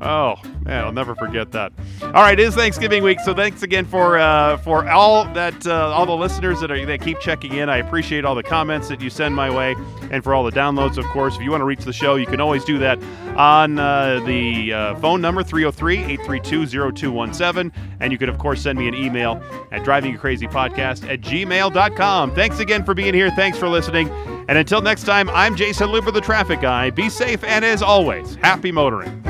Oh 0.00 0.36
man, 0.62 0.84
I'll 0.84 0.92
never 0.92 1.16
forget 1.16 1.50
that. 1.52 1.72
All 2.02 2.12
right, 2.12 2.38
it 2.38 2.42
is 2.42 2.54
Thanksgiving 2.54 3.02
week, 3.02 3.18
so 3.18 3.34
thanks 3.34 3.64
again 3.64 3.84
for 3.84 4.16
uh, 4.16 4.56
for 4.58 4.88
all 4.88 5.24
that 5.34 5.66
uh, 5.66 5.88
all 5.88 6.06
the 6.06 6.16
listeners 6.16 6.60
that 6.60 6.70
are 6.70 6.86
that 6.86 7.00
keep 7.00 7.18
checking 7.18 7.54
in. 7.54 7.68
I 7.68 7.78
appreciate 7.78 8.24
all 8.24 8.36
the 8.36 8.44
comments 8.44 8.86
that 8.88 9.00
you 9.00 9.10
send 9.10 9.34
my 9.34 9.50
way, 9.50 9.74
and 10.12 10.22
for 10.22 10.34
all 10.34 10.44
the 10.44 10.52
downloads, 10.52 10.98
of 10.98 11.04
course. 11.06 11.34
If 11.34 11.42
you 11.42 11.50
want 11.50 11.62
to 11.62 11.64
reach 11.64 11.84
the 11.84 11.92
show, 11.92 12.14
you 12.14 12.26
can 12.26 12.40
always 12.40 12.64
do 12.64 12.78
that 12.78 13.02
on 13.36 13.80
uh, 13.80 14.20
the 14.24 14.72
uh, 14.72 14.94
phone 14.96 15.20
number 15.20 15.42
303-832-0217, 15.42 17.72
and 17.98 18.12
you 18.12 18.18
can 18.18 18.28
of 18.28 18.38
course 18.38 18.62
send 18.62 18.78
me 18.78 18.86
an 18.86 18.94
email 18.94 19.42
at 19.72 19.82
drivingacrazypodcast 19.82 21.10
at 21.10 21.22
gmail.com. 21.22 22.34
Thanks 22.36 22.60
again 22.60 22.84
for 22.84 22.94
being 22.94 23.14
here. 23.14 23.32
Thanks 23.32 23.58
for 23.58 23.68
listening, 23.68 24.10
and 24.48 24.58
until 24.58 24.80
next 24.80 25.02
time, 25.04 25.28
I'm 25.30 25.56
Jason 25.56 25.88
Luber, 25.88 26.14
the 26.14 26.20
traffic 26.20 26.60
guy. 26.60 26.90
Be 26.90 27.08
safe, 27.08 27.42
and 27.42 27.64
as 27.64 27.82
always, 27.82 28.36
happy 28.36 28.70
motoring. 28.70 29.24